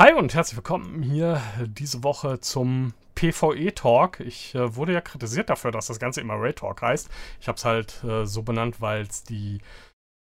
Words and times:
Hi 0.00 0.14
und 0.14 0.32
herzlich 0.32 0.56
willkommen 0.56 1.02
hier 1.02 1.42
diese 1.66 2.02
Woche 2.02 2.40
zum 2.40 2.94
PvE 3.16 3.74
Talk. 3.74 4.20
Ich 4.20 4.54
äh, 4.54 4.74
wurde 4.74 4.94
ja 4.94 5.02
kritisiert 5.02 5.50
dafür, 5.50 5.72
dass 5.72 5.88
das 5.88 5.98
Ganze 5.98 6.22
immer 6.22 6.36
Raid 6.38 6.56
Talk 6.56 6.80
heißt. 6.80 7.10
Ich 7.38 7.48
habe 7.48 7.56
es 7.56 7.66
halt 7.66 8.02
äh, 8.04 8.24
so 8.24 8.42
benannt, 8.42 8.80
weil 8.80 9.02
es 9.02 9.24
die 9.24 9.58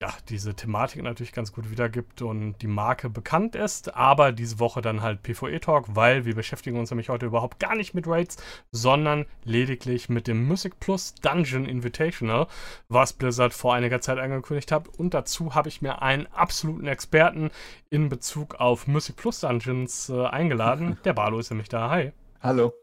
ja, 0.01 0.11
diese 0.29 0.55
Thematik 0.55 1.03
natürlich 1.03 1.31
ganz 1.31 1.53
gut 1.53 1.69
wiedergibt 1.69 2.23
und 2.23 2.55
die 2.63 2.67
Marke 2.67 3.07
bekannt 3.07 3.55
ist, 3.55 3.95
aber 3.95 4.31
diese 4.31 4.59
Woche 4.59 4.81
dann 4.81 5.03
halt 5.03 5.21
PvE 5.21 5.59
Talk, 5.59 5.95
weil 5.95 6.25
wir 6.25 6.33
beschäftigen 6.33 6.79
uns 6.79 6.89
nämlich 6.89 7.09
heute 7.09 7.27
überhaupt 7.27 7.59
gar 7.59 7.75
nicht 7.75 7.93
mit 7.93 8.07
Raids, 8.07 8.37
sondern 8.71 9.27
lediglich 9.43 10.09
mit 10.09 10.27
dem 10.27 10.47
Music 10.47 10.79
Plus 10.79 11.13
Dungeon 11.13 11.65
Invitational, 11.65 12.47
was 12.89 13.13
Blizzard 13.13 13.53
vor 13.53 13.75
einiger 13.75 14.01
Zeit 14.01 14.17
angekündigt 14.17 14.71
hat. 14.71 14.87
Und 14.87 15.13
dazu 15.13 15.53
habe 15.53 15.69
ich 15.69 15.83
mir 15.83 16.01
einen 16.01 16.25
absoluten 16.33 16.87
Experten 16.87 17.51
in 17.91 18.09
Bezug 18.09 18.55
auf 18.55 18.87
Music 18.87 19.15
Plus 19.17 19.41
Dungeons 19.41 20.09
äh, 20.09 20.25
eingeladen. 20.25 20.97
Der 21.05 21.13
Barlo 21.13 21.37
ist 21.37 21.51
nämlich 21.51 21.69
da. 21.69 21.91
Hi. 21.91 22.11
Hallo. 22.41 22.73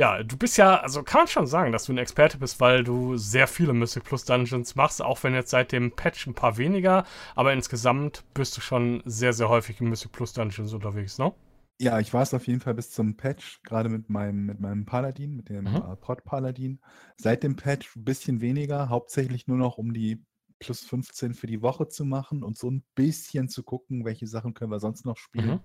Ja, 0.00 0.22
du 0.22 0.38
bist 0.38 0.56
ja, 0.56 0.80
also 0.80 1.02
kann 1.02 1.20
man 1.20 1.28
schon 1.28 1.46
sagen, 1.46 1.72
dass 1.72 1.84
du 1.84 1.92
ein 1.92 1.98
Experte 1.98 2.38
bist, 2.38 2.58
weil 2.58 2.84
du 2.84 3.18
sehr 3.18 3.46
viele 3.46 3.74
Mystic 3.74 4.04
Plus 4.04 4.24
Dungeons 4.24 4.74
machst, 4.74 5.02
auch 5.02 5.22
wenn 5.22 5.34
jetzt 5.34 5.50
seit 5.50 5.72
dem 5.72 5.94
Patch 5.94 6.26
ein 6.26 6.32
paar 6.32 6.56
weniger, 6.56 7.04
aber 7.34 7.52
insgesamt 7.52 8.24
bist 8.32 8.56
du 8.56 8.62
schon 8.62 9.02
sehr, 9.04 9.34
sehr 9.34 9.50
häufig 9.50 9.78
in 9.78 9.90
Mystic 9.90 10.12
Plus 10.12 10.32
Dungeons 10.32 10.72
unterwegs, 10.72 11.18
ne? 11.18 11.34
Ja, 11.78 12.00
ich 12.00 12.14
war 12.14 12.22
es 12.22 12.32
auf 12.32 12.46
jeden 12.46 12.60
Fall 12.60 12.72
bis 12.72 12.90
zum 12.90 13.18
Patch, 13.18 13.60
gerade 13.62 13.90
mit 13.90 14.08
meinem, 14.08 14.46
mit 14.46 14.58
meinem 14.58 14.86
Paladin, 14.86 15.36
mit 15.36 15.50
dem 15.50 15.64
mhm. 15.64 15.76
äh, 15.76 15.96
Pod 15.96 16.24
Paladin. 16.24 16.80
Seit 17.18 17.42
dem 17.42 17.56
Patch 17.56 17.94
ein 17.94 18.04
bisschen 18.04 18.40
weniger, 18.40 18.88
hauptsächlich 18.88 19.48
nur 19.48 19.58
noch 19.58 19.76
um 19.76 19.92
die 19.92 20.24
plus 20.60 20.80
15 20.80 21.34
für 21.34 21.46
die 21.46 21.60
Woche 21.60 21.88
zu 21.88 22.06
machen 22.06 22.42
und 22.42 22.56
so 22.56 22.70
ein 22.70 22.84
bisschen 22.94 23.50
zu 23.50 23.62
gucken, 23.62 24.06
welche 24.06 24.26
Sachen 24.26 24.54
können 24.54 24.70
wir 24.70 24.80
sonst 24.80 25.04
noch 25.04 25.18
spielen. 25.18 25.56
Mhm 25.56 25.60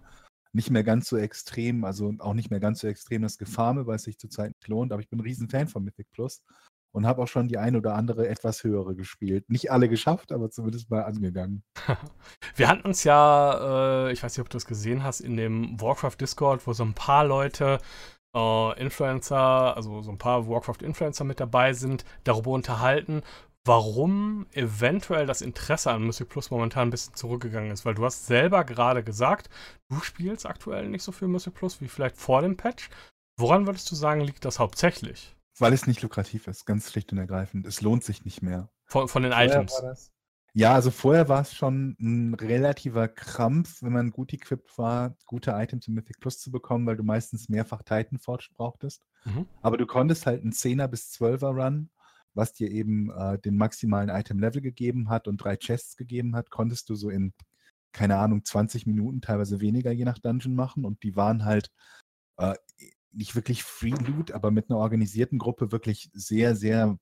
nicht 0.55 0.71
mehr 0.71 0.83
ganz 0.83 1.09
so 1.09 1.17
extrem, 1.17 1.83
also 1.83 2.13
auch 2.19 2.33
nicht 2.33 2.49
mehr 2.49 2.61
ganz 2.61 2.79
so 2.79 2.87
extrem 2.87 3.21
das 3.21 3.37
Gefarme, 3.37 3.85
weil 3.87 3.97
es 3.97 4.03
sich 4.03 4.17
zurzeit 4.17 4.55
nicht 4.55 4.67
lohnt. 4.67 4.93
Aber 4.93 5.01
ich 5.01 5.09
bin 5.09 5.19
ein 5.19 5.23
Riesenfan 5.23 5.67
von 5.67 5.83
Mythic 5.83 6.09
Plus 6.11 6.41
und 6.91 7.05
habe 7.05 7.21
auch 7.21 7.27
schon 7.27 7.49
die 7.49 7.57
ein 7.57 7.75
oder 7.75 7.93
andere 7.95 8.29
etwas 8.29 8.63
höhere 8.63 8.95
gespielt. 8.95 9.49
Nicht 9.49 9.69
alle 9.69 9.89
geschafft, 9.89 10.31
aber 10.31 10.49
zumindest 10.49 10.89
mal 10.89 11.03
angegangen. 11.03 11.63
Wir 12.55 12.69
hatten 12.69 12.87
uns 12.87 13.03
ja, 13.03 14.07
äh, 14.07 14.13
ich 14.13 14.23
weiß 14.23 14.37
nicht, 14.37 14.41
ob 14.41 14.49
du 14.49 14.55
das 14.55 14.65
gesehen 14.65 15.03
hast, 15.03 15.19
in 15.19 15.35
dem 15.35 15.79
Warcraft 15.81 16.15
Discord, 16.21 16.65
wo 16.65 16.71
so 16.71 16.85
ein 16.85 16.93
paar 16.93 17.25
Leute 17.25 17.79
äh, 18.33 18.79
Influencer, 18.81 19.75
also 19.75 20.01
so 20.03 20.11
ein 20.11 20.17
paar 20.17 20.47
Warcraft-Influencer 20.47 21.25
mit 21.25 21.41
dabei 21.41 21.73
sind, 21.73 22.05
darüber 22.23 22.51
unterhalten, 22.51 23.23
warum 23.65 24.45
eventuell 24.53 25.25
das 25.25 25.41
Interesse 25.41 25.91
an 25.91 26.03
Music 26.03 26.29
Plus 26.29 26.51
momentan 26.51 26.87
ein 26.87 26.91
bisschen 26.91 27.15
zurückgegangen 27.15 27.71
ist. 27.71 27.83
Weil 27.83 27.95
du 27.95 28.05
hast 28.05 28.27
selber 28.27 28.63
gerade 28.63 29.03
gesagt, 29.03 29.49
du 29.89 29.99
spielst 29.99 30.45
aktuell 30.45 30.87
nicht 30.87 31.03
so 31.03 31.11
viel 31.11 31.27
Music 31.27 31.55
Plus 31.55 31.81
wie 31.81 31.87
vielleicht 31.87 32.15
vor 32.15 32.41
dem 32.41 32.55
Patch. 32.55 32.89
Woran 33.37 33.65
würdest 33.65 33.91
du 33.91 33.95
sagen, 33.95 34.21
liegt 34.21 34.45
das 34.45 34.59
hauptsächlich? 34.59 35.35
Weil 35.57 35.73
es 35.73 35.87
nicht 35.87 36.01
lukrativ 36.01 36.47
ist, 36.47 36.65
ganz 36.65 36.91
schlicht 36.91 37.11
und 37.11 37.17
ergreifend. 37.17 37.65
Es 37.65 37.81
lohnt 37.81 38.03
sich 38.03 38.23
nicht 38.23 38.41
mehr. 38.41 38.69
Von, 38.85 39.07
von 39.07 39.23
den 39.23 39.31
vorher 39.31 39.49
Items? 39.49 40.11
Ja, 40.53 40.73
also 40.73 40.89
vorher 40.89 41.27
war 41.27 41.41
es 41.41 41.53
schon 41.53 41.97
ein 41.99 42.33
relativer 42.33 43.09
Krampf, 43.09 43.81
wenn 43.81 43.91
man 43.91 44.11
gut 44.11 44.31
equipped 44.31 44.77
war, 44.77 45.17
gute 45.25 45.51
Items 45.51 45.87
im 45.89 45.95
Mythic 45.95 46.21
Plus 46.21 46.39
zu 46.39 46.49
bekommen, 46.49 46.85
weil 46.85 46.95
du 46.95 47.03
meistens 47.03 47.49
mehrfach 47.49 47.83
Titan 47.83 48.19
Forge 48.19 48.49
brauchtest. 48.53 49.05
Mhm. 49.25 49.47
Aber 49.61 49.75
du 49.75 49.85
konntest 49.85 50.25
halt 50.25 50.43
einen 50.43 50.53
10er 50.53 50.87
bis 50.87 51.11
12er 51.11 51.61
Run 51.61 51.89
was 52.35 52.53
dir 52.53 52.69
eben 52.69 53.09
äh, 53.11 53.39
den 53.39 53.57
maximalen 53.57 54.09
Item-Level 54.09 54.61
gegeben 54.61 55.09
hat 55.09 55.27
und 55.27 55.37
drei 55.37 55.57
Chests 55.57 55.95
gegeben 55.95 56.35
hat, 56.35 56.51
konntest 56.51 56.89
du 56.89 56.95
so 56.95 57.09
in, 57.09 57.33
keine 57.91 58.17
Ahnung, 58.17 58.43
20 58.43 58.85
Minuten, 58.85 59.21
teilweise 59.21 59.61
weniger 59.61 59.91
je 59.91 60.05
nach 60.05 60.19
Dungeon 60.19 60.55
machen. 60.55 60.85
Und 60.85 61.01
die 61.03 61.15
waren 61.15 61.45
halt 61.45 61.71
äh, 62.37 62.55
nicht 63.11 63.35
wirklich 63.35 63.63
Free 63.63 63.91
Loot, 63.91 64.31
aber 64.31 64.51
mit 64.51 64.69
einer 64.69 64.79
organisierten 64.79 65.39
Gruppe 65.39 65.71
wirklich 65.71 66.09
sehr, 66.13 66.55
sehr 66.55 66.97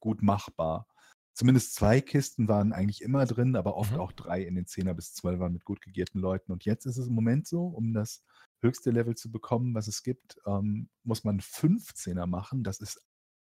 gut 0.00 0.22
machbar. 0.22 0.86
Zumindest 1.32 1.74
zwei 1.74 2.00
Kisten 2.00 2.48
waren 2.48 2.72
eigentlich 2.72 3.02
immer 3.02 3.24
drin, 3.24 3.54
aber 3.54 3.76
oft 3.76 3.92
mhm. 3.92 4.00
auch 4.00 4.12
drei 4.12 4.42
in 4.42 4.56
den 4.56 4.66
10er 4.66 4.94
bis 4.94 5.14
12er 5.14 5.48
mit 5.48 5.64
gut 5.64 5.80
gegierten 5.80 6.18
Leuten. 6.18 6.50
Und 6.52 6.64
jetzt 6.64 6.86
ist 6.86 6.98
es 6.98 7.06
im 7.06 7.14
Moment 7.14 7.46
so, 7.46 7.66
um 7.66 7.94
das 7.94 8.24
höchste 8.60 8.90
Level 8.90 9.14
zu 9.14 9.30
bekommen, 9.30 9.74
was 9.74 9.86
es 9.86 10.02
gibt, 10.02 10.38
ähm, 10.46 10.88
muss 11.04 11.24
man 11.24 11.40
15er 11.40 12.26
machen. 12.26 12.64
Das 12.64 12.80
ist 12.80 13.00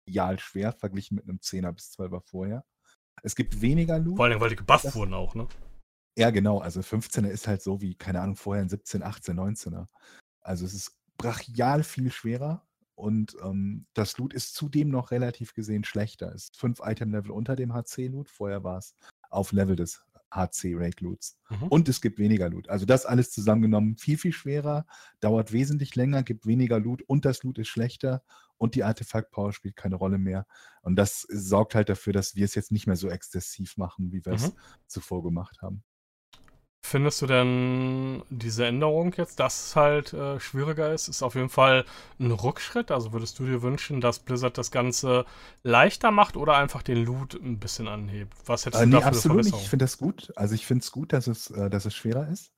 real 0.09 0.39
schwer, 0.39 0.73
verglichen 0.73 1.15
mit 1.15 1.25
einem 1.25 1.37
10er 1.37 1.71
bis 1.71 1.91
12er 1.97 2.21
vorher. 2.25 2.65
Es 3.23 3.35
gibt 3.35 3.61
weniger 3.61 3.99
Loot. 3.99 4.17
Vor 4.17 4.25
allem, 4.25 4.39
weil 4.39 4.49
die 4.49 4.55
gebufft 4.55 4.95
wurden 4.95 5.13
auch, 5.13 5.35
ne? 5.35 5.47
Ja, 6.17 6.31
genau. 6.31 6.59
Also 6.59 6.81
15er 6.81 7.29
ist 7.29 7.47
halt 7.47 7.61
so 7.61 7.81
wie, 7.81 7.95
keine 7.95 8.21
Ahnung, 8.21 8.35
vorher 8.35 8.63
ein 8.63 8.69
17, 8.69 9.03
18, 9.03 9.39
19er. 9.39 9.87
Also 10.41 10.65
es 10.65 10.73
ist 10.73 10.97
brachial 11.17 11.83
viel 11.83 12.11
schwerer 12.11 12.67
und 12.95 13.35
ähm, 13.43 13.85
das 13.93 14.17
Loot 14.17 14.33
ist 14.33 14.55
zudem 14.55 14.89
noch 14.89 15.11
relativ 15.11 15.53
gesehen 15.53 15.83
schlechter. 15.83 16.33
Es 16.33 16.45
ist 16.45 16.57
5 16.57 16.81
Item-Level 16.83 17.31
unter 17.31 17.55
dem 17.55 17.73
HC-Loot. 17.73 18.29
Vorher 18.29 18.63
war 18.63 18.77
es 18.77 18.95
auf 19.29 19.51
Level 19.51 19.75
des 19.75 20.03
HC 20.31 20.75
Rake 20.75 21.03
Loots. 21.03 21.37
Mhm. 21.49 21.67
Und 21.67 21.89
es 21.89 22.01
gibt 22.01 22.19
weniger 22.19 22.49
Loot. 22.49 22.69
Also 22.69 22.85
das 22.85 23.05
alles 23.05 23.31
zusammengenommen 23.31 23.97
viel, 23.97 24.17
viel 24.17 24.33
schwerer, 24.33 24.85
dauert 25.19 25.51
wesentlich 25.51 25.95
länger, 25.95 26.23
gibt 26.23 26.45
weniger 26.45 26.79
Loot 26.79 27.01
und 27.03 27.25
das 27.25 27.43
Loot 27.43 27.57
ist 27.57 27.67
schlechter 27.67 28.23
und 28.57 28.75
die 28.75 28.83
Artefakt 28.83 29.31
Power 29.31 29.53
spielt 29.53 29.75
keine 29.75 29.95
Rolle 29.95 30.17
mehr. 30.17 30.45
Und 30.81 30.95
das 30.95 31.25
sorgt 31.29 31.75
halt 31.75 31.89
dafür, 31.89 32.13
dass 32.13 32.35
wir 32.35 32.45
es 32.45 32.55
jetzt 32.55 32.71
nicht 32.71 32.87
mehr 32.87 32.95
so 32.95 33.09
exzessiv 33.09 33.77
machen, 33.77 34.11
wie 34.11 34.23
wir 34.25 34.33
es 34.33 34.47
mhm. 34.47 34.57
zuvor 34.87 35.23
gemacht 35.23 35.61
haben. 35.61 35.83
Findest 36.81 37.21
du 37.21 37.27
denn 37.27 38.23
diese 38.29 38.65
Änderung 38.65 39.13
jetzt, 39.17 39.39
dass 39.39 39.67
es 39.67 39.75
halt 39.75 40.13
äh, 40.13 40.39
schwieriger 40.39 40.93
ist, 40.93 41.07
ist 41.07 41.21
auf 41.21 41.35
jeden 41.35 41.49
Fall 41.49 41.85
ein 42.19 42.31
Rückschritt? 42.31 42.89
Also 42.89 43.11
würdest 43.11 43.37
du 43.37 43.45
dir 43.45 43.61
wünschen, 43.61 44.01
dass 44.01 44.19
Blizzard 44.19 44.57
das 44.57 44.71
Ganze 44.71 45.25
leichter 45.61 46.09
macht 46.09 46.37
oder 46.37 46.55
einfach 46.55 46.81
den 46.81 47.05
Loot 47.05 47.35
ein 47.35 47.59
bisschen 47.59 47.87
anhebt? 47.87 48.33
Was 48.45 48.65
hättest 48.65 48.81
äh, 48.81 48.85
du 48.85 48.91
nee, 48.91 48.95
dafür 48.95 49.07
absolut 49.09 49.43
nicht. 49.43 49.55
Ich 49.55 49.69
finde 49.69 49.83
das 49.83 49.97
gut. 49.97 50.31
Also 50.35 50.55
ich 50.55 50.65
finde 50.65 50.83
es 50.83 50.91
gut, 50.91 51.13
dass 51.13 51.27
es, 51.27 51.51
äh, 51.51 51.69
dass 51.69 51.85
es 51.85 51.93
schwerer 51.93 52.27
ist. 52.29 52.53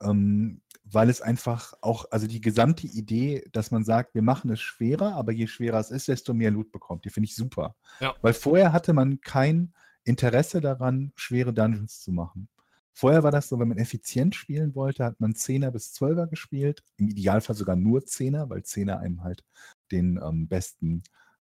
Ähm, 0.00 0.60
weil 0.84 1.08
es 1.08 1.22
einfach 1.22 1.74
auch, 1.80 2.04
also 2.10 2.26
die 2.26 2.40
gesamte 2.40 2.86
Idee, 2.86 3.48
dass 3.52 3.70
man 3.70 3.84
sagt, 3.84 4.14
wir 4.14 4.22
machen 4.22 4.50
es 4.50 4.60
schwerer, 4.60 5.14
aber 5.14 5.32
je 5.32 5.46
schwerer 5.46 5.78
es 5.78 5.90
ist, 5.90 6.08
desto 6.08 6.34
mehr 6.34 6.50
Loot 6.50 6.72
bekommt, 6.72 7.04
die 7.04 7.10
finde 7.10 7.26
ich 7.26 7.34
super. 7.34 7.76
Ja. 8.00 8.14
Weil 8.20 8.34
vorher 8.34 8.72
hatte 8.72 8.92
man 8.92 9.20
kein 9.20 9.72
Interesse 10.04 10.60
daran, 10.60 11.12
schwere 11.14 11.52
Dungeons 11.52 12.02
zu 12.02 12.12
machen. 12.12 12.48
Vorher 12.94 13.22
war 13.22 13.30
das 13.30 13.48
so, 13.48 13.58
wenn 13.58 13.68
man 13.68 13.78
effizient 13.78 14.34
spielen 14.34 14.74
wollte, 14.74 15.04
hat 15.04 15.20
man 15.20 15.32
10er 15.32 15.70
bis 15.70 15.94
12er 15.94 16.26
gespielt, 16.26 16.84
im 16.98 17.08
Idealfall 17.08 17.56
sogar 17.56 17.76
nur 17.76 18.00
10er, 18.00 18.50
weil 18.50 18.60
10er 18.60 18.98
einem 18.98 19.24
halt 19.24 19.44
den 19.90 20.20
ähm, 20.22 20.46
besten 20.48 21.02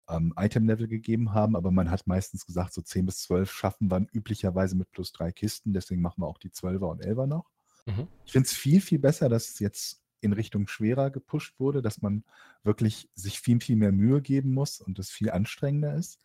ähm, 0.09 0.33
Item-Level 0.37 0.87
gegeben 0.87 1.33
haben, 1.33 1.55
aber 1.55 1.71
man 1.71 1.89
hat 1.89 2.07
meistens 2.07 2.45
gesagt, 2.45 2.73
so 2.73 2.81
10 2.81 3.05
bis 3.05 3.19
12 3.23 3.51
schaffen 3.51 3.91
wir 3.91 4.05
üblicherweise 4.11 4.75
mit 4.75 4.91
plus 4.91 5.11
drei 5.11 5.31
Kisten, 5.31 5.73
deswegen 5.73 6.01
machen 6.01 6.21
wir 6.21 6.27
auch 6.27 6.37
die 6.37 6.49
12er 6.49 6.89
und 6.89 7.05
11er 7.05 7.27
noch. 7.27 7.49
Mhm. 7.85 8.07
Ich 8.25 8.31
finde 8.31 8.47
es 8.47 8.53
viel, 8.53 8.81
viel 8.81 8.99
besser, 8.99 9.29
dass 9.29 9.49
es 9.49 9.59
jetzt 9.59 10.01
in 10.21 10.33
Richtung 10.33 10.67
schwerer 10.67 11.11
gepusht 11.11 11.59
wurde, 11.59 11.81
dass 11.81 12.01
man 12.01 12.23
wirklich 12.63 13.09
sich 13.15 13.39
viel, 13.39 13.61
viel 13.61 13.77
mehr 13.77 13.91
Mühe 13.91 14.21
geben 14.21 14.53
muss 14.53 14.81
und 14.81 14.99
es 14.99 15.09
viel 15.09 15.31
anstrengender 15.31 15.95
ist. 15.95 16.19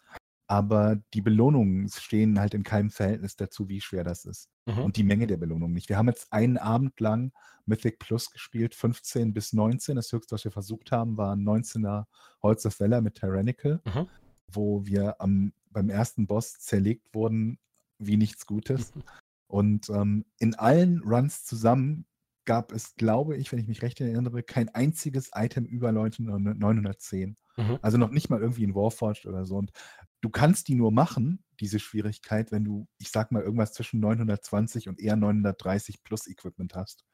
Aber 0.46 0.96
die 1.14 1.22
Belohnungen 1.22 1.88
stehen 1.88 2.38
halt 2.38 2.54
in 2.54 2.64
keinem 2.64 2.90
Verhältnis 2.90 3.36
dazu, 3.36 3.68
wie 3.68 3.80
schwer 3.80 4.04
das 4.04 4.24
ist. 4.24 4.50
Mhm. 4.66 4.78
Und 4.80 4.96
die 4.96 5.04
Menge 5.04 5.26
der 5.26 5.38
Belohnungen 5.38 5.72
nicht. 5.72 5.88
Wir 5.88 5.96
haben 5.96 6.08
jetzt 6.08 6.32
einen 6.32 6.58
Abend 6.58 7.00
lang 7.00 7.32
Mythic 7.66 7.98
Plus 7.98 8.30
gespielt, 8.30 8.74
15 8.74 9.32
bis 9.32 9.52
19. 9.54 9.96
Das 9.96 10.12
höchste, 10.12 10.34
was 10.34 10.44
wir 10.44 10.52
versucht 10.52 10.92
haben, 10.92 11.16
war 11.16 11.34
ein 11.34 11.44
19er 11.44 12.04
Holz 12.42 12.66
of 12.66 12.78
Valor 12.78 13.00
mit 13.00 13.14
Tyrannical, 13.14 13.80
mhm. 13.86 14.06
wo 14.48 14.84
wir 14.84 15.20
am, 15.20 15.52
beim 15.70 15.88
ersten 15.88 16.26
Boss 16.26 16.58
zerlegt 16.58 17.14
wurden 17.14 17.58
wie 17.98 18.16
nichts 18.16 18.46
Gutes. 18.46 18.94
Mhm. 18.94 19.02
Und 19.46 19.88
ähm, 19.90 20.24
in 20.38 20.54
allen 20.54 21.00
Runs 21.02 21.44
zusammen 21.44 22.06
gab 22.44 22.72
es, 22.72 22.94
glaube 22.96 23.36
ich, 23.36 23.52
wenn 23.52 23.58
ich 23.58 23.68
mich 23.68 23.82
recht 23.82 24.00
erinnere, 24.00 24.42
kein 24.42 24.68
einziges 24.70 25.30
Item 25.34 25.64
über 25.64 25.92
910. 25.92 27.36
Mhm. 27.56 27.78
Also 27.80 27.98
noch 27.98 28.10
nicht 28.10 28.30
mal 28.30 28.40
irgendwie 28.40 28.66
ein 28.66 28.74
Warforged 28.74 29.26
oder 29.26 29.44
so. 29.44 29.56
Und 29.56 29.72
du 30.24 30.30
kannst 30.30 30.68
die 30.68 30.74
nur 30.74 30.90
machen, 30.90 31.44
diese 31.60 31.78
Schwierigkeit, 31.78 32.50
wenn 32.50 32.64
du, 32.64 32.88
ich 32.98 33.10
sag 33.10 33.30
mal, 33.30 33.42
irgendwas 33.42 33.74
zwischen 33.74 34.00
920 34.00 34.88
und 34.88 34.98
eher 34.98 35.16
930 35.16 36.02
plus 36.02 36.26
Equipment 36.26 36.74
hast. 36.74 37.04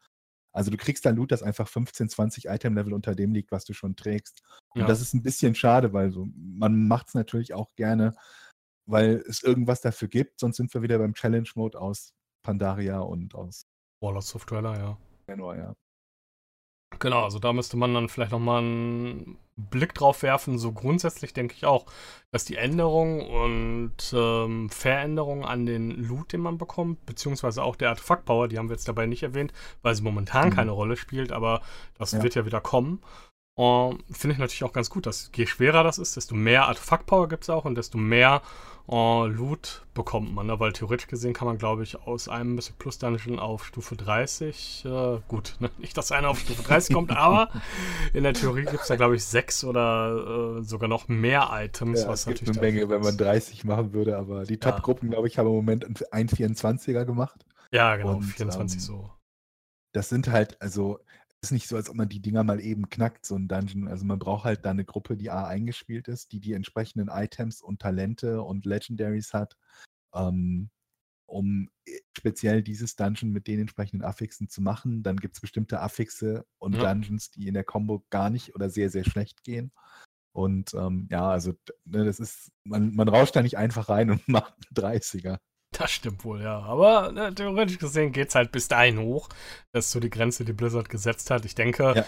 Also 0.53 0.71
du 0.71 0.77
kriegst 0.77 1.05
dann 1.05 1.17
Loot, 1.17 1.33
das 1.33 1.43
einfach 1.43 1.67
15, 1.67 2.09
20 2.09 2.47
Item-Level 2.47 2.93
unter 2.93 3.17
dem 3.17 3.33
liegt, 3.33 3.51
was 3.51 3.65
du 3.65 3.73
schon 3.73 3.97
trägst. 3.97 4.43
Und 4.75 4.83
ja. 4.83 4.87
das 4.87 5.01
ist 5.01 5.13
ein 5.13 5.23
bisschen 5.23 5.57
schade, 5.57 5.93
weil 5.93 6.13
so, 6.13 6.29
man 6.37 6.87
macht 6.87 7.09
es 7.09 7.15
natürlich 7.15 7.53
auch 7.53 7.75
gerne, 7.75 8.15
weil 8.87 9.25
es 9.27 9.43
irgendwas 9.43 9.81
dafür 9.81 10.09
gibt, 10.09 10.39
sonst 10.39 10.57
sind 10.57 10.73
wir 10.73 10.83
wieder 10.83 10.99
beim 10.99 11.15
Challenge-Mode 11.15 11.81
aus 11.81 12.15
Pandaria 12.43 13.01
und 13.01 13.35
aus 13.35 13.67
Warlords 14.01 14.35
of 14.37 14.47
Dweller, 14.47 14.79
ja. 14.79 14.99
Menor, 15.27 15.57
ja. 15.57 15.75
Genau, 16.99 17.25
also 17.25 17.39
da 17.39 17.53
müsste 17.53 17.77
man 17.77 17.95
dann 17.95 18.09
vielleicht 18.09 18.33
nochmal 18.33 18.63
ein 18.63 19.39
Blick 19.69 19.95
drauf 19.95 20.23
werfen. 20.23 20.59
So 20.59 20.73
grundsätzlich 20.73 21.33
denke 21.33 21.55
ich 21.57 21.65
auch, 21.65 21.87
dass 22.31 22.45
die 22.45 22.57
Änderungen 22.57 23.23
und 23.23 24.13
ähm, 24.13 24.71
Veränderungen 24.71 25.45
an 25.45 25.67
den 25.67 25.91
Loot, 25.91 26.33
den 26.33 26.41
man 26.41 26.59
bekommt, 26.59 27.05
beziehungsweise 27.07 27.63
auch 27.63 27.77
der 27.77 27.91
Artefakt-Power, 27.91 28.49
die 28.49 28.59
haben 28.59 28.69
wir 28.69 28.77
jetzt 28.77 28.89
dabei 28.89 29.07
nicht 29.07 29.23
erwähnt, 29.23 29.53
weil 29.83 29.95
sie 29.95 30.03
momentan 30.03 30.49
mhm. 30.49 30.55
keine 30.55 30.71
Rolle 30.71 30.97
spielt, 30.97 31.33
aber 31.33 31.61
das 31.99 32.13
ja. 32.13 32.23
wird 32.23 32.35
ja 32.35 32.47
wieder 32.47 32.61
kommen. 32.61 33.01
Finde 33.57 34.33
ich 34.33 34.39
natürlich 34.39 34.65
auch 34.65 34.73
ganz 34.73 34.89
gut, 34.89 35.07
dass 35.07 35.31
je 35.35 35.47
schwerer 35.47 35.85
das 35.85 35.99
ist, 35.99 36.17
desto 36.17 36.35
mehr 36.35 36.67
Artefakt-Power 36.67 37.29
gibt 37.29 37.43
es 37.43 37.51
auch 37.51 37.67
und 37.67 37.75
desto 37.75 37.99
mehr 37.99 38.41
uh, 38.91 39.27
Loot 39.27 39.83
bekommt 39.95 40.35
man. 40.35 40.47
Ne? 40.47 40.59
Weil 40.59 40.73
theoretisch 40.73 41.07
gesehen 41.07 41.33
kann 41.33 41.47
man, 41.47 41.59
glaube 41.59 41.83
ich, 41.83 42.01
aus 42.01 42.29
einem 42.29 42.55
Mystic 42.55 42.79
Plus 42.79 42.99
Dungeon 42.99 43.39
auf 43.39 43.65
Stufe 43.65 43.97
30, 43.97 44.85
äh, 44.85 45.19
gut, 45.29 45.57
ne? 45.61 45.71
nicht, 45.79 45.97
dass 45.97 46.13
einer 46.13 46.29
auf 46.29 46.41
Stufe 46.41 46.63
30 46.63 46.95
kommt, 46.95 47.11
aber 47.17 47.51
in 48.13 48.25
der 48.25 48.35
Theorie 48.35 48.65
gibt 48.65 48.81
es 48.83 48.89
da, 48.89 48.97
glaube 48.97 49.17
ich, 49.17 49.25
sechs 49.25 49.65
oder 49.65 50.59
äh, 50.59 50.63
sogar 50.63 50.89
noch 50.89 51.09
mehr 51.09 51.51
Items. 51.53 52.03
Ja, 52.03 52.09
was 52.09 52.27
es 52.27 52.27
gibt 52.27 52.49
eine 52.49 52.61
Menge, 52.61 52.89
wenn 52.89 53.01
man 53.01 53.17
30 53.17 53.65
machen 53.65 53.93
würde, 53.93 54.17
aber 54.17 54.45
die 54.45 54.59
Top-Gruppen, 54.59 55.11
glaube 55.11 55.29
ich, 55.29 55.39
haben 55.39 55.47
im 55.47 55.55
Moment 55.55 56.13
ein 56.13 56.29
24er 56.29 57.05
gemacht. 57.05 57.45
Ja, 57.73 57.97
genau, 57.97 58.15
und, 58.15 58.23
24 58.23 58.79
ähm, 58.79 58.81
so. 58.81 59.11
Das 59.93 60.09
sind 60.09 60.29
halt, 60.29 60.61
also 60.61 61.01
ist 61.43 61.53
nicht 61.53 61.69
so, 61.69 61.77
als 61.77 61.89
ob 61.89 61.97
man 61.97 62.09
die 62.09 62.21
Dinger 62.21 62.45
mal 62.45 62.61
eben 62.61 62.91
knackt, 62.91 63.25
so 63.25 63.35
ein 63.35 63.49
Dungeon. 63.49 63.89
Also 63.89 64.05
man 64.05 64.19
braucht 64.19 64.45
halt 64.45 64.65
da 64.65 64.71
eine 64.71 64.85
Gruppe, 64.85 65.17
die 65.17 65.31
A 65.31 65.47
eingespielt 65.47 66.09
ist, 66.09 66.33
die 66.33 66.41
die 66.41 66.53
entsprechenden 66.53 67.09
Items 67.09 67.63
und 67.63 67.81
Talente 67.81 68.43
und 68.43 68.67
Legendaries 68.67 69.33
hat, 69.33 69.57
ähm, 70.15 70.71
um 71.27 71.71
äh, 71.87 71.99
speziell 72.17 72.63
dieses 72.63 72.97
Dungeon 72.97 73.33
mit 73.33 73.47
den 73.47 73.61
entsprechenden 73.61 74.05
Affixen 74.05 74.49
zu 74.49 74.61
machen. 74.61 75.03
Dann 75.03 75.17
gibt 75.17 75.37
es 75.37 75.41
bestimmte 75.41 75.81
Affixe 75.81 76.45
und 76.59 76.75
ja. 76.75 76.93
Dungeons, 76.93 77.31
die 77.31 77.49
in 77.49 77.55
der 77.55 77.65
Combo 77.65 78.05
gar 78.11 78.29
nicht 78.29 78.55
oder 78.55 78.69
sehr, 78.69 78.91
sehr 78.91 79.05
schlecht 79.05 79.43
gehen. 79.43 79.73
Und 80.33 80.75
ähm, 80.75 81.09
ja, 81.11 81.29
also 81.29 81.55
ne, 81.85 82.05
das 82.05 82.21
ist, 82.21 82.53
man, 82.65 82.95
man 82.95 83.09
rauscht 83.09 83.35
da 83.35 83.43
nicht 83.43 83.57
einfach 83.57 83.89
rein 83.89 84.11
und 84.11 84.29
macht 84.29 84.55
einen 84.55 84.93
30er. 84.93 85.39
Das 85.81 85.93
stimmt 85.93 86.27
wohl, 86.27 86.43
ja. 86.43 86.59
Aber 86.61 87.11
ne, 87.11 87.35
theoretisch 87.35 87.79
gesehen 87.79 88.13
geht 88.13 88.29
es 88.29 88.35
halt 88.35 88.53
bis 88.53 88.69
dahin 88.69 88.99
hoch. 88.99 89.31
Das 89.73 89.87
ist 89.87 89.93
so 89.93 90.01
die 90.01 90.11
Grenze, 90.11 90.45
die 90.45 90.53
Blizzard 90.53 90.91
gesetzt 90.91 91.31
hat. 91.31 91.47
Ich 91.47 91.55
denke, 91.55 91.95
ja. 91.97 92.05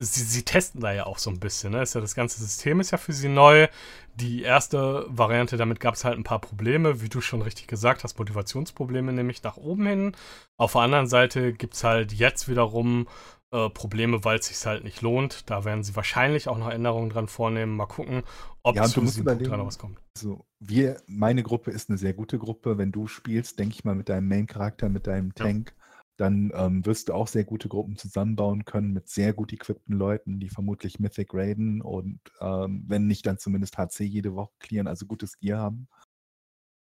sie, 0.00 0.24
sie, 0.24 0.42
testen 0.42 0.80
da 0.80 0.92
ja 0.92 1.06
auch 1.06 1.18
so 1.18 1.30
ein 1.30 1.38
bisschen. 1.38 1.70
Ne? 1.70 1.82
Ist 1.82 1.94
ja, 1.94 2.00
das 2.00 2.16
ganze 2.16 2.40
System 2.40 2.80
ist 2.80 2.90
ja 2.90 2.98
für 2.98 3.12
sie 3.12 3.28
neu. 3.28 3.68
Die 4.16 4.42
erste 4.42 5.06
Variante, 5.08 5.56
damit 5.56 5.78
gab 5.78 5.94
es 5.94 6.04
halt 6.04 6.18
ein 6.18 6.24
paar 6.24 6.40
Probleme, 6.40 7.00
wie 7.00 7.08
du 7.08 7.20
schon 7.20 7.42
richtig 7.42 7.68
gesagt 7.68 8.02
hast, 8.02 8.18
Motivationsprobleme 8.18 9.12
nämlich 9.12 9.44
nach 9.44 9.56
oben 9.56 9.86
hin. 9.86 10.16
Auf 10.56 10.72
der 10.72 10.80
anderen 10.80 11.06
Seite 11.06 11.52
gibt 11.52 11.74
es 11.74 11.84
halt 11.84 12.12
jetzt 12.12 12.48
wiederum 12.48 13.06
äh, 13.52 13.68
Probleme, 13.70 14.24
weil 14.24 14.38
es 14.38 14.46
sich 14.46 14.64
halt 14.66 14.82
nicht 14.82 15.02
lohnt. 15.02 15.50
Da 15.50 15.64
werden 15.64 15.84
sie 15.84 15.94
wahrscheinlich 15.94 16.48
auch 16.48 16.58
noch 16.58 16.70
Änderungen 16.70 17.10
dran 17.10 17.28
vornehmen. 17.28 17.76
Mal 17.76 17.86
gucken, 17.86 18.22
ob 18.62 18.76
ja, 18.76 18.84
zu 18.84 19.00
diesem 19.02 19.24
Punkt 19.24 19.50
was 19.50 19.78
kommt. 19.78 20.00
Also 20.16 20.46
wir, 20.58 21.00
meine 21.06 21.42
Gruppe 21.42 21.70
ist 21.70 21.88
eine 21.88 21.98
sehr 21.98 22.14
gute 22.14 22.38
Gruppe. 22.38 22.78
Wenn 22.78 22.92
du 22.92 23.06
spielst, 23.06 23.58
denke 23.58 23.74
ich 23.74 23.84
mal, 23.84 23.94
mit 23.94 24.08
deinem 24.08 24.28
Main-Charakter, 24.28 24.88
mit 24.88 25.06
deinem 25.06 25.34
Tank, 25.34 25.74
ja. 25.76 26.02
dann 26.16 26.50
ähm, 26.54 26.86
wirst 26.86 27.08
du 27.10 27.14
auch 27.14 27.28
sehr 27.28 27.44
gute 27.44 27.68
Gruppen 27.68 27.96
zusammenbauen 27.96 28.64
können 28.64 28.92
mit 28.92 29.08
sehr 29.08 29.32
gut 29.32 29.52
equipten 29.52 29.94
Leuten, 29.94 30.40
die 30.40 30.48
vermutlich 30.48 30.98
Mythic 30.98 31.34
raiden 31.34 31.82
und 31.82 32.20
ähm, 32.40 32.84
wenn 32.88 33.06
nicht, 33.06 33.26
dann 33.26 33.38
zumindest 33.38 33.76
HC 33.76 34.04
jede 34.04 34.34
Woche 34.34 34.52
clearen, 34.60 34.88
also 34.88 35.06
gutes 35.06 35.38
Gear 35.38 35.60
haben 35.60 35.88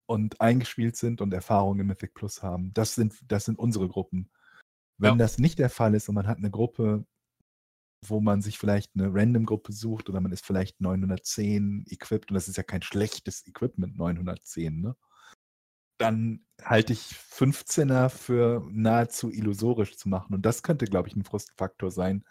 und 0.10 0.42
eingespielt 0.42 0.95
sind 0.98 1.21
und 1.21 1.33
Erfahrungen 1.33 1.81
in 1.81 1.88
Mythic 1.88 2.16
Plus 2.16 2.42
haben. 2.42 2.74
Das 2.74 2.95
sind, 2.95 3.13
das 3.27 3.45
sind 3.45 3.60
unsere 3.60 3.88
Gruppen. 3.88 4.31
Wenn 5.00 5.12
ja. 5.12 5.16
das 5.18 5.40
nicht 5.40 5.60
der 5.60 5.69
Fall 5.69 5.96
ist 5.96 6.10
und 6.10 6.16
man 6.16 6.28
hat 6.28 6.38
eine 6.38 6.51
Gruppe, 6.51 7.06
wo 8.06 8.22
man 8.22 8.42
sich 8.42 8.57
vielleicht 8.57 8.92
eine 8.96 9.13
Random-Gruppe 9.13 9.74
sucht 9.74 10.10
oder 10.10 10.22
man 10.22 10.31
ist 10.31 10.46
vielleicht 10.46 10.80
910 10.81 11.86
equipped 11.90 12.30
und 12.30 12.36
das 12.36 12.48
ist 12.48 12.57
ja 12.57 12.63
kein 12.63 12.81
schlechtes 12.81 13.46
Equipment, 13.48 13.98
910, 13.98 14.81
ne? 14.81 14.96
Dann 15.98 16.46
halte 16.63 16.94
ich 16.94 17.12
15er 17.12 18.07
für 18.07 18.66
nahezu 18.72 19.30
illusorisch 19.31 19.98
zu 19.98 20.07
machen. 20.07 20.34
Und 20.34 20.46
das 20.46 20.63
könnte, 20.63 20.86
glaube 20.86 21.10
ich, 21.10 21.16
ein 21.18 21.25
Frustfaktor 21.25 21.92
sein 21.92 22.24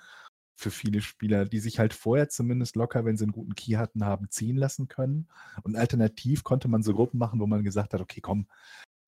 für 0.58 0.70
viele 0.70 1.02
Spieler, 1.02 1.44
die 1.44 1.60
sich 1.60 1.78
halt 1.78 1.94
vorher 1.94 2.28
zumindest 2.30 2.76
locker, 2.76 3.04
wenn 3.04 3.16
sie 3.16 3.24
einen 3.24 3.32
guten 3.32 3.54
Key 3.54 3.74
hatten, 3.74 4.04
haben 4.04 4.30
ziehen 4.30 4.56
lassen 4.56 4.88
können. 4.88 5.28
Und 5.62 5.76
alternativ 5.76 6.44
konnte 6.44 6.66
man 6.66 6.82
so 6.82 6.94
Gruppen 6.94 7.18
machen, 7.18 7.40
wo 7.40 7.46
man 7.46 7.62
gesagt 7.62 7.92
hat, 7.92 8.00
okay, 8.00 8.20
komm, 8.20 8.48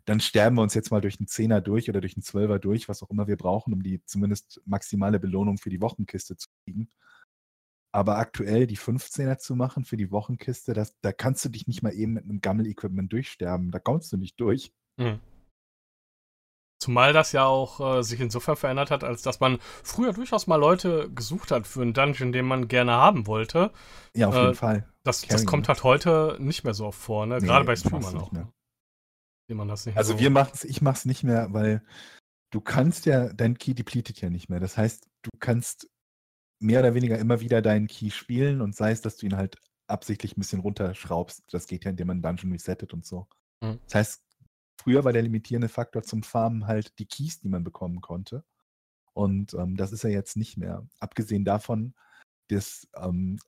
dann 0.04 0.20
sterben 0.20 0.56
wir 0.56 0.62
uns 0.62 0.74
jetzt 0.74 0.90
mal 0.90 1.00
durch 1.00 1.18
einen 1.18 1.26
Zehner 1.26 1.60
durch 1.60 1.88
oder 1.88 2.00
durch 2.00 2.16
einen 2.16 2.22
Zwölfer 2.22 2.58
durch, 2.58 2.88
was 2.88 3.02
auch 3.02 3.10
immer 3.10 3.26
wir 3.26 3.36
brauchen, 3.36 3.72
um 3.72 3.82
die 3.82 4.04
zumindest 4.04 4.60
maximale 4.64 5.20
Belohnung 5.20 5.58
für 5.58 5.70
die 5.70 5.80
Wochenkiste 5.80 6.36
zu 6.36 6.48
kriegen. 6.64 6.88
Aber 7.92 8.18
aktuell 8.18 8.66
die 8.66 8.78
15er 8.78 9.38
zu 9.38 9.56
machen 9.56 9.84
für 9.84 9.96
die 9.96 10.10
Wochenkiste, 10.12 10.74
das, 10.74 10.94
da 11.00 11.12
kannst 11.12 11.44
du 11.44 11.48
dich 11.48 11.66
nicht 11.66 11.82
mal 11.82 11.92
eben 11.92 12.14
mit 12.14 12.24
einem 12.24 12.40
Gammel-Equipment 12.40 13.12
durchsterben. 13.12 13.72
Da 13.72 13.80
kommst 13.80 14.12
du 14.12 14.16
nicht 14.16 14.38
durch. 14.40 14.72
Mhm. 14.96 15.18
Zumal 16.80 17.12
das 17.12 17.32
ja 17.32 17.44
auch 17.44 17.98
äh, 17.98 18.02
sich 18.02 18.20
insofern 18.20 18.56
verändert 18.56 18.90
hat, 18.90 19.04
als 19.04 19.20
dass 19.20 19.40
man 19.40 19.58
früher 19.82 20.14
durchaus 20.14 20.46
mal 20.46 20.56
Leute 20.56 21.10
gesucht 21.12 21.50
hat 21.50 21.66
für 21.66 21.82
einen 21.82 21.92
Dungeon, 21.92 22.32
den 22.32 22.46
man 22.46 22.68
gerne 22.68 22.92
haben 22.92 23.26
wollte. 23.26 23.70
Ja, 24.14 24.28
auf 24.28 24.34
äh, 24.34 24.40
jeden 24.40 24.54
Fall. 24.54 24.88
Das, 25.02 25.22
das 25.22 25.44
kommt 25.44 25.68
halt 25.68 25.84
heute 25.84 26.36
nicht 26.40 26.64
mehr 26.64 26.72
so 26.72 26.86
oft 26.86 26.98
vor, 26.98 27.26
ne? 27.26 27.38
Nee, 27.38 27.46
gerade 27.46 27.66
bei 27.66 27.76
Streamern 27.76 28.16
auch. 28.16 28.32
Ne? 28.32 28.50
Wie 29.50 29.54
man 29.54 29.68
das 29.68 29.84
nicht 29.84 29.98
Also 29.98 30.14
so 30.14 30.20
wir 30.20 30.30
machen 30.30 30.52
es, 30.54 30.64
ich 30.64 30.80
mache 30.80 30.96
es 30.96 31.04
nicht 31.04 31.24
mehr, 31.24 31.52
weil 31.52 31.82
du 32.50 32.60
kannst 32.60 33.06
ja, 33.06 33.32
dein 33.32 33.58
Key 33.58 33.74
depletet 33.74 34.20
ja 34.20 34.30
nicht 34.30 34.48
mehr. 34.48 34.60
Das 34.60 34.76
heißt, 34.76 35.08
du 35.22 35.30
kannst 35.38 35.88
mehr 36.60 36.80
oder 36.80 36.94
weniger 36.94 37.18
immer 37.18 37.40
wieder 37.40 37.62
deinen 37.62 37.86
Key 37.86 38.10
spielen 38.10 38.60
und 38.60 38.74
sei 38.74 38.92
es, 38.92 39.00
dass 39.02 39.16
du 39.16 39.26
ihn 39.26 39.36
halt 39.36 39.56
absichtlich 39.86 40.36
ein 40.36 40.40
bisschen 40.40 40.60
runterschraubst. 40.60 41.42
Das 41.50 41.66
geht 41.66 41.84
ja, 41.84 41.90
indem 41.90 42.08
man 42.08 42.22
Dungeon 42.22 42.52
resettet 42.52 42.94
und 42.94 43.04
so. 43.04 43.26
Mhm. 43.62 43.80
Das 43.84 43.94
heißt, 43.94 44.22
früher 44.80 45.04
war 45.04 45.12
der 45.12 45.22
limitierende 45.22 45.68
Faktor 45.68 46.02
zum 46.02 46.22
Farmen 46.22 46.66
halt 46.66 46.98
die 46.98 47.06
Keys, 47.06 47.40
die 47.40 47.48
man 47.48 47.64
bekommen 47.64 48.00
konnte. 48.00 48.44
Und 49.12 49.54
ähm, 49.54 49.76
das 49.76 49.92
ist 49.92 50.04
ja 50.04 50.10
jetzt 50.10 50.36
nicht 50.36 50.56
mehr. 50.56 50.86
Abgesehen 51.00 51.44
davon, 51.44 51.94
dass 52.48 52.86
ähm, 52.96 53.38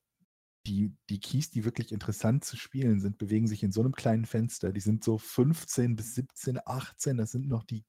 die, 0.67 0.94
die 1.09 1.20
Keys, 1.20 1.50
die 1.50 1.64
wirklich 1.64 1.93
interessant 1.93 2.44
zu 2.44 2.56
spielen 2.56 3.00
sind, 3.00 3.19
bewegen 3.19 3.47
sich 3.47 3.62
in 3.62 3.73
so 3.73 3.81
einem 3.81 3.93
kleinen 3.93 4.26
Fenster. 4.26 4.73
Die 4.73 4.81
sind 4.81 5.03
so 5.03 5.19
15 5.19 5.97
bis 5.97 6.14
17, 6.14 6.61
18. 6.64 7.17
Das 7.17 7.32
sind 7.32 7.49
noch 7.49 7.64
die 7.64 7.85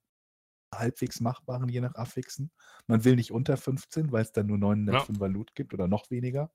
halbwegs 0.74 1.20
machbaren, 1.20 1.70
je 1.70 1.82
nach 1.82 1.96
Affixen. 1.96 2.52
Man 2.88 3.04
will 3.04 3.16
nicht 3.16 3.32
unter 3.32 3.58
15, 3.58 4.12
weil 4.12 4.24
es 4.24 4.32
dann 4.32 4.48
nur 4.48 4.58
905 4.58 5.20
ja. 5.20 5.28
Loot 5.28 5.56
gibt 5.56 5.74
oder 5.74 5.88
noch 5.88 6.10
weniger. 6.10 6.52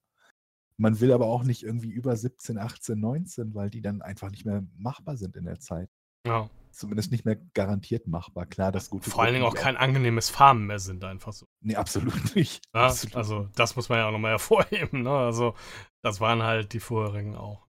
Man 0.77 1.01
will 1.01 1.13
aber 1.13 1.27
auch 1.27 1.45
nicht 1.45 1.63
irgendwie 1.65 1.91
über 1.91 2.17
17, 2.17 2.59
18, 2.59 2.99
19, 2.99 3.55
weil 3.55 3.71
die 3.71 3.83
dann 3.83 4.03
einfach 4.03 4.31
nicht 4.31 4.45
mehr 4.45 4.65
machbar 4.77 5.17
sind 5.17 5.37
in 5.37 5.45
der 5.45 5.59
Zeit. 5.59 5.91
Ja. 6.27 6.49
Zumindest 6.71 7.11
nicht 7.11 7.25
mehr 7.25 7.37
garantiert 7.55 8.07
machbar. 8.07 8.47
Klar, 8.47 8.71
das 8.71 8.91
gute. 8.91 9.11
Vor 9.11 9.25
allen 9.25 9.33
Dingen 9.33 9.47
auch 9.47 9.55
kein 9.55 9.77
angenehmes 9.77 10.29
Farmen 10.29 10.67
mehr 10.67 10.79
sind, 10.79 11.03
einfach 11.03 11.33
so. 11.33 11.47
Nee, 11.61 11.75
absolut 11.75 12.37
nicht. 12.37 12.63
Ja, 12.75 12.87
absolut. 12.87 13.17
Also, 13.17 13.49
das 13.57 13.75
muss 13.75 13.89
man 13.89 13.99
ja 13.99 14.07
auch 14.07 14.13
nochmal 14.13 14.33
hervorheben. 14.33 15.03
Ne? 15.03 15.11
Also, 15.11 15.55
das 16.03 16.21
waren 16.21 16.43
halt 16.43 16.73
die 16.73 16.81
vorherigen 16.81 17.37
auch. 17.37 17.69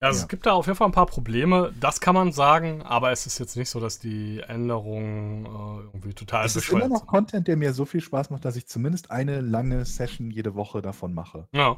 Also 0.00 0.18
ja. 0.18 0.22
es 0.24 0.28
gibt 0.28 0.44
da 0.44 0.52
auf 0.52 0.66
jeden 0.66 0.76
Fall 0.76 0.88
ein 0.88 0.92
paar 0.92 1.06
Probleme, 1.06 1.72
das 1.80 2.00
kann 2.00 2.14
man 2.14 2.32
sagen, 2.32 2.82
aber 2.82 3.10
es 3.10 3.26
ist 3.26 3.38
jetzt 3.38 3.56
nicht 3.56 3.70
so, 3.70 3.80
dass 3.80 3.98
die 3.98 4.40
Änderungen 4.40 5.46
äh, 5.46 5.84
irgendwie 5.86 6.12
total 6.12 6.44
Es 6.44 6.56
ist 6.56 6.68
immer 6.68 6.88
noch 6.88 6.98
sind. 6.98 7.06
Content, 7.06 7.48
der 7.48 7.56
mir 7.56 7.72
so 7.72 7.86
viel 7.86 8.02
Spaß 8.02 8.28
macht, 8.28 8.44
dass 8.44 8.56
ich 8.56 8.66
zumindest 8.66 9.10
eine 9.10 9.40
lange 9.40 9.84
Session 9.86 10.30
jede 10.30 10.54
Woche 10.54 10.82
davon 10.82 11.14
mache. 11.14 11.48
Ja. 11.52 11.76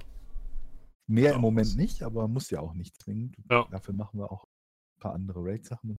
Mehr 1.07 1.31
ja, 1.31 1.37
im 1.37 1.41
Moment 1.41 1.77
nicht, 1.77 2.03
aber 2.03 2.27
muss 2.27 2.51
ja 2.51 2.59
auch 2.59 2.75
nicht 2.75 3.01
zwingend. 3.01 3.37
Ja. 3.49 3.65
Dafür 3.71 3.95
machen 3.95 4.19
wir 4.19 4.33
auch 4.33 4.45
ein 4.45 5.01
paar 5.01 5.15
andere 5.15 5.41
Raid-Sachen. 5.45 5.97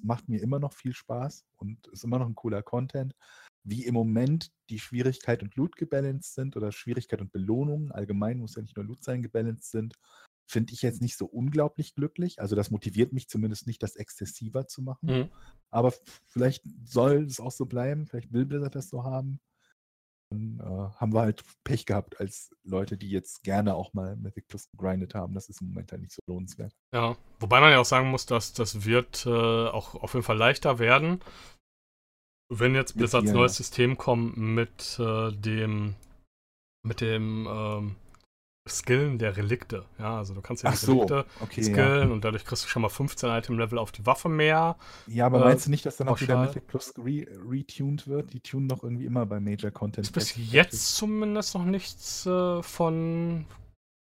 Macht 0.00 0.28
mir 0.28 0.40
immer 0.40 0.60
noch 0.60 0.72
viel 0.72 0.94
Spaß 0.94 1.44
und 1.56 1.88
ist 1.88 2.04
immer 2.04 2.20
noch 2.20 2.26
ein 2.26 2.36
cooler 2.36 2.62
Content 2.62 3.16
wie 3.64 3.84
im 3.84 3.94
Moment 3.94 4.52
die 4.68 4.78
Schwierigkeit 4.78 5.42
und 5.42 5.56
Loot 5.56 5.76
gebalanced 5.76 6.34
sind 6.34 6.56
oder 6.56 6.70
Schwierigkeit 6.70 7.20
und 7.20 7.32
Belohnung, 7.32 7.90
allgemein 7.90 8.38
muss 8.38 8.56
ja 8.56 8.62
nicht 8.62 8.76
nur 8.76 8.84
Loot 8.84 9.02
sein, 9.02 9.22
gebalanced 9.22 9.70
sind, 9.70 9.94
finde 10.46 10.74
ich 10.74 10.82
jetzt 10.82 11.00
nicht 11.00 11.16
so 11.16 11.26
unglaublich 11.26 11.94
glücklich. 11.94 12.40
Also 12.40 12.54
das 12.54 12.70
motiviert 12.70 13.12
mich 13.12 13.28
zumindest 13.28 13.66
nicht, 13.66 13.82
das 13.82 13.96
exzessiver 13.96 14.66
zu 14.66 14.82
machen. 14.82 15.06
Mhm. 15.06 15.28
Aber 15.70 15.92
vielleicht 16.26 16.62
soll 16.84 17.24
es 17.24 17.40
auch 17.40 17.50
so 17.50 17.66
bleiben, 17.66 18.06
vielleicht 18.06 18.32
will 18.32 18.44
Blizzard 18.44 18.74
das 18.74 18.88
so 18.88 19.04
haben. 19.04 19.40
Dann 20.30 20.60
äh, 20.60 20.94
haben 20.96 21.12
wir 21.12 21.20
halt 21.20 21.44
Pech 21.64 21.86
gehabt 21.86 22.20
als 22.20 22.54
Leute, 22.62 22.96
die 22.96 23.10
jetzt 23.10 23.42
gerne 23.42 23.74
auch 23.74 23.94
mal 23.94 24.16
Mythic 24.16 24.48
Plus 24.48 24.70
gegrindet 24.70 25.14
haben. 25.14 25.34
Das 25.34 25.48
ist 25.48 25.60
im 25.60 25.68
Moment 25.68 25.92
halt 25.92 26.02
nicht 26.02 26.12
so 26.12 26.22
lohnenswert. 26.26 26.74
Ja, 26.92 27.16
wobei 27.40 27.60
man 27.60 27.70
ja 27.70 27.80
auch 27.80 27.84
sagen 27.84 28.10
muss, 28.10 28.26
dass 28.26 28.52
das 28.52 28.84
wird 28.84 29.26
äh, 29.26 29.30
auch 29.30 29.94
auf 29.94 30.14
jeden 30.14 30.24
Fall 30.24 30.38
leichter 30.38 30.78
werden. 30.78 31.20
Wenn 32.58 32.74
jetzt 32.74 32.96
bis 32.96 33.14
als 33.14 33.30
neues 33.32 33.56
System 33.56 33.96
kommt 33.96 34.36
mit 34.36 34.98
äh, 34.98 35.32
dem 35.32 35.94
mit 36.86 37.00
dem 37.00 37.48
ähm, 37.50 37.96
Skillen 38.66 39.18
der 39.18 39.36
Relikte. 39.36 39.84
Ja, 39.98 40.16
also 40.18 40.32
du 40.32 40.40
kannst 40.40 40.62
ja 40.62 40.70
die 40.70 40.76
so, 40.76 40.92
Relikte 40.92 41.26
okay, 41.40 41.62
skillen 41.62 42.08
ja. 42.08 42.14
und 42.14 42.24
dadurch 42.24 42.46
kriegst 42.46 42.64
du 42.64 42.68
schon 42.68 42.80
mal 42.80 42.88
15 42.88 43.28
Item-Level 43.28 43.78
auf 43.78 43.92
die 43.92 44.06
Waffe 44.06 44.30
mehr. 44.30 44.76
Ja, 45.06 45.26
aber 45.26 45.42
äh, 45.42 45.44
meinst 45.44 45.66
du 45.66 45.70
nicht, 45.70 45.84
dass 45.84 45.98
dann 45.98 46.08
auch 46.08 46.20
wieder 46.20 46.40
Mythic 46.40 46.66
Plus 46.66 46.94
re 46.96 47.26
retuned 47.46 48.06
wird? 48.08 48.32
Die 48.32 48.40
tunen 48.40 48.68
doch 48.68 48.82
irgendwie 48.82 49.04
immer 49.04 49.26
bei 49.26 49.38
Major 49.38 49.70
Content. 49.70 50.06
Ist 50.06 50.12
bis 50.12 50.34
jetzt 50.50 50.96
zumindest 50.96 51.54
noch 51.54 51.64
nichts 51.66 52.24
äh, 52.24 52.62
von 52.62 53.44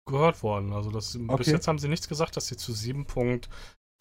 gehört 0.07 0.41
worden. 0.41 0.73
Also 0.73 0.89
das, 0.89 1.13
bis 1.13 1.29
Okay. 1.29 1.51
jetzt 1.51 1.67
haben 1.67 1.77
sie 1.77 1.87
nichts 1.87 2.07
gesagt, 2.07 2.35
dass 2.35 2.47
sie 2.47 2.57
zu 2.57 2.73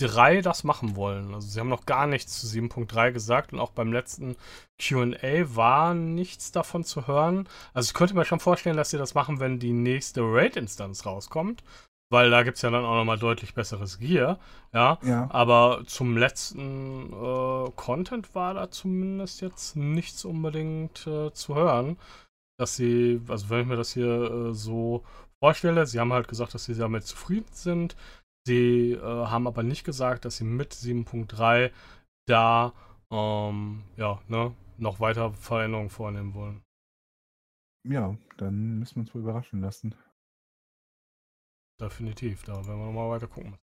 7.3 0.00 0.42
das 0.42 0.64
machen 0.64 0.96
wollen. 0.96 1.34
Also 1.34 1.48
sie 1.48 1.60
haben 1.60 1.68
noch 1.68 1.86
gar 1.86 2.06
nichts 2.06 2.40
zu 2.40 2.46
7.3 2.46 3.12
gesagt 3.12 3.52
und 3.52 3.60
auch 3.60 3.70
beim 3.70 3.92
letzten 3.92 4.36
QA 4.78 5.56
war 5.56 5.94
nichts 5.94 6.52
davon 6.52 6.84
zu 6.84 7.06
hören. 7.06 7.48
Also 7.72 7.88
ich 7.88 7.94
könnte 7.94 8.14
mir 8.14 8.24
schon 8.24 8.40
vorstellen, 8.40 8.76
dass 8.76 8.90
sie 8.90 8.98
das 8.98 9.14
machen, 9.14 9.40
wenn 9.40 9.58
die 9.58 9.72
nächste 9.72 10.20
Raid-Instanz 10.22 11.06
rauskommt. 11.06 11.62
Weil 12.08 12.30
da 12.30 12.44
gibt 12.44 12.56
es 12.56 12.62
ja 12.62 12.70
dann 12.70 12.84
auch 12.84 12.94
nochmal 12.94 13.18
deutlich 13.18 13.54
besseres 13.54 13.98
Gear. 13.98 14.38
Ja. 14.72 14.98
Ja. 15.02 15.28
Aber 15.32 15.82
zum 15.86 16.16
letzten 16.16 17.12
äh, 17.12 17.70
Content 17.74 18.32
war 18.34 18.54
da 18.54 18.70
zumindest 18.70 19.40
jetzt 19.40 19.74
nichts 19.74 20.24
unbedingt 20.24 21.04
äh, 21.08 21.32
zu 21.32 21.56
hören. 21.56 21.98
Dass 22.58 22.76
sie, 22.76 23.20
also 23.26 23.50
wenn 23.50 23.62
ich 23.62 23.66
mir 23.66 23.76
das 23.76 23.92
hier 23.92 24.06
äh, 24.06 24.54
so 24.54 25.02
vorstelle, 25.42 25.84
sie 25.86 25.98
haben 25.98 26.12
halt 26.12 26.28
gesagt, 26.28 26.54
dass 26.54 26.66
sie 26.66 26.76
damit 26.76 27.04
zufrieden 27.04 27.50
sind. 27.50 27.96
Sie 28.46 28.92
äh, 28.92 29.00
haben 29.00 29.48
aber 29.48 29.64
nicht 29.64 29.84
gesagt, 29.84 30.24
dass 30.24 30.36
sie 30.36 30.44
mit 30.44 30.72
7.3 30.72 31.72
da 32.28 32.72
ähm, 33.10 33.82
ja, 33.96 34.20
ne, 34.28 34.54
noch 34.78 35.00
weiter 35.00 35.32
Veränderungen 35.32 35.90
vornehmen 35.90 36.34
wollen. 36.34 36.62
Ja, 37.88 38.16
dann 38.36 38.78
müssen 38.78 38.96
wir 38.96 39.00
uns 39.00 39.14
wohl 39.14 39.22
überraschen 39.22 39.60
lassen. 39.60 39.94
Definitiv, 41.80 42.44
da 42.44 42.54
werden 42.54 42.78
wir 42.78 42.86
nochmal 42.86 43.10
weiter 43.10 43.26
gucken. 43.26 43.58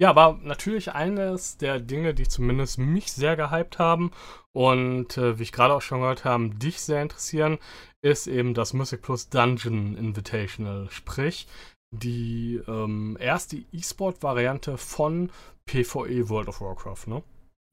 Ja, 0.00 0.10
aber 0.10 0.38
natürlich 0.42 0.92
eines 0.92 1.58
der 1.58 1.78
Dinge, 1.78 2.14
die 2.14 2.26
zumindest 2.26 2.78
mich 2.78 3.12
sehr 3.12 3.36
gehypt 3.36 3.78
haben 3.78 4.12
und 4.52 5.18
äh, 5.18 5.38
wie 5.38 5.42
ich 5.42 5.52
gerade 5.52 5.74
auch 5.74 5.82
schon 5.82 6.00
gehört 6.00 6.24
habe, 6.24 6.50
dich 6.50 6.80
sehr 6.80 7.02
interessieren, 7.02 7.58
ist 8.00 8.26
eben 8.26 8.54
das 8.54 8.72
Music 8.72 9.02
Plus 9.02 9.28
Dungeon 9.28 9.96
Invitational. 9.96 10.88
Sprich, 10.90 11.46
die 11.90 12.60
ähm, 12.68 13.16
erste 13.20 13.56
E-Sport-Variante 13.56 14.78
von 14.78 15.30
PvE 15.66 16.28
World 16.28 16.48
of 16.48 16.60
Warcraft, 16.60 17.06
ne? 17.06 17.22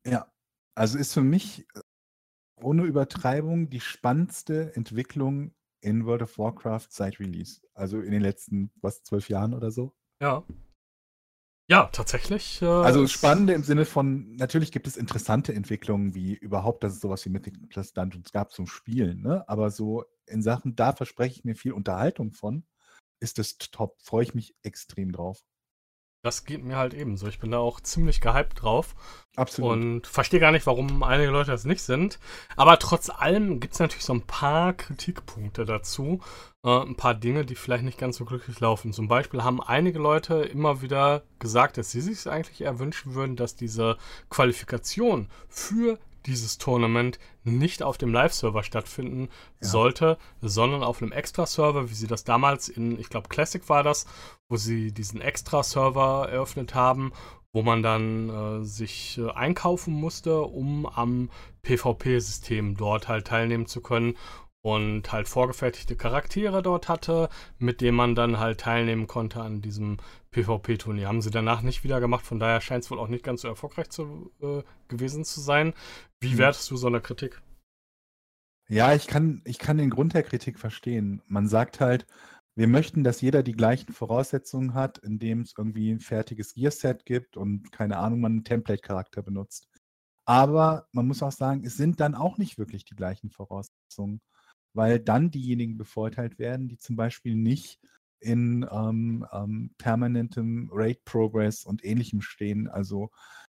Ja. 0.06 0.32
Also 0.76 0.98
ist 0.98 1.14
für 1.14 1.22
mich 1.24 1.68
äh, 1.76 1.82
ohne 2.62 2.84
Übertreibung 2.84 3.70
die 3.70 3.80
spannendste 3.80 4.76
Entwicklung 4.76 5.54
in 5.82 6.06
World 6.06 6.24
of 6.24 6.38
Warcraft 6.38 6.88
seit 6.90 7.20
Release. 7.20 7.62
Also 7.74 8.00
in 8.00 8.12
den 8.12 8.22
letzten, 8.22 8.72
was, 8.82 9.04
zwölf 9.04 9.30
Jahren 9.30 9.54
oder 9.54 9.72
so. 9.72 9.96
Ja. 10.22 10.44
Ja, 11.70 11.88
tatsächlich. 11.92 12.62
Äh, 12.62 12.66
Also 12.66 13.06
spannende 13.08 13.54
im 13.54 13.64
Sinne 13.64 13.86
von, 13.86 14.36
natürlich 14.36 14.72
gibt 14.72 14.88
es 14.88 14.98
interessante 14.98 15.54
Entwicklungen, 15.54 16.16
wie 16.16 16.34
überhaupt, 16.34 16.84
dass 16.84 16.94
es 16.94 17.02
sowas 17.02 17.26
wie 17.26 17.30
Mythic 17.30 17.70
Plus 17.70 17.94
Dungeons 17.94 18.32
gab 18.32 18.52
zum 18.52 18.68
Spielen, 18.68 19.22
ne? 19.22 19.48
Aber 19.50 19.70
so 19.70 20.06
in 20.26 20.42
Sachen, 20.42 20.76
da 20.76 20.94
verspreche 20.94 21.40
ich 21.40 21.46
mir 21.46 21.56
viel 21.56 21.74
Unterhaltung 21.74 22.32
von, 22.32 22.64
ist 23.20 23.40
es 23.40 23.58
top. 23.58 23.96
Freue 24.02 24.24
ich 24.24 24.34
mich 24.34 24.56
extrem 24.64 25.12
drauf. 25.12 25.44
Das 26.24 26.46
geht 26.46 26.64
mir 26.64 26.78
halt 26.78 26.94
ebenso. 26.94 27.28
Ich 27.28 27.40
bin 27.40 27.52
da 27.52 27.60
auch 27.60 27.80
ziemlich 27.80 28.22
gehypt 28.22 28.62
drauf. 28.62 28.96
Absolut. 29.36 29.72
Und 29.72 30.08
verstehe 30.08 30.40
gar 30.40 30.52
nicht, 30.52 30.66
warum 30.66 31.04
einige 31.04 31.30
Leute 31.30 31.52
das 31.52 31.64
nicht 31.64 31.82
sind. 31.82 32.20
Aber 32.56 32.80
trotz 32.80 33.10
allem 33.10 33.60
gibt 33.60 33.76
es 33.76 33.80
natürlich 33.80 34.04
so 34.04 34.14
ein 34.14 34.24
paar 34.24 34.74
Kritikpunkte 34.74 35.64
dazu. 35.64 36.20
Äh, 36.66 36.82
ein 36.82 36.96
paar 36.96 37.14
Dinge, 37.14 37.46
die 37.46 37.56
vielleicht 37.56 37.84
nicht 37.84 38.00
ganz 38.00 38.18
so 38.18 38.26
glücklich 38.26 38.60
laufen. 38.60 38.94
Zum 38.94 39.08
Beispiel 39.08 39.44
haben 39.44 39.62
einige 39.62 40.00
Leute 40.00 40.42
immer 40.42 40.82
wieder 40.82 41.24
gesagt, 41.40 41.78
dass 41.78 41.92
sie 41.92 42.02
sich 42.02 42.28
eigentlich 42.28 42.62
eher 42.62 42.80
wünschen 42.80 43.14
würden, 43.14 43.36
dass 43.36 43.56
diese 43.56 43.98
Qualifikation 44.30 45.30
für 45.48 46.00
dieses 46.28 46.58
Tournament 46.58 47.18
nicht 47.44 47.82
auf 47.82 47.98
dem 47.98 48.14
Live-Server 48.14 48.64
stattfinden 48.64 49.30
Ja. 49.62 49.68
sollte, 49.70 50.18
sondern 50.42 50.84
auf 50.84 51.02
einem 51.02 51.12
Extra-Server, 51.12 51.90
wie 51.90 51.96
sie 51.96 52.08
das 52.08 52.24
damals 52.24 52.70
in, 52.70 53.00
ich 53.00 53.10
glaube, 53.10 53.30
Classic 53.30 53.68
war 53.70 53.84
das, 53.84 54.06
wo 54.50 54.58
sie 54.58 54.92
diesen 54.92 55.22
Extra-Server 55.22 56.30
eröffnet 56.30 56.76
haben, 56.76 57.12
wo 57.54 57.64
man 57.64 57.82
dann 57.82 58.30
äh, 58.30 58.64
sich 58.66 59.18
äh, 59.18 59.32
einkaufen 59.32 59.94
musste, 59.94 60.42
um 60.42 60.86
am 60.86 61.30
PvP-System 61.64 62.76
dort 62.78 63.08
halt 63.08 63.28
teilnehmen 63.28 63.66
zu 63.66 63.82
können 63.82 64.16
und 64.62 65.12
halt 65.14 65.28
vorgefertigte 65.30 65.96
Charaktere 65.96 66.62
dort 66.62 66.90
hatte, 66.90 67.30
mit 67.58 67.80
denen 67.82 67.96
man 67.96 68.16
dann 68.16 68.38
halt 68.40 68.60
teilnehmen 68.60 69.08
konnte 69.08 69.42
an 69.42 69.62
diesem 69.62 69.98
PvP-Turnier. 70.32 71.08
Haben 71.08 71.22
sie 71.22 71.32
danach 71.32 71.62
nicht 71.62 71.84
wieder 71.84 72.00
gemacht, 72.00 72.26
von 72.26 72.40
daher 72.40 72.62
scheint 72.62 72.84
es 72.84 72.92
wohl 72.92 73.00
auch 73.00 73.08
nicht 73.08 73.24
ganz 73.24 73.42
so 73.42 73.48
erfolgreich 73.48 73.90
zu, 73.90 74.32
äh, 74.42 74.64
gewesen 74.88 75.24
zu 75.26 75.40
sein. 75.42 75.74
Wie 76.20 76.38
Hm. 76.38 76.38
wertest 76.38 76.70
du 76.72 76.78
so 76.78 76.88
eine 76.88 77.02
Kritik? 77.02 77.42
Ja, 78.70 78.94
ich 78.94 79.08
kann, 79.08 79.42
ich 79.46 79.60
kann 79.60 79.78
den 79.78 79.90
Grund 79.90 80.14
der 80.14 80.24
Kritik 80.24 80.60
verstehen. 80.60 81.22
Man 81.28 81.48
sagt 81.48 81.80
halt, 81.80 82.06
wir 82.56 82.68
möchten, 82.68 83.04
dass 83.04 83.22
jeder 83.22 83.44
die 83.44 83.54
gleichen 83.54 83.94
Voraussetzungen 83.94 84.74
hat, 84.74 84.98
indem 85.00 85.42
es 85.42 85.54
irgendwie 85.58 85.92
ein 85.92 86.00
fertiges 86.02 86.54
Gear-Set 86.54 87.06
gibt 87.06 87.38
und 87.38 87.72
keine 87.72 87.98
Ahnung, 87.98 88.20
man 88.20 88.32
einen 88.34 88.44
Template-Charakter 88.44 89.22
benutzt. 89.22 89.68
Aber 90.26 90.88
man 90.92 91.08
muss 91.08 91.24
auch 91.24 91.32
sagen, 91.32 91.64
es 91.66 91.78
sind 91.78 92.00
dann 92.02 92.16
auch 92.16 92.38
nicht 92.38 92.58
wirklich 92.58 92.84
die 92.86 92.96
gleichen 92.96 93.30
Voraussetzungen, 93.32 94.22
weil 94.74 95.00
dann 95.00 95.32
diejenigen 95.32 95.78
bevorteilt 95.78 96.40
werden, 96.40 96.68
die 96.68 96.78
zum 96.78 96.96
Beispiel 96.98 97.36
nicht 97.36 97.80
in 98.20 98.66
ähm, 98.72 99.26
ähm, 99.32 99.72
permanentem 99.78 100.70
Raid-Progress 100.72 101.66
und 101.66 101.84
ähnlichem 101.84 102.22
stehen. 102.22 102.68
Also 102.68 103.12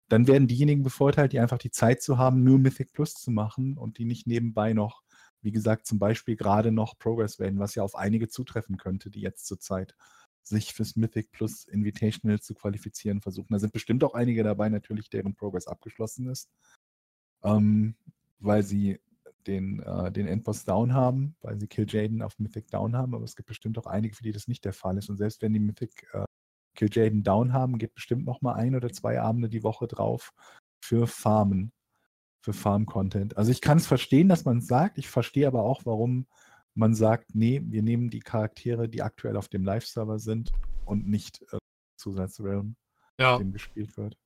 dann 0.10 0.27
werden 0.27 0.48
diejenigen 0.48 0.84
bevorteilt, 0.84 1.34
die 1.34 1.39
einfach 1.39 1.58
die 1.58 1.72
Zeit 1.72 2.01
zu 2.01 2.17
haben, 2.17 2.43
nur 2.43 2.60
Mythic 2.60 2.93
Plus 2.93 3.13
zu 3.15 3.32
machen 3.32 3.77
und 3.77 3.98
die 3.98 4.05
nicht 4.05 4.27
nebenbei 4.27 4.74
noch, 4.74 5.03
wie 5.41 5.51
gesagt, 5.51 5.88
zum 5.88 6.00
Beispiel 6.00 6.36
gerade 6.36 6.72
noch 6.72 6.98
Progress 6.98 7.39
werden, 7.39 7.60
was 7.60 7.75
ja 7.75 7.84
auf 7.84 7.96
einige 7.96 8.27
zutreffen 8.29 8.77
könnte, 8.77 9.10
die 9.10 9.22
jetzt 9.22 9.46
zurzeit 9.46 9.96
sich 10.43 10.74
fürs 10.74 10.96
Mythic 10.96 11.32
Plus 11.32 11.65
Invitational 11.65 12.39
zu 12.39 12.53
qualifizieren 12.53 13.22
versuchen. 13.22 13.53
Da 13.53 13.60
sind 13.60 13.74
bestimmt 13.74 14.03
auch 14.03 14.13
einige 14.13 14.43
dabei, 14.43 14.70
natürlich, 14.70 15.10
deren 15.10 15.36
Progress 15.36 15.67
abgeschlossen 15.67 16.27
ist, 16.27 16.50
ähm, 17.43 17.96
weil 18.39 18.63
sie 18.63 19.00
den, 19.48 19.80
äh, 19.82 20.12
den 20.12 20.28
Endboss 20.28 20.66
down 20.66 20.94
haben, 20.94 21.36
weil 21.42 21.60
sie 21.60 21.68
Kill 21.68 21.86
Jaden 21.88 22.22
auf 22.22 22.38
Mythic 22.40 22.68
down 22.70 22.96
haben, 22.96 23.14
aber 23.16 23.24
es 23.24 23.36
gibt 23.36 23.48
bestimmt 23.48 23.78
auch 23.78 23.86
einige, 23.86 24.16
für 24.16 24.24
die 24.24 24.32
das 24.32 24.48
nicht 24.48 24.66
der 24.66 24.74
Fall 24.74 24.98
ist. 24.98 25.10
Und 25.10 25.18
selbst 25.18 25.42
wenn 25.42 25.54
die 25.54 25.60
Mythic 25.60 26.08
äh, 26.14 26.26
Kill 26.76 26.90
Jaden 26.92 27.24
down 27.24 27.54
haben, 27.54 27.78
geht 27.78 27.94
bestimmt 27.94 28.26
noch 28.26 28.42
mal 28.42 28.54
ein 28.54 28.76
oder 28.76 28.92
zwei 28.92 29.20
Abende 29.22 29.50
die 29.50 29.64
Woche 29.64 29.88
drauf 29.88 30.34
für 30.84 31.08
Farmen, 31.08 31.72
für 32.44 32.54
Farm-Content. 32.54 33.38
Also 33.38 33.52
ich 33.52 33.62
kann 33.62 33.78
es 33.78 33.88
verstehen, 33.88 34.28
dass 34.28 34.46
man 34.46 34.58
es 34.58 34.68
sagt. 34.68 34.98
Ich 34.98 35.08
verstehe 35.10 35.48
aber 35.48 35.64
auch, 35.64 35.86
warum 35.86 36.28
man 36.76 36.96
sagt, 36.96 37.36
nee, 37.36 37.62
wir 37.64 37.84
nehmen 37.84 38.10
die 38.10 38.20
Charaktere, 38.22 38.90
die 38.90 39.04
aktuell 39.04 39.38
auf 39.38 39.48
dem 39.48 39.64
Live-Server 39.64 40.18
sind 40.20 40.52
und 40.86 41.08
nicht 41.08 41.42
äh, 41.52 41.58
Zusatzrealm, 41.98 42.76
Ja. 43.20 43.38
dem 43.38 43.52
gespielt 43.54 43.96
wird. 43.96 44.18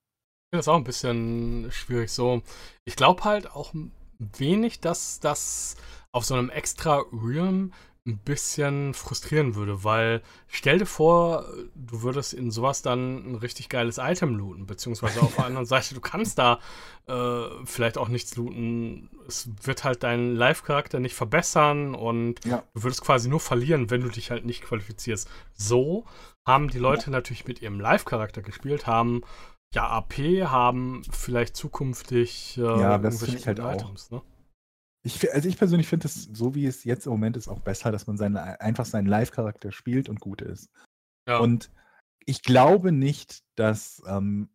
Das 0.51 0.69
auch 0.69 0.77
ein 0.77 0.85
bisschen 0.85 1.67
schwierig 1.71 2.09
so. 2.09 2.41
Ich 2.85 2.95
glaube 2.95 3.25
halt 3.25 3.51
auch 3.51 3.73
wenig, 4.19 4.79
dass 4.79 5.19
das 5.19 5.75
auf 6.11 6.25
so 6.25 6.35
einem 6.35 6.49
extra 6.49 7.03
Realm 7.11 7.71
ein 8.07 8.17
bisschen 8.19 8.93
frustrieren 8.93 9.55
würde, 9.55 9.83
weil 9.83 10.21
stell 10.47 10.77
dir 10.79 10.85
vor, 10.85 11.45
du 11.75 12.03
würdest 12.03 12.33
in 12.33 12.51
sowas 12.51 12.81
dann 12.81 13.31
ein 13.31 13.35
richtig 13.35 13.67
geiles 13.67 13.97
Item 13.97 14.35
looten, 14.37 14.65
beziehungsweise 14.65 15.21
auf 15.21 15.35
der 15.35 15.43
anderen 15.45 15.65
Seite, 15.65 15.93
du 15.93 15.99
kannst 15.99 16.39
da 16.39 16.59
äh, 17.07 17.49
vielleicht 17.65 17.97
auch 17.97 18.07
nichts 18.07 18.37
looten. 18.37 19.09
Es 19.27 19.49
wird 19.63 19.83
halt 19.83 20.03
deinen 20.03 20.35
Live-Charakter 20.37 21.01
nicht 21.01 21.15
verbessern 21.15 21.95
und 21.95 22.45
Ja. 22.45 22.63
du 22.73 22.83
würdest 22.83 23.01
quasi 23.01 23.27
nur 23.27 23.41
verlieren, 23.41 23.89
wenn 23.89 24.01
du 24.01 24.09
dich 24.09 24.31
halt 24.31 24.45
nicht 24.45 24.63
qualifizierst. 24.63 25.29
So 25.53 26.05
haben 26.45 26.69
die 26.69 26.79
Leute 26.79 27.11
natürlich 27.11 27.45
mit 27.45 27.61
ihrem 27.61 27.81
Live-Charakter 27.81 28.41
gespielt, 28.41 28.87
haben 28.87 29.21
ja 29.73 29.87
AP, 29.89 30.13
haben 30.45 31.03
vielleicht 31.11 31.55
zukünftig 31.55 32.57
äh, 32.57 32.61
Ja, 32.61 32.97
das 32.97 33.23
finde 33.23 33.37
ich 33.37 33.47
halt 33.47 33.59
auch. 33.59 33.73
Items, 33.73 34.11
ne? 34.11 34.21
Ich, 35.03 35.33
also 35.33 35.47
ich 35.47 35.57
persönlich 35.57 35.87
finde 35.87 36.07
es, 36.07 36.23
so 36.23 36.53
wie 36.53 36.65
es 36.65 36.83
jetzt 36.83 37.05
im 37.05 37.11
Moment 37.13 37.37
ist, 37.37 37.47
auch 37.47 37.61
besser, 37.61 37.91
dass 37.91 38.07
man 38.07 38.17
seine, 38.17 38.59
einfach 38.59 38.85
seinen 38.85 39.07
Live-Charakter 39.07 39.71
spielt 39.71 40.09
und 40.09 40.19
gut 40.19 40.41
ist. 40.41 40.69
Ja. 41.27 41.37
Und 41.39 41.71
ich 42.25 42.41
glaube 42.41 42.91
nicht, 42.91 43.43
dass 43.55 44.01
ähm, 44.05 44.49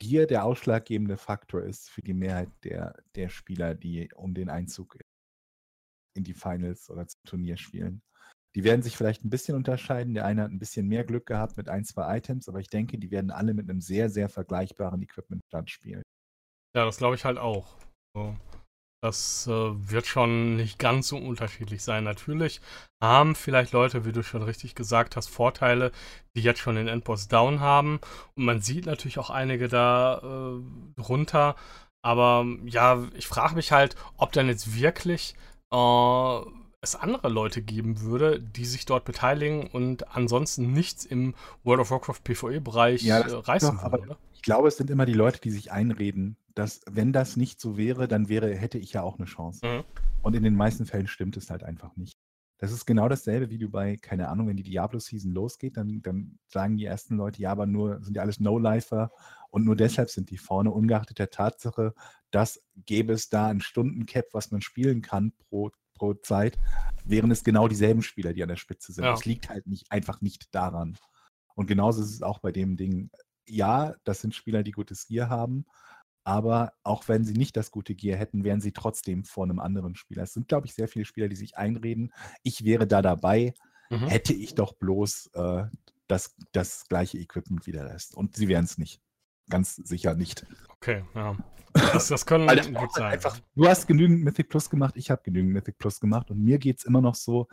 Gear 0.00 0.26
der 0.26 0.44
ausschlaggebende 0.44 1.16
Faktor 1.16 1.62
ist 1.62 1.88
für 1.88 2.02
die 2.02 2.14
Mehrheit 2.14 2.50
der, 2.64 2.96
der 3.14 3.28
Spieler, 3.28 3.74
die 3.74 4.10
um 4.14 4.34
den 4.34 4.50
Einzug 4.50 4.98
in 6.16 6.24
die 6.24 6.34
Finals 6.34 6.90
oder 6.90 7.06
zum 7.06 7.20
Turnier 7.24 7.56
spielen. 7.56 8.02
Die 8.54 8.64
werden 8.64 8.82
sich 8.82 8.96
vielleicht 8.96 9.24
ein 9.24 9.30
bisschen 9.30 9.56
unterscheiden. 9.56 10.14
Der 10.14 10.24
eine 10.24 10.42
hat 10.42 10.50
ein 10.50 10.58
bisschen 10.58 10.86
mehr 10.86 11.04
Glück 11.04 11.26
gehabt 11.26 11.56
mit 11.56 11.68
ein, 11.68 11.84
zwei 11.84 12.16
Items, 12.16 12.48
aber 12.48 12.60
ich 12.60 12.68
denke, 12.68 12.98
die 12.98 13.10
werden 13.10 13.30
alle 13.30 13.54
mit 13.54 13.68
einem 13.68 13.80
sehr, 13.80 14.10
sehr 14.10 14.28
vergleichbaren 14.28 15.02
Equipment-Stand 15.02 15.70
spielen. 15.70 16.02
Ja, 16.76 16.84
das 16.84 16.98
glaube 16.98 17.16
ich 17.16 17.24
halt 17.24 17.38
auch. 17.38 17.76
So. 18.16 18.36
Das 19.04 19.46
äh, 19.48 19.52
wird 19.52 20.06
schon 20.06 20.56
nicht 20.56 20.78
ganz 20.78 21.08
so 21.08 21.18
unterschiedlich 21.18 21.82
sein. 21.82 22.04
Natürlich 22.04 22.62
haben 23.02 23.34
vielleicht 23.34 23.72
Leute, 23.72 24.06
wie 24.06 24.12
du 24.12 24.22
schon 24.22 24.42
richtig 24.42 24.74
gesagt 24.74 25.14
hast, 25.14 25.28
Vorteile, 25.28 25.92
die 26.34 26.40
jetzt 26.40 26.60
schon 26.60 26.76
den 26.76 26.88
Endboss 26.88 27.28
down 27.28 27.60
haben. 27.60 28.00
Und 28.34 28.46
man 28.46 28.62
sieht 28.62 28.86
natürlich 28.86 29.18
auch 29.18 29.28
einige 29.28 29.68
da 29.68 30.22
äh, 30.22 31.02
drunter. 31.02 31.54
Aber 32.02 32.46
ja, 32.64 33.06
ich 33.14 33.26
frage 33.26 33.56
mich 33.56 33.72
halt, 33.72 33.94
ob 34.16 34.32
dann 34.32 34.48
jetzt 34.48 34.74
wirklich 34.74 35.34
äh, 35.70 36.40
es 36.84 36.94
andere 36.94 37.28
Leute 37.28 37.62
geben 37.62 38.00
würde, 38.02 38.40
die 38.40 38.64
sich 38.64 38.86
dort 38.86 39.04
beteiligen 39.04 39.66
und 39.66 40.14
ansonsten 40.16 40.72
nichts 40.72 41.04
im 41.04 41.34
World 41.64 41.80
of 41.80 41.90
Warcraft 41.90 42.22
PvE-Bereich 42.22 43.02
Ja, 43.02 43.20
äh, 43.20 43.32
reißen 43.32 43.76
doch, 43.76 43.92
würde, 43.92 44.16
ich 44.32 44.42
glaube, 44.42 44.68
es 44.68 44.76
sind 44.76 44.90
immer 44.90 45.06
die 45.06 45.14
Leute, 45.14 45.40
die 45.40 45.50
sich 45.50 45.72
einreden, 45.72 46.36
dass 46.54 46.82
wenn 46.88 47.12
das 47.12 47.36
nicht 47.36 47.60
so 47.60 47.76
wäre, 47.76 48.06
dann 48.06 48.28
wäre, 48.28 48.54
hätte 48.54 48.78
ich 48.78 48.92
ja 48.92 49.02
auch 49.02 49.18
eine 49.18 49.26
Chance. 49.26 49.66
Mhm. 49.66 49.84
Und 50.22 50.36
in 50.36 50.42
den 50.42 50.54
meisten 50.54 50.86
Fällen 50.86 51.06
stimmt 51.06 51.36
es 51.36 51.50
halt 51.50 51.64
einfach 51.64 51.96
nicht. 51.96 52.16
Das 52.58 52.72
ist 52.72 52.86
genau 52.86 53.08
dasselbe, 53.08 53.50
wie 53.50 53.58
du 53.58 53.68
bei, 53.68 53.96
keine 53.96 54.28
Ahnung, 54.28 54.48
wenn 54.48 54.56
die 54.56 54.62
Diablo-Season 54.62 55.32
losgeht, 55.32 55.76
dann, 55.76 56.00
dann 56.02 56.38
sagen 56.46 56.76
die 56.76 56.84
ersten 56.84 57.16
Leute, 57.16 57.42
ja, 57.42 57.50
aber 57.50 57.66
nur 57.66 58.02
sind 58.02 58.16
ja 58.16 58.22
alles 58.22 58.40
No-Lifer 58.40 59.10
und 59.50 59.64
nur 59.64 59.76
deshalb 59.76 60.08
sind 60.08 60.30
die 60.30 60.38
vorne, 60.38 60.70
ungeachtet 60.70 61.18
der 61.18 61.30
Tatsache, 61.30 61.94
dass 62.30 62.62
gäbe 62.86 63.12
es 63.12 63.28
da 63.28 63.48
ein 63.48 63.60
Stundencap, 63.60 64.26
was 64.32 64.50
man 64.50 64.62
spielen 64.62 65.02
kann 65.02 65.32
pro, 65.32 65.72
pro 65.94 66.14
Zeit, 66.14 66.58
wären 67.04 67.30
es 67.30 67.44
genau 67.44 67.68
dieselben 67.68 68.02
Spieler, 68.02 68.32
die 68.32 68.42
an 68.42 68.48
der 68.48 68.56
Spitze 68.56 68.92
sind. 68.92 69.04
Ja. 69.04 69.10
Das 69.12 69.24
liegt 69.24 69.48
halt 69.48 69.66
nicht 69.66 69.90
einfach 69.90 70.20
nicht 70.20 70.54
daran. 70.54 70.96
Und 71.54 71.66
genauso 71.66 72.02
ist 72.02 72.12
es 72.12 72.22
auch 72.22 72.40
bei 72.40 72.52
dem 72.52 72.76
Ding. 72.76 73.10
Ja, 73.46 73.94
das 74.04 74.20
sind 74.20 74.34
Spieler, 74.34 74.62
die 74.62 74.72
gutes 74.72 75.06
Gear 75.06 75.28
haben, 75.28 75.66
aber 76.24 76.72
auch 76.82 77.08
wenn 77.08 77.24
sie 77.24 77.34
nicht 77.34 77.56
das 77.56 77.70
gute 77.70 77.94
Gear 77.94 78.18
hätten, 78.18 78.42
wären 78.44 78.60
sie 78.60 78.72
trotzdem 78.72 79.24
vor 79.24 79.44
einem 79.44 79.60
anderen 79.60 79.94
Spieler. 79.94 80.22
Es 80.22 80.32
sind, 80.32 80.48
glaube 80.48 80.66
ich, 80.66 80.74
sehr 80.74 80.88
viele 80.88 81.04
Spieler, 81.04 81.28
die 81.28 81.36
sich 81.36 81.56
einreden, 81.56 82.12
ich 82.42 82.64
wäre 82.64 82.86
da 82.86 83.02
dabei, 83.02 83.54
Mhm. 83.90 84.08
hätte 84.08 84.32
ich 84.32 84.54
doch 84.54 84.72
bloß 84.72 85.30
äh, 85.34 85.64
das, 86.06 86.34
das 86.52 86.86
gleiche 86.88 87.18
Equipment 87.18 87.66
wie 87.66 87.72
der 87.72 87.84
Rest. 87.84 88.14
Und 88.14 88.34
sie 88.34 88.48
wären 88.48 88.64
es 88.64 88.78
nicht. 88.78 89.02
Ganz 89.48 89.76
sicher 89.76 90.14
nicht. 90.14 90.46
Okay, 90.68 91.04
ja. 91.14 91.36
Das, 91.72 92.08
das 92.08 92.24
können 92.24 92.46
das 92.56 92.72
gut 92.72 92.92
sein. 92.92 93.12
einfach, 93.12 93.38
du 93.54 93.66
hast 93.66 93.86
genügend 93.86 94.22
Mythic 94.22 94.48
Plus 94.48 94.70
gemacht, 94.70 94.96
ich 94.96 95.10
habe 95.10 95.22
genügend 95.24 95.52
Mythic 95.52 95.78
Plus 95.78 96.00
gemacht 96.00 96.30
und 96.30 96.42
mir 96.42 96.58
geht 96.58 96.78
es 96.78 96.84
immer 96.84 97.00
noch 97.00 97.16
so, 97.16 97.48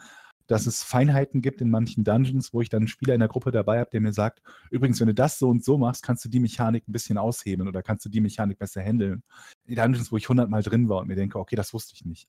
dass 0.47 0.67
es 0.67 0.83
Feinheiten 0.83 1.41
gibt 1.41 1.61
in 1.61 1.69
manchen 1.69 2.03
Dungeons, 2.03 2.53
wo 2.53 2.61
ich 2.61 2.69
dann 2.69 2.81
einen 2.81 2.87
Spieler 2.87 3.13
in 3.13 3.21
der 3.21 3.29
Gruppe 3.29 3.51
dabei 3.51 3.79
habe, 3.79 3.89
der 3.89 4.01
mir 4.01 4.11
sagt, 4.11 4.41
übrigens, 4.69 4.99
wenn 4.99 5.07
du 5.07 5.13
das 5.13 5.39
so 5.39 5.49
und 5.49 5.63
so 5.63 5.77
machst, 5.77 6.03
kannst 6.03 6.25
du 6.25 6.29
die 6.29 6.41
Mechanik 6.41 6.87
ein 6.87 6.91
bisschen 6.91 7.17
aushebeln 7.17 7.69
oder 7.69 7.81
kannst 7.81 8.05
du 8.05 8.09
die 8.09 8.19
Mechanik 8.19 8.59
besser 8.59 8.81
handeln. 8.81 9.23
In 9.65 9.75
Dungeons, 9.75 10.11
wo 10.11 10.17
ich 10.17 10.27
hundertmal 10.27 10.61
drin 10.61 10.89
war 10.89 10.99
und 10.99 11.07
mir 11.07 11.15
denke, 11.15 11.39
okay, 11.39 11.55
das 11.55 11.73
wusste 11.73 11.93
ich 11.95 12.05
nicht. 12.05 12.27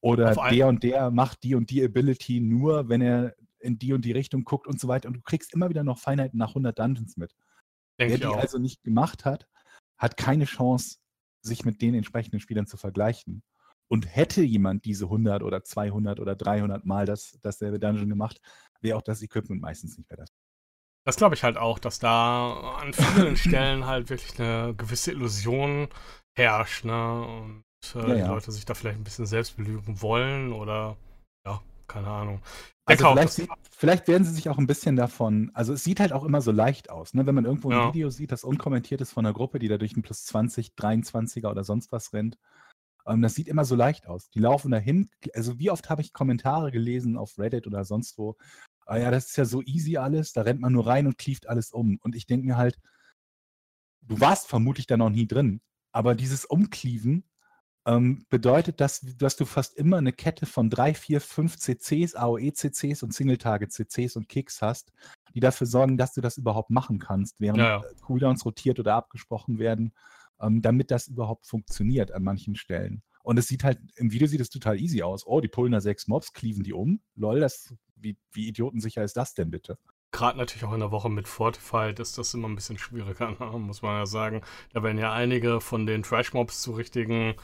Oder 0.00 0.34
der 0.50 0.68
und 0.68 0.84
der 0.84 1.10
macht 1.10 1.42
die 1.42 1.56
und 1.56 1.70
die 1.70 1.82
Ability 1.82 2.40
nur, 2.40 2.88
wenn 2.88 3.00
er 3.00 3.34
in 3.58 3.78
die 3.78 3.92
und 3.92 4.04
die 4.04 4.12
Richtung 4.12 4.44
guckt 4.44 4.68
und 4.68 4.78
so 4.78 4.86
weiter. 4.86 5.08
Und 5.08 5.14
du 5.14 5.20
kriegst 5.22 5.52
immer 5.52 5.68
wieder 5.68 5.82
noch 5.82 5.98
Feinheiten 5.98 6.38
nach 6.38 6.50
100 6.50 6.78
Dungeons 6.78 7.16
mit. 7.16 7.34
Denke 7.98 8.12
Wer 8.12 8.18
die 8.18 8.26
auch. 8.26 8.38
also 8.38 8.58
nicht 8.58 8.82
gemacht 8.82 9.24
hat, 9.24 9.48
hat 9.98 10.16
keine 10.16 10.44
Chance, 10.44 10.98
sich 11.42 11.64
mit 11.64 11.82
den 11.82 11.94
entsprechenden 11.94 12.40
Spielern 12.40 12.66
zu 12.66 12.76
vergleichen. 12.76 13.42
Und 13.90 14.04
hätte 14.04 14.42
jemand 14.42 14.84
diese 14.84 15.06
100 15.06 15.42
oder 15.42 15.64
200 15.64 16.20
oder 16.20 16.36
300 16.36 16.84
Mal 16.84 17.06
das, 17.06 17.38
dasselbe 17.40 17.78
Dungeon 17.80 18.08
gemacht, 18.08 18.38
wäre 18.80 18.98
auch 18.98 19.02
das 19.02 19.22
Equipment 19.22 19.62
meistens 19.62 19.96
nicht 19.96 20.10
mehr 20.10 20.18
das. 20.18 20.28
Das 21.06 21.16
glaube 21.16 21.34
ich 21.34 21.42
halt 21.42 21.56
auch, 21.56 21.78
dass 21.78 21.98
da 21.98 22.76
an 22.80 22.92
vielen 22.92 23.36
Stellen 23.38 23.86
halt 23.86 24.10
wirklich 24.10 24.38
eine 24.38 24.74
gewisse 24.74 25.12
Illusion 25.12 25.88
herrscht, 26.36 26.84
ne? 26.84 27.22
Und 27.22 27.64
äh, 27.94 27.98
Ja, 27.98 28.14
die 28.14 28.20
ja. 28.20 28.28
Leute 28.28 28.52
sich 28.52 28.66
da 28.66 28.74
vielleicht 28.74 28.98
ein 28.98 29.04
bisschen 29.04 29.24
selbst 29.24 29.56
belügen 29.56 30.02
wollen 30.02 30.52
oder 30.52 30.98
ja, 31.46 31.62
keine 31.86 32.08
Ahnung. 32.08 32.42
Also 32.88 33.10
vielleicht, 33.10 33.32
sieht, 33.32 33.50
vielleicht 33.70 34.08
werden 34.08 34.24
sie 34.24 34.32
sich 34.32 34.48
auch 34.48 34.58
ein 34.58 34.66
bisschen 34.66 34.96
davon, 34.96 35.50
also 35.54 35.74
es 35.74 35.84
sieht 35.84 36.00
halt 36.00 36.12
auch 36.12 36.24
immer 36.24 36.40
so 36.40 36.52
leicht 36.52 36.90
aus, 36.90 37.14
ne? 37.14 37.26
wenn 37.26 37.34
man 37.34 37.44
irgendwo 37.44 37.70
ein 37.70 37.76
Ja. 37.76 37.88
Video 37.88 38.10
sieht, 38.10 38.32
das 38.32 38.44
unkommentiert 38.44 39.00
ist 39.00 39.12
von 39.12 39.26
einer 39.26 39.34
Gruppe, 39.34 39.58
die 39.58 39.68
da 39.68 39.78
durch 39.78 39.96
ein 39.96 40.02
plus 40.02 40.24
20, 40.24 40.72
23er 40.74 41.50
oder 41.50 41.64
sonst 41.64 41.92
was 41.92 42.12
rennt. 42.12 42.38
Ähm, 43.06 43.22
das 43.22 43.34
sieht 43.34 43.48
immer 43.48 43.64
so 43.64 43.74
leicht 43.74 44.06
aus. 44.06 44.30
Die 44.30 44.38
laufen 44.40 44.70
dahin, 44.70 45.10
also 45.34 45.58
wie 45.58 45.70
oft 45.70 45.90
habe 45.90 46.02
ich 46.02 46.12
Kommentare 46.12 46.70
gelesen 46.70 47.16
auf 47.16 47.38
Reddit 47.38 47.66
oder 47.66 47.84
sonst 47.84 48.16
wo, 48.18 48.36
ah 48.86 48.96
ja, 48.96 49.10
das 49.10 49.26
ist 49.26 49.36
ja 49.36 49.44
so 49.44 49.62
easy 49.62 49.96
alles, 49.98 50.32
da 50.32 50.42
rennt 50.42 50.60
man 50.60 50.72
nur 50.72 50.86
rein 50.86 51.06
und 51.06 51.18
klieft 51.18 51.48
alles 51.48 51.70
um. 51.70 51.98
Und 52.02 52.16
ich 52.16 52.26
denke 52.26 52.46
mir 52.46 52.56
halt, 52.56 52.78
du 54.02 54.20
warst 54.20 54.48
vermutlich 54.48 54.86
da 54.86 54.96
noch 54.96 55.10
nie 55.10 55.26
drin, 55.26 55.60
aber 55.92 56.14
dieses 56.14 56.44
Umklieven 56.44 57.24
ähm, 57.88 58.26
bedeutet, 58.28 58.82
dass, 58.82 59.00
dass 59.16 59.36
du 59.36 59.46
fast 59.46 59.76
immer 59.78 59.96
eine 59.96 60.12
Kette 60.12 60.44
von 60.44 60.68
drei, 60.68 60.92
vier, 60.92 61.22
fünf 61.22 61.56
CCs, 61.56 62.14
AOE-CCs 62.16 63.02
und 63.02 63.14
Single-Target-CCs 63.14 64.16
und 64.16 64.28
Kicks 64.28 64.60
hast, 64.60 64.92
die 65.34 65.40
dafür 65.40 65.66
sorgen, 65.66 65.96
dass 65.96 66.12
du 66.12 66.20
das 66.20 66.36
überhaupt 66.36 66.68
machen 66.68 66.98
kannst, 66.98 67.40
während 67.40 67.60
Ja, 67.60 67.80
ja. 67.80 67.80
äh, 67.80 67.94
Cooldowns 68.02 68.44
rotiert 68.44 68.78
oder 68.78 68.94
abgesprochen 68.94 69.58
werden, 69.58 69.94
ähm, 70.38 70.60
damit 70.60 70.90
das 70.90 71.08
überhaupt 71.08 71.46
funktioniert 71.46 72.12
an 72.12 72.22
manchen 72.24 72.56
Stellen. 72.56 73.02
Und 73.22 73.38
es 73.38 73.48
sieht 73.48 73.64
halt, 73.64 73.78
im 73.96 74.12
Video 74.12 74.28
sieht 74.28 74.42
es 74.42 74.50
total 74.50 74.78
easy 74.78 75.02
aus. 75.02 75.26
Oh, 75.26 75.40
die 75.40 75.48
pullen 75.48 75.72
da 75.72 75.80
sechs 75.80 76.08
Mobs, 76.08 76.34
cleaven 76.34 76.64
die 76.64 76.74
um. 76.74 77.00
Lol, 77.14 77.40
das, 77.40 77.74
wie, 77.96 78.18
wie 78.32 78.48
idiotensicher 78.48 79.02
ist 79.02 79.16
das 79.16 79.32
denn 79.32 79.50
bitte? 79.50 79.78
Gerade 80.10 80.38
natürlich 80.38 80.64
auch 80.64 80.72
in 80.72 80.80
der 80.80 80.90
Woche 80.90 81.10
mit 81.10 81.28
Fortified 81.28 81.98
ist 82.00 82.16
das 82.16 82.32
immer 82.32 82.48
ein 82.48 82.54
bisschen 82.54 82.78
schwieriger, 82.78 83.30
muss 83.58 83.82
man 83.82 83.98
ja 83.98 84.06
sagen. 84.06 84.42
Da 84.72 84.82
werden 84.82 84.98
ja 84.98 85.12
einige 85.12 85.60
von 85.60 85.86
den 85.86 86.02
Trash-Mobs 86.02 86.62
zu 86.62 86.72
richtigen, 86.72 87.34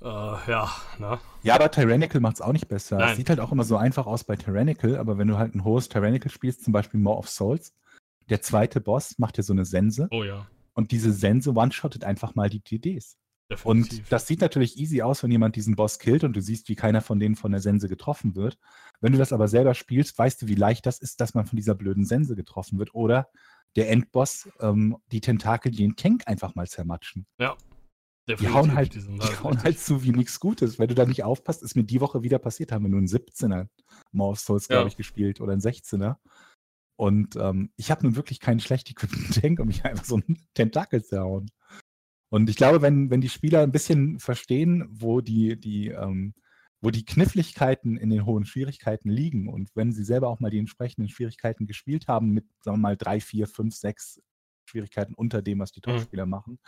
äh, 0.00 0.04
ja, 0.04 0.70
ne? 0.98 1.18
Ja, 1.42 1.54
aber 1.56 1.70
Tyrannical 1.70 2.20
macht 2.20 2.36
es 2.36 2.40
auch 2.40 2.52
nicht 2.52 2.68
besser. 2.68 2.98
Nein. 2.98 3.10
Es 3.10 3.16
sieht 3.16 3.28
halt 3.28 3.40
auch 3.40 3.50
immer 3.50 3.64
so 3.64 3.76
einfach 3.76 4.06
aus 4.06 4.24
bei 4.24 4.36
Tyrannical, 4.36 4.96
aber 4.96 5.18
wenn 5.18 5.28
du 5.28 5.36
halt 5.36 5.54
ein 5.54 5.64
hohes 5.64 5.88
Tyrannical 5.88 6.30
spielst, 6.30 6.64
zum 6.64 6.72
Beispiel 6.72 7.00
More 7.00 7.18
of 7.18 7.28
Souls, 7.28 7.74
der 8.30 8.40
zweite 8.40 8.80
Boss 8.80 9.18
macht 9.18 9.36
ja 9.36 9.42
so 9.42 9.52
eine 9.52 9.64
Sense 9.64 10.06
Oh 10.12 10.22
ja, 10.22 10.46
und 10.74 10.90
diese 10.90 11.12
Sense 11.12 11.50
one-shottet 11.50 12.04
einfach 12.04 12.34
mal 12.34 12.48
die 12.48 12.60
DDs. 12.60 13.16
Und 13.64 13.84
definitiv. 13.84 14.08
das 14.08 14.26
sieht 14.26 14.40
natürlich 14.40 14.78
easy 14.78 15.02
aus, 15.02 15.22
wenn 15.22 15.30
jemand 15.30 15.56
diesen 15.56 15.76
Boss 15.76 15.98
killt 15.98 16.24
und 16.24 16.34
du 16.34 16.40
siehst, 16.40 16.68
wie 16.68 16.74
keiner 16.76 17.00
von 17.00 17.18
denen 17.20 17.36
von 17.36 17.52
der 17.52 17.60
Sense 17.60 17.88
getroffen 17.88 18.34
wird. 18.36 18.58
Wenn 19.00 19.12
du 19.12 19.18
das 19.18 19.32
aber 19.32 19.48
selber 19.48 19.74
spielst, 19.74 20.16
weißt 20.18 20.42
du, 20.42 20.48
wie 20.48 20.54
leicht 20.54 20.86
das 20.86 20.98
ist, 20.98 21.20
dass 21.20 21.34
man 21.34 21.46
von 21.46 21.56
dieser 21.56 21.74
blöden 21.74 22.04
Sense 22.04 22.34
getroffen 22.36 22.78
wird. 22.78 22.94
Oder 22.94 23.28
der 23.76 23.90
Endboss, 23.90 24.48
ähm, 24.60 24.96
die 25.10 25.20
Tentakel, 25.20 25.72
die 25.72 25.78
den 25.78 25.96
Tank 25.96 26.22
einfach 26.26 26.54
mal 26.54 26.66
zermatschen. 26.66 27.26
Die 28.28 28.32
definitiv, 28.34 28.54
hauen 28.54 28.74
halt, 28.74 28.94
die 28.94 29.00
die 29.00 29.18
halt 29.18 29.42
hauen 29.42 29.62
halt 29.62 29.78
zu 29.80 30.04
wie 30.04 30.10
nichts 30.12 30.38
Gutes. 30.38 30.78
Wenn 30.78 30.88
du 30.88 30.94
da 30.94 31.04
nicht 31.06 31.24
aufpasst, 31.24 31.62
ist 31.62 31.74
mir 31.74 31.84
die 31.84 32.00
Woche 32.00 32.22
wieder 32.22 32.38
passiert, 32.38 32.70
haben 32.70 32.84
wir 32.84 32.88
nur 32.90 32.98
einen 32.98 33.08
17er 33.08 33.66
More 34.12 34.32
of 34.32 34.38
Souls, 34.40 34.68
glaube 34.68 34.82
Ja. 34.82 34.88
ich, 34.88 34.96
gespielt 34.96 35.40
oder 35.40 35.52
einen 35.52 35.60
16er. 35.60 36.16
Und 36.96 37.34
ähm, 37.36 37.72
ich 37.76 37.90
habe 37.90 38.04
nun 38.04 38.14
wirklich 38.14 38.38
keinen 38.38 38.60
schlecht 38.60 38.88
equipten 38.90 39.30
Tank, 39.42 39.58
um 39.58 39.66
mich 39.66 39.84
einfach 39.84 40.04
so 40.04 40.16
einen 40.16 40.46
Tentakel 40.54 41.02
zu 41.02 41.18
hauen. 41.18 41.50
Und 42.32 42.48
ich 42.48 42.56
glaube, 42.56 42.80
wenn, 42.80 43.10
wenn 43.10 43.20
die 43.20 43.28
Spieler 43.28 43.60
ein 43.62 43.72
bisschen 43.72 44.18
verstehen, 44.18 44.88
wo 44.90 45.20
die, 45.20 45.60
die, 45.60 45.88
ähm, 45.88 46.32
wo 46.80 46.90
die 46.90 47.04
Kniffligkeiten 47.04 47.98
in 47.98 48.08
den 48.08 48.24
hohen 48.24 48.46
Schwierigkeiten 48.46 49.10
liegen 49.10 49.48
und 49.48 49.70
wenn 49.74 49.92
sie 49.92 50.02
selber 50.02 50.28
auch 50.28 50.40
mal 50.40 50.50
die 50.50 50.58
entsprechenden 50.58 51.10
Schwierigkeiten 51.10 51.66
gespielt 51.66 52.08
haben, 52.08 52.30
mit, 52.30 52.46
sagen 52.62 52.78
wir 52.78 52.80
mal, 52.82 52.96
drei, 52.96 53.20
vier, 53.20 53.46
fünf, 53.46 53.74
sechs 53.74 54.20
Schwierigkeiten 54.64 55.12
unter 55.14 55.42
dem, 55.42 55.58
was 55.58 55.72
die 55.72 55.80
Mhm. 55.86 55.92
Top-Spieler 55.92 56.24
machen, 56.24 56.58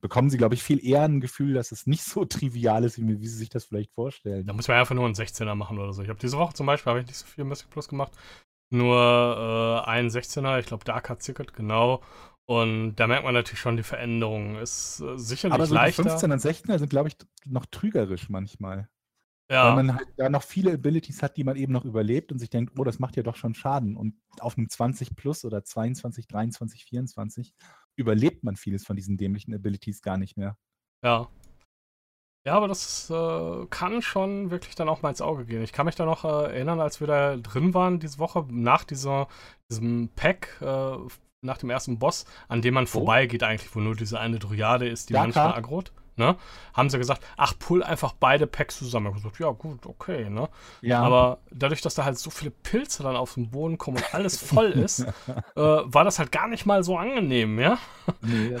bekommen 0.00 0.28
sie, 0.28 0.38
glaube 0.38 0.56
ich, 0.56 0.62
viel 0.64 0.84
eher 0.84 1.02
ein 1.04 1.20
Gefühl, 1.20 1.54
dass 1.54 1.70
es 1.70 1.86
nicht 1.86 2.02
so 2.02 2.24
trivial 2.24 2.82
ist, 2.82 2.98
wie, 2.98 3.20
wie 3.20 3.26
sie 3.28 3.36
sich 3.36 3.48
das 3.48 3.66
vielleicht 3.66 3.92
vorstellen. 3.92 4.44
Da 4.44 4.52
muss 4.52 4.66
man 4.66 4.78
einfach 4.78 4.96
nur 4.96 5.04
einen 5.06 5.14
16er 5.14 5.54
machen 5.54 5.78
oder 5.78 5.92
so. 5.92 6.02
Ich 6.02 6.08
habe 6.08 6.18
diese 6.18 6.36
Woche 6.38 6.54
zum 6.54 6.66
Beispiel 6.66 6.90
habe 6.90 7.00
ich 7.00 7.06
nicht 7.06 7.16
so 7.18 7.26
viel 7.26 7.44
Mystic 7.44 7.70
Plus 7.70 7.88
gemacht. 7.88 8.12
Nur 8.70 9.84
äh, 9.86 9.88
einen 9.88 10.08
16er, 10.08 10.58
ich 10.58 10.66
glaube 10.66 10.84
Dark 10.84 11.10
hat 11.10 11.22
Zicket, 11.22 11.52
genau. 11.54 12.02
Und 12.52 12.96
da 12.96 13.06
merkt 13.06 13.24
man 13.24 13.32
natürlich 13.32 13.60
schon 13.60 13.78
die 13.78 13.82
Veränderung. 13.82 14.56
Ist 14.56 15.00
äh, 15.00 15.16
sicherlich 15.16 15.54
Aber 15.54 15.66
so 15.66 15.74
die 15.74 15.80
leichter. 15.80 16.02
15er 16.02 16.32
und 16.32 16.40
16er 16.40 16.78
sind, 16.78 16.90
glaube 16.90 17.08
ich, 17.08 17.16
noch 17.46 17.64
trügerisch 17.66 18.28
manchmal. 18.28 18.88
Weil 19.48 19.56
ja, 19.56 19.74
man 19.74 19.94
halt 19.94 20.08
da 20.16 20.28
noch 20.28 20.42
viele 20.42 20.72
Abilities 20.72 21.22
hat, 21.22 21.36
die 21.36 21.44
man 21.44 21.56
eben 21.56 21.72
noch 21.72 21.84
überlebt 21.84 22.30
und 22.30 22.38
sich 22.38 22.50
denkt, 22.50 22.78
oh, 22.78 22.84
das 22.84 22.98
macht 22.98 23.16
ja 23.16 23.22
doch 23.22 23.36
schon 23.36 23.54
Schaden. 23.54 23.96
Und 23.96 24.14
auf 24.40 24.58
einem 24.58 24.68
20 24.68 25.16
plus 25.16 25.44
oder 25.44 25.64
22, 25.64 26.26
23, 26.26 26.84
24 26.84 27.54
überlebt 27.96 28.44
man 28.44 28.56
vieles 28.56 28.84
von 28.84 28.96
diesen 28.96 29.16
dämlichen 29.16 29.54
Abilities 29.54 30.02
gar 30.02 30.18
nicht 30.18 30.36
mehr. 30.36 30.56
ja. 31.02 31.28
Ja, 32.44 32.54
aber 32.54 32.66
das 32.66 33.08
äh, 33.08 33.66
kann 33.70 34.02
schon 34.02 34.50
wirklich 34.50 34.74
dann 34.74 34.88
auch 34.88 35.00
mal 35.00 35.10
ins 35.10 35.20
Auge 35.20 35.44
gehen. 35.44 35.62
Ich 35.62 35.72
kann 35.72 35.86
mich 35.86 35.94
da 35.94 36.04
noch 36.04 36.24
äh, 36.24 36.52
erinnern, 36.52 36.80
als 36.80 36.98
wir 36.98 37.06
da 37.06 37.36
drin 37.36 37.72
waren 37.72 38.00
diese 38.00 38.18
Woche, 38.18 38.44
nach 38.50 38.82
dieser, 38.82 39.28
diesem 39.70 40.10
Pack, 40.16 40.60
äh, 40.60 40.96
nach 41.42 41.58
dem 41.58 41.70
ersten 41.70 41.98
Boss, 41.98 42.24
an 42.48 42.62
dem 42.62 42.74
man 42.74 42.86
vorbeigeht 42.86 43.42
eigentlich, 43.42 43.74
wo 43.74 43.80
nur 43.80 43.96
diese 43.96 44.18
eine 44.18 44.38
Dryade 44.38 44.88
ist, 44.88 45.10
die 45.10 45.14
Dark 45.14 45.26
manchmal 45.26 45.54
aggrot. 45.54 45.92
Ne? 46.14 46.36
Haben 46.74 46.90
sie 46.90 46.98
gesagt, 46.98 47.24
ach, 47.38 47.54
pull 47.58 47.82
einfach 47.82 48.12
beide 48.12 48.46
Packs 48.46 48.76
zusammen. 48.76 49.06
Ich 49.08 49.14
gesagt, 49.14 49.38
ja, 49.38 49.50
gut, 49.50 49.86
okay, 49.86 50.28
ne? 50.28 50.50
Ja, 50.82 51.00
Aber 51.00 51.38
dadurch, 51.50 51.80
dass 51.80 51.94
da 51.94 52.04
halt 52.04 52.18
so 52.18 52.28
viele 52.28 52.50
Pilze 52.50 53.02
dann 53.02 53.16
auf 53.16 53.32
den 53.32 53.50
Boden 53.50 53.78
kommen 53.78 53.96
und 53.96 54.14
alles 54.14 54.36
voll 54.36 54.66
ist, 54.72 55.00
äh, 55.00 55.06
war 55.56 56.04
das 56.04 56.18
halt 56.18 56.30
gar 56.30 56.48
nicht 56.48 56.66
mal 56.66 56.84
so 56.84 56.98
angenehm, 56.98 57.58
ja? 57.58 57.78
nee, 58.20 58.58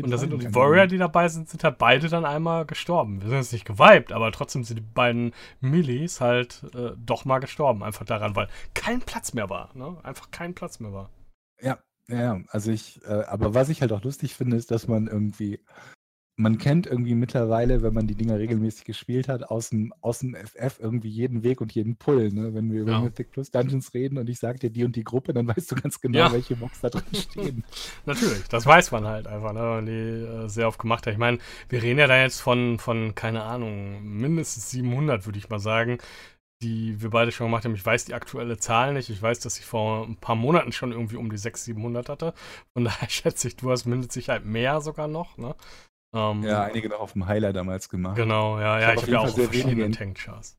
Und 0.00 0.10
da 0.12 0.16
sind 0.16 0.40
die 0.40 0.54
Warrior, 0.54 0.86
die 0.86 0.96
dabei 0.96 1.26
sind, 1.26 1.48
sind 1.48 1.64
halt 1.64 1.76
beide 1.76 2.08
dann 2.08 2.24
einmal 2.24 2.66
gestorben. 2.66 3.20
Wir 3.20 3.30
sind 3.30 3.38
jetzt 3.38 3.52
nicht 3.52 3.64
geweibt, 3.64 4.12
aber 4.12 4.30
trotzdem 4.30 4.62
sind 4.62 4.76
die 4.76 4.80
beiden 4.94 5.34
Millis 5.60 6.20
halt 6.20 6.62
äh, 6.72 6.92
doch 6.96 7.24
mal 7.24 7.40
gestorben. 7.40 7.82
Einfach 7.82 8.04
daran, 8.04 8.36
weil 8.36 8.46
kein 8.74 9.00
Platz 9.00 9.32
mehr 9.32 9.50
war. 9.50 9.70
Ne? 9.74 9.96
Einfach 10.04 10.30
kein 10.30 10.54
Platz 10.54 10.78
mehr 10.78 10.92
war. 10.92 11.10
Ja, 11.60 11.78
ja, 12.08 12.40
also 12.48 12.70
ich, 12.70 13.00
äh, 13.04 13.24
aber 13.26 13.54
was 13.54 13.68
ich 13.68 13.80
halt 13.80 13.92
auch 13.92 14.02
lustig 14.02 14.34
finde, 14.34 14.56
ist, 14.56 14.70
dass 14.70 14.88
man 14.88 15.06
irgendwie, 15.06 15.60
man 16.36 16.58
kennt 16.58 16.86
irgendwie 16.86 17.14
mittlerweile, 17.14 17.82
wenn 17.82 17.94
man 17.94 18.06
die 18.06 18.14
Dinger 18.14 18.38
regelmäßig 18.38 18.84
gespielt 18.84 19.28
hat, 19.28 19.44
aus 19.44 19.70
dem, 19.70 19.92
aus 20.00 20.20
dem 20.20 20.34
FF 20.34 20.80
irgendwie 20.80 21.10
jeden 21.10 21.42
Weg 21.42 21.60
und 21.60 21.72
jeden 21.72 21.96
Pull. 21.96 22.30
Ne? 22.32 22.54
Wenn 22.54 22.72
wir 22.72 22.80
über 22.80 22.92
ja. 22.92 23.00
Mythic 23.00 23.30
Plus 23.30 23.50
Dungeons 23.50 23.94
reden 23.94 24.18
und 24.18 24.28
ich 24.28 24.38
sage 24.38 24.58
dir 24.58 24.70
die 24.70 24.84
und 24.84 24.96
die 24.96 25.04
Gruppe, 25.04 25.32
dann 25.32 25.46
weißt 25.56 25.70
du 25.70 25.74
ganz 25.76 26.00
genau, 26.00 26.18
ja. 26.18 26.32
welche 26.32 26.56
Box 26.56 26.80
da 26.80 26.90
drin 26.90 27.04
stehen. 27.14 27.64
Natürlich, 28.06 28.48
das 28.48 28.66
weiß 28.66 28.90
man 28.90 29.06
halt 29.06 29.26
einfach, 29.26 29.52
ne? 29.52 29.60
wenn 29.60 29.86
die 29.86 29.92
äh, 29.92 30.48
sehr 30.48 30.68
oft 30.68 30.80
gemacht 30.80 31.06
hat. 31.06 31.12
Ich 31.12 31.18
meine, 31.18 31.38
wir 31.68 31.82
reden 31.82 32.00
ja 32.00 32.06
da 32.06 32.20
jetzt 32.20 32.40
von, 32.40 32.78
von, 32.78 33.14
keine 33.14 33.42
Ahnung, 33.42 34.02
mindestens 34.02 34.70
700, 34.70 35.26
würde 35.26 35.38
ich 35.38 35.48
mal 35.48 35.60
sagen, 35.60 35.98
die 36.62 37.00
wir 37.02 37.10
beide 37.10 37.32
schon 37.32 37.46
gemacht 37.48 37.64
haben. 37.64 37.74
Ich 37.74 37.84
weiß 37.84 38.04
die 38.04 38.14
aktuelle 38.14 38.56
Zahl 38.58 38.94
nicht. 38.94 39.10
Ich 39.10 39.20
weiß, 39.20 39.40
dass 39.40 39.58
ich 39.58 39.66
vor 39.66 40.06
ein 40.06 40.16
paar 40.16 40.36
Monaten 40.36 40.72
schon 40.72 40.92
irgendwie 40.92 41.16
um 41.16 41.30
die 41.30 41.36
600, 41.36 41.64
700 41.76 42.08
hatte. 42.08 42.34
Von 42.72 42.84
daher 42.84 43.10
schätze 43.10 43.48
ich, 43.48 43.56
du 43.56 43.70
hast 43.70 43.84
mindestens 43.84 44.14
Sicherheit 44.14 44.44
mehr 44.44 44.80
sogar 44.80 45.08
noch. 45.08 45.36
Ne? 45.36 45.54
Ähm, 46.14 46.42
ja, 46.42 46.64
einige 46.64 46.88
noch 46.88 47.00
auf 47.00 47.14
dem 47.14 47.26
Heiler 47.26 47.52
damals 47.52 47.88
gemacht. 47.88 48.16
Genau, 48.16 48.60
ja, 48.60 48.78
ja, 48.78 48.94
ich, 48.94 49.02
habe 49.02 49.20
auch 49.20 49.28
sehr 49.28 49.50
wenige 49.52 49.84
in, 49.84 49.96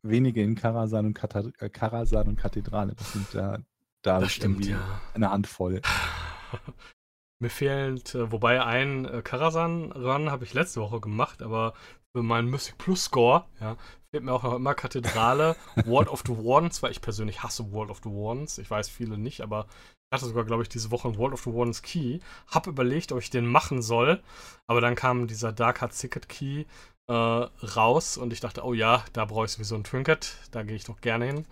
wenige 0.02 0.42
in 0.42 0.56
Karasan 0.56 1.06
und, 1.06 1.20
äh, 1.60 1.70
Karasan 1.70 2.28
und 2.28 2.36
Kathedrale. 2.38 2.96
Das 2.96 3.14
sind 3.14 3.28
da, 3.34 3.60
da 4.02 4.20
das 4.20 4.32
stimmt, 4.32 4.66
ja. 4.66 5.02
eine 5.14 5.30
Handvoll. 5.30 5.82
Mir 7.40 7.50
fehlt, 7.50 8.16
äh, 8.16 8.32
wobei 8.32 8.64
ein 8.64 9.06
äh, 9.06 9.22
Karasan-Run 9.22 10.32
habe 10.32 10.44
ich 10.44 10.54
letzte 10.54 10.82
Woche 10.82 11.02
gemacht, 11.02 11.44
aber 11.44 11.74
für 12.14 12.24
meinen 12.24 12.50
Mystic 12.50 12.78
Plus 12.78 13.06
Score, 13.06 13.46
ja, 13.60 13.78
fehlt 14.14 14.24
mir 14.24 14.34
auch 14.34 14.44
noch 14.44 14.54
immer 14.54 14.76
Kathedrale, 14.76 15.56
World 15.86 16.08
of 16.08 16.22
the 16.28 16.38
Wardens, 16.38 16.84
weil 16.84 16.92
ich 16.92 17.02
persönlich 17.02 17.42
hasse 17.42 17.72
World 17.72 17.90
of 17.90 18.02
the 18.04 18.12
Wardens. 18.12 18.60
Ich 18.60 18.70
weiß 18.70 18.88
viele 18.88 19.18
nicht, 19.18 19.42
aber 19.42 19.66
hatte 20.14 20.28
sogar, 20.28 20.44
glaube 20.44 20.62
ich, 20.62 20.70
diese 20.70 20.92
Woche 20.92 21.08
ein 21.08 21.18
World 21.18 21.34
of 21.34 21.42
the 21.42 21.52
Wardens 21.52 21.82
Key. 21.82 22.20
Hab 22.48 22.68
überlegt, 22.68 23.12
ob 23.12 23.18
ich 23.18 23.32
den 23.32 23.48
machen 23.48 23.82
soll. 23.82 24.22
Aber 24.68 24.82
dann 24.82 24.94
kam 24.94 25.26
dieser 25.26 25.52
Dark 25.52 25.82
Heart 25.82 25.98
Ticket 25.98 26.30
Key 26.30 26.66
äh, 27.08 27.12
raus 27.12 28.18
und 28.18 28.32
ich 28.32 28.40
dachte, 28.40 28.64
oh 28.64 28.74
ja, 28.74 29.04
da 29.14 29.26
brauche 29.26 29.46
ich 29.46 29.52
sowieso 29.52 29.74
ein 29.74 29.84
Trinket. 29.84 30.38
Da 30.52 30.62
gehe 30.62 30.76
ich 30.76 30.84
doch 30.84 31.02
gerne 31.02 31.26
hin. 31.26 31.46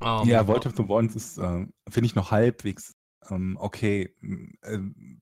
Um, 0.00 0.22
ähm, 0.22 0.28
ja, 0.28 0.48
World 0.48 0.64
of 0.64 0.76
the 0.78 0.88
Wardens 0.88 1.14
ist, 1.14 1.36
äh, 1.36 1.66
finde 1.90 2.06
ich, 2.06 2.14
noch 2.14 2.30
halbwegs 2.30 2.94
ähm, 3.28 3.58
okay. 3.60 4.14
Äh, 4.62 4.78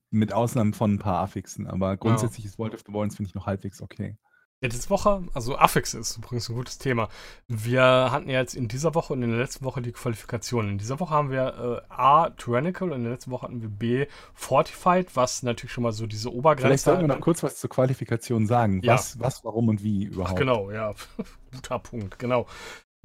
mit 0.09 0.31
Ausnahmen 0.31 0.73
von 0.73 0.93
ein 0.93 0.99
paar 0.99 1.19
Affixen. 1.19 1.67
Aber 1.67 1.97
grundsätzlich 1.97 2.45
ja. 2.45 2.51
ist 2.51 2.59
World 2.59 2.75
of 2.75 2.83
the 2.87 2.93
Wardens, 2.93 3.17
finde 3.17 3.27
ich, 3.27 3.35
noch 3.35 3.45
halbwegs 3.45 3.81
okay. 3.81 4.15
Ja, 4.63 4.69
diese 4.69 4.89
Woche, 4.89 5.23
also 5.35 5.55
Affix 5.55 5.93
ist 5.93 6.17
übrigens 6.17 6.49
ein 6.49 6.55
gutes 6.55 6.79
Thema. 6.79 7.09
Wir 7.47 7.83
hatten 7.83 8.27
ja 8.27 8.39
jetzt 8.39 8.55
in 8.55 8.67
dieser 8.67 8.95
Woche 8.95 9.13
und 9.13 9.21
in 9.21 9.29
der 9.29 9.37
letzten 9.39 9.63
Woche 9.63 9.83
die 9.83 9.91
Qualifikation. 9.91 10.67
In 10.67 10.77
dieser 10.79 10.99
Woche 10.99 11.13
haben 11.13 11.29
wir 11.29 11.83
äh, 11.89 11.93
A, 11.93 12.31
Tyrannical 12.31 12.89
und 12.89 12.97
in 12.97 13.03
der 13.03 13.11
letzten 13.11 13.29
Woche 13.29 13.43
hatten 13.43 13.61
wir 13.61 13.69
B, 13.69 14.07
Fortified, 14.33 15.15
was 15.15 15.43
natürlich 15.43 15.71
schon 15.71 15.83
mal 15.83 15.91
so 15.91 16.07
diese 16.07 16.33
Obergrenze 16.33 16.67
Vielleicht 16.69 16.83
sollten 16.85 17.01
wir 17.01 17.07
noch 17.07 17.21
kurz 17.21 17.43
was 17.43 17.57
zur 17.57 17.69
Qualifikation 17.69 18.47
sagen. 18.47 18.81
Ja. 18.81 18.93
Was, 18.93 19.19
was, 19.19 19.43
warum 19.45 19.69
und 19.69 19.83
wie 19.83 20.05
überhaupt. 20.05 20.31
Ach, 20.33 20.39
genau, 20.39 20.71
ja. 20.71 20.95
Guter 21.51 21.77
Punkt, 21.77 22.17
genau. 22.17 22.47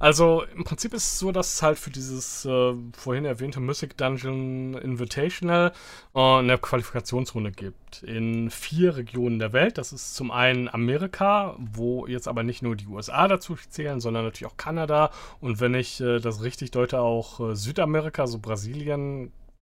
Also 0.02 0.42
im 0.56 0.64
Prinzip 0.64 0.94
ist 0.94 1.12
es 1.12 1.18
so, 1.20 1.30
dass 1.30 1.54
es 1.54 1.62
halt 1.62 1.78
für 1.78 1.90
dieses 1.90 2.44
äh, 2.44 2.74
vorhin 2.92 3.24
erwähnte 3.24 3.60
Mythic 3.60 3.96
Dungeon 3.96 4.74
Invitational 4.74 5.72
äh, 6.12 6.18
eine 6.18 6.58
Qualifikationsrunde 6.58 7.52
gibt. 7.52 8.02
In 8.02 8.50
vier 8.50 8.96
Regionen 8.96 9.38
der 9.38 9.52
Welt. 9.52 9.78
Das 9.78 9.92
ist 9.92 10.16
zum 10.16 10.32
einen 10.32 10.68
Amerika, 10.68 11.54
wo 11.56 12.08
jetzt 12.08 12.26
aber 12.26 12.42
nicht 12.42 12.62
nur 12.62 12.74
die 12.74 12.88
USA 12.88 13.28
dazu 13.28 13.54
zählen, 13.54 14.00
sondern 14.00 14.24
natürlich 14.24 14.50
auch 14.50 14.56
Kanada 14.56 15.12
und 15.40 15.60
wenn 15.60 15.74
ich 15.74 16.00
äh, 16.00 16.18
das 16.18 16.42
richtig 16.42 16.72
deute, 16.72 16.98
auch 16.98 17.38
äh, 17.38 17.54
Südamerika, 17.54 18.26
so 18.26 18.40
Brasilien, 18.40 19.30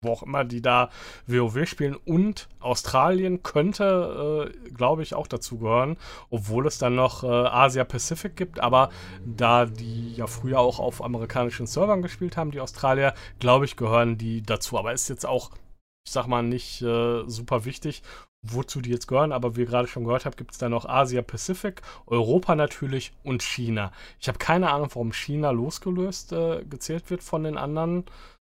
wo 0.06 0.12
auch 0.12 0.24
immer 0.24 0.44
die 0.44 0.62
da 0.62 0.90
WoW 1.28 1.66
spielen. 1.66 1.96
Und 1.96 2.48
Australien 2.60 3.44
könnte, 3.44 4.52
äh, 4.52 4.70
glaube 4.70 5.04
ich, 5.04 5.14
auch 5.14 5.28
dazu 5.28 5.58
gehören, 5.58 5.98
obwohl 6.30 6.68
es 6.68 6.78
dann 6.78 6.96
noch 6.96 7.24
äh, 7.24 7.28
Asia 7.28 7.84
Pacific 7.84 8.36
gibt. 8.36 8.60
Aber 8.60 8.90
da 9.26 9.66
die 9.66 10.16
ja 10.16 10.28
früher 10.28 10.60
auch 10.60 10.80
auf 10.80 11.04
amerikanischen 11.04 11.68
Servern 11.68 12.02
gespielt 12.02 12.38
haben, 12.38 12.52
die 12.52 12.62
Australier, 12.62 13.14
glaube 13.40 13.66
ich, 13.66 13.76
gehören 13.76 14.18
die 14.18 14.42
dazu. 14.42 14.78
Aber 14.78 14.94
ist 14.94 15.10
jetzt 15.10 15.26
auch, 15.26 15.52
ich 16.06 16.12
sag 16.12 16.28
mal, 16.28 16.44
nicht 16.44 16.82
äh, 16.82 17.24
super 17.28 17.66
wichtig 17.66 18.04
wozu 18.46 18.82
die 18.82 18.92
jetzt 18.92 19.08
gehören, 19.08 19.32
aber 19.32 19.56
wie 19.56 19.62
ihr 19.62 19.66
gerade 19.66 19.88
schon 19.88 20.04
gehört 20.04 20.26
habt, 20.26 20.38
gibt 20.38 20.52
es 20.52 20.58
da 20.58 20.70
noch 20.70 20.86
Asia 20.86 21.22
Pacific, 21.22 21.82
Europa 22.06 22.56
natürlich 22.56 23.14
und 23.24 23.44
China. 23.44 23.92
Ich 24.20 24.28
habe 24.28 24.38
keine 24.38 24.72
Ahnung, 24.72 24.90
warum 24.94 25.14
China 25.14 25.52
losgelöst 25.52 26.32
äh, 26.34 26.64
gezählt 26.66 27.10
wird 27.10 27.24
von 27.24 27.44
den 27.44 27.58
anderen 27.58 28.06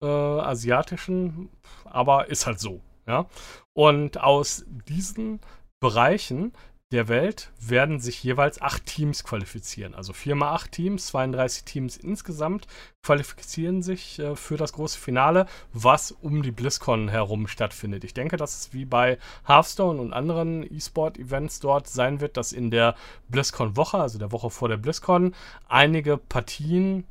äh, 0.01 0.07
asiatischen, 0.07 1.49
aber 1.85 2.29
ist 2.29 2.47
halt 2.47 2.61
so. 2.61 2.81
Ja? 3.07 3.27
Und 3.73 4.21
aus 4.21 4.65
diesen 4.89 5.41
Bereichen 5.81 6.53
der 6.91 7.09
Welt 7.09 7.51
werden 7.61 8.01
sich 8.01 8.25
jeweils 8.25 8.63
acht 8.63 8.87
Teams 8.87 9.23
qualifizieren. 9.23 9.95
Also 9.95 10.15
vier 10.15 10.35
mal 10.35 10.53
acht 10.53 10.73
Teams, 10.73 11.09
32 11.09 11.65
Teams 11.65 11.97
insgesamt 11.99 12.67
qualifizieren 13.03 13.83
sich 13.83 14.19
äh, 14.19 14.37
für 14.37 14.57
das 14.57 14.73
große 14.73 14.99
Finale, 14.99 15.47
was 15.75 16.13
um 16.13 16.43
die 16.43 16.51
BlizzCon 16.51 17.09
herum 17.09 17.47
stattfindet. 17.47 18.05
Ich 18.05 18.15
denke, 18.15 18.39
dass 18.39 18.59
es 18.59 18.73
wie 18.73 18.87
bei 18.87 19.19
Hearthstone 19.47 20.01
und 20.01 20.15
anderen 20.15 20.63
E-Sport-Events 20.63 21.61
dort 21.61 21.89
sein 21.89 22.21
wird, 22.21 22.39
dass 22.39 22.53
in 22.53 22.71
der 22.71 22.95
BlizzCon-Woche, 23.29 23.99
also 23.99 24.19
der 24.19 24.33
Woche 24.33 24.49
vor 24.49 24.69
der 24.69 24.79
BlizzCon, 24.79 25.35
einige 25.69 26.17
Partien 26.17 27.05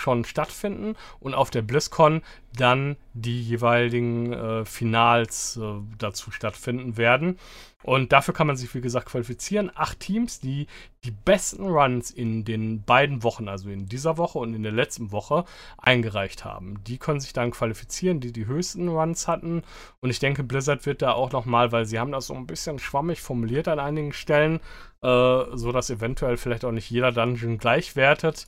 schon 0.00 0.24
stattfinden 0.24 0.96
und 1.20 1.34
auf 1.34 1.50
der 1.50 1.62
BlizzCon 1.62 2.22
dann 2.56 2.96
die 3.12 3.42
jeweiligen 3.42 4.32
äh, 4.32 4.64
Finals 4.64 5.56
äh, 5.56 5.80
dazu 5.98 6.30
stattfinden 6.30 6.96
werden. 6.96 7.38
Und 7.82 8.12
dafür 8.12 8.34
kann 8.34 8.46
man 8.46 8.56
sich, 8.56 8.74
wie 8.74 8.82
gesagt, 8.82 9.06
qualifizieren. 9.06 9.70
Acht 9.74 10.00
Teams, 10.00 10.38
die 10.40 10.66
die 11.04 11.10
besten 11.10 11.66
Runs 11.66 12.10
in 12.10 12.44
den 12.44 12.82
beiden 12.82 13.22
Wochen, 13.22 13.48
also 13.48 13.70
in 13.70 13.86
dieser 13.86 14.18
Woche 14.18 14.38
und 14.38 14.52
in 14.52 14.62
der 14.62 14.72
letzten 14.72 15.12
Woche, 15.12 15.44
eingereicht 15.78 16.44
haben. 16.44 16.84
Die 16.84 16.98
können 16.98 17.20
sich 17.20 17.32
dann 17.32 17.52
qualifizieren, 17.52 18.20
die 18.20 18.32
die 18.32 18.46
höchsten 18.46 18.88
Runs 18.88 19.28
hatten. 19.28 19.62
Und 20.00 20.10
ich 20.10 20.18
denke, 20.18 20.44
Blizzard 20.44 20.84
wird 20.84 21.00
da 21.00 21.12
auch 21.12 21.32
nochmal, 21.32 21.72
weil 21.72 21.86
sie 21.86 21.98
haben 21.98 22.12
das 22.12 22.26
so 22.26 22.34
ein 22.34 22.46
bisschen 22.46 22.78
schwammig 22.78 23.22
formuliert 23.22 23.66
an 23.66 23.78
einigen 23.78 24.12
Stellen, 24.12 24.60
äh, 25.02 25.44
so 25.54 25.72
dass 25.72 25.88
eventuell 25.88 26.36
vielleicht 26.36 26.66
auch 26.66 26.72
nicht 26.72 26.90
jeder 26.90 27.12
Dungeon 27.12 27.56
gleich 27.56 27.96
wertet. 27.96 28.46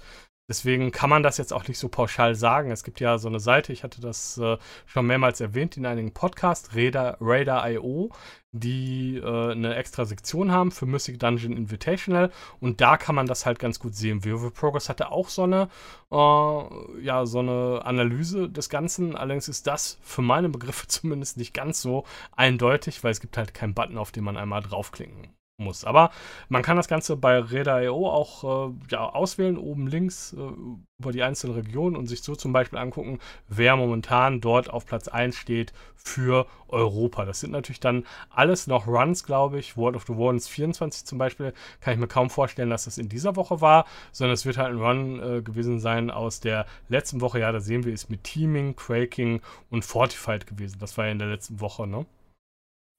Deswegen 0.53 0.93
kann 0.93 1.09
man 1.09 1.23
das 1.23 1.39
jetzt 1.39 1.55
auch 1.55 1.67
nicht 1.67 1.79
so 1.79 1.89
pauschal 1.89 2.35
sagen. 2.35 2.71
Es 2.71 2.85
gibt 2.85 3.01
ja 3.01 3.17
so 3.17 3.27
eine 3.27 3.41
Seite, 3.41 3.73
ich 3.73 3.85
hatte 3.85 4.03
das 4.03 4.37
äh, 4.37 4.59
schon 4.85 5.07
mehrmals 5.07 5.41
erwähnt 5.41 5.79
in 5.79 5.87
einigen 5.87 6.13
Podcasts, 6.13 6.77
Radar.io, 6.77 8.11
die 8.51 9.17
äh, 9.17 9.53
eine 9.53 9.77
extra 9.77 10.05
Sektion 10.05 10.53
haben 10.53 10.71
für 10.71 10.85
Mystic 10.85 11.19
Dungeon 11.19 11.57
Invitational 11.57 12.31
und 12.61 12.83
da 12.83 12.99
kann 12.99 13.15
man 13.15 13.25
das 13.25 13.47
halt 13.47 13.61
ganz 13.61 13.79
gut 13.79 13.95
sehen. 13.95 14.27
WoW 14.27 14.53
Progress 14.53 14.91
hatte 14.91 15.11
auch 15.11 15.31
so 15.31 15.45
eine, 15.45 15.71
äh, 16.11 17.03
ja, 17.03 17.25
so 17.25 17.39
eine 17.39 17.81
Analyse 17.87 18.51
des 18.51 18.69
Ganzen. 18.69 19.17
Allerdings 19.17 19.49
ist 19.49 19.67
das 19.67 19.99
für 20.03 20.21
meine 20.21 20.51
Begriffe 20.51 20.87
zumindest 20.89 21.39
nicht 21.39 21.55
ganz 21.55 21.81
so 21.81 22.05
eindeutig, 22.37 23.03
weil 23.03 23.13
es 23.13 23.23
gibt 23.23 23.39
halt 23.39 23.55
keinen 23.55 23.73
Button, 23.73 23.97
auf 23.97 24.13
den 24.13 24.25
man 24.25 24.37
einmal 24.37 24.61
draufklicken 24.61 25.33
muss. 25.59 25.85
Aber 25.85 26.11
man 26.49 26.63
kann 26.63 26.77
das 26.77 26.89
Ganze 26.89 27.17
bei 27.17 27.39
Reda.io 27.39 28.09
auch 28.09 28.71
äh, 28.71 28.75
ja, 28.91 29.09
auswählen, 29.09 29.57
oben 29.57 29.87
links 29.87 30.33
äh, 30.33 30.53
über 30.99 31.13
die 31.13 31.23
einzelnen 31.23 31.57
Regionen 31.57 31.97
und 31.97 32.07
sich 32.07 32.23
so 32.23 32.37
zum 32.37 32.53
Beispiel 32.53 32.79
angucken, 32.79 33.19
wer 33.49 33.77
momentan 33.77 34.41
dort 34.41 34.71
auf 34.71 34.87
Platz 34.87 35.09
1 35.09 35.37
steht 35.37 35.73
für 35.95 36.47
Europa. 36.69 37.25
Das 37.25 37.41
sind 37.41 37.53
natürlich 37.53 37.81
dann 37.81 38.07
alles 38.31 38.67
noch 38.67 38.87
Runs, 38.87 39.25
glaube 39.25 39.59
ich. 39.59 39.77
World 39.77 39.97
of 39.97 40.05
the 40.07 40.17
Wardens 40.17 40.49
24 40.49 41.05
zum 41.05 41.19
Beispiel, 41.19 41.53
kann 41.81 41.95
ich 41.95 42.01
mir 42.01 42.09
kaum 42.09 42.31
vorstellen, 42.31 42.71
dass 42.71 42.85
das 42.85 42.99
in 42.99 43.09
dieser 43.09 43.37
Woche 43.37 43.61
war, 43.61 43.87
sondern 44.11 44.35
es 44.35 44.47
wird 44.47 44.59
halt 44.59 44.73
ein 44.75 44.81
Run 44.81 45.21
äh, 45.21 45.43
gewesen 45.43 45.81
sein 45.81 46.11
aus 46.11 46.41
der 46.41 46.67
letzten 46.89 47.21
Woche. 47.21 47.41
Ja, 47.41 47.53
da 47.53 47.61
sehen 47.61 47.85
wir 47.85 47.93
es 47.93 48.09
mit 48.09 48.25
Teaming, 48.25 48.77
Quaking 48.77 49.41
und 49.71 49.85
Fortified 49.85 50.47
gewesen. 50.47 50.79
Das 50.81 50.97
war 50.97 51.07
ja 51.07 51.13
in 51.13 51.19
der 51.19 51.29
letzten 51.29 51.61
Woche, 51.61 51.87
ne? 51.87 52.07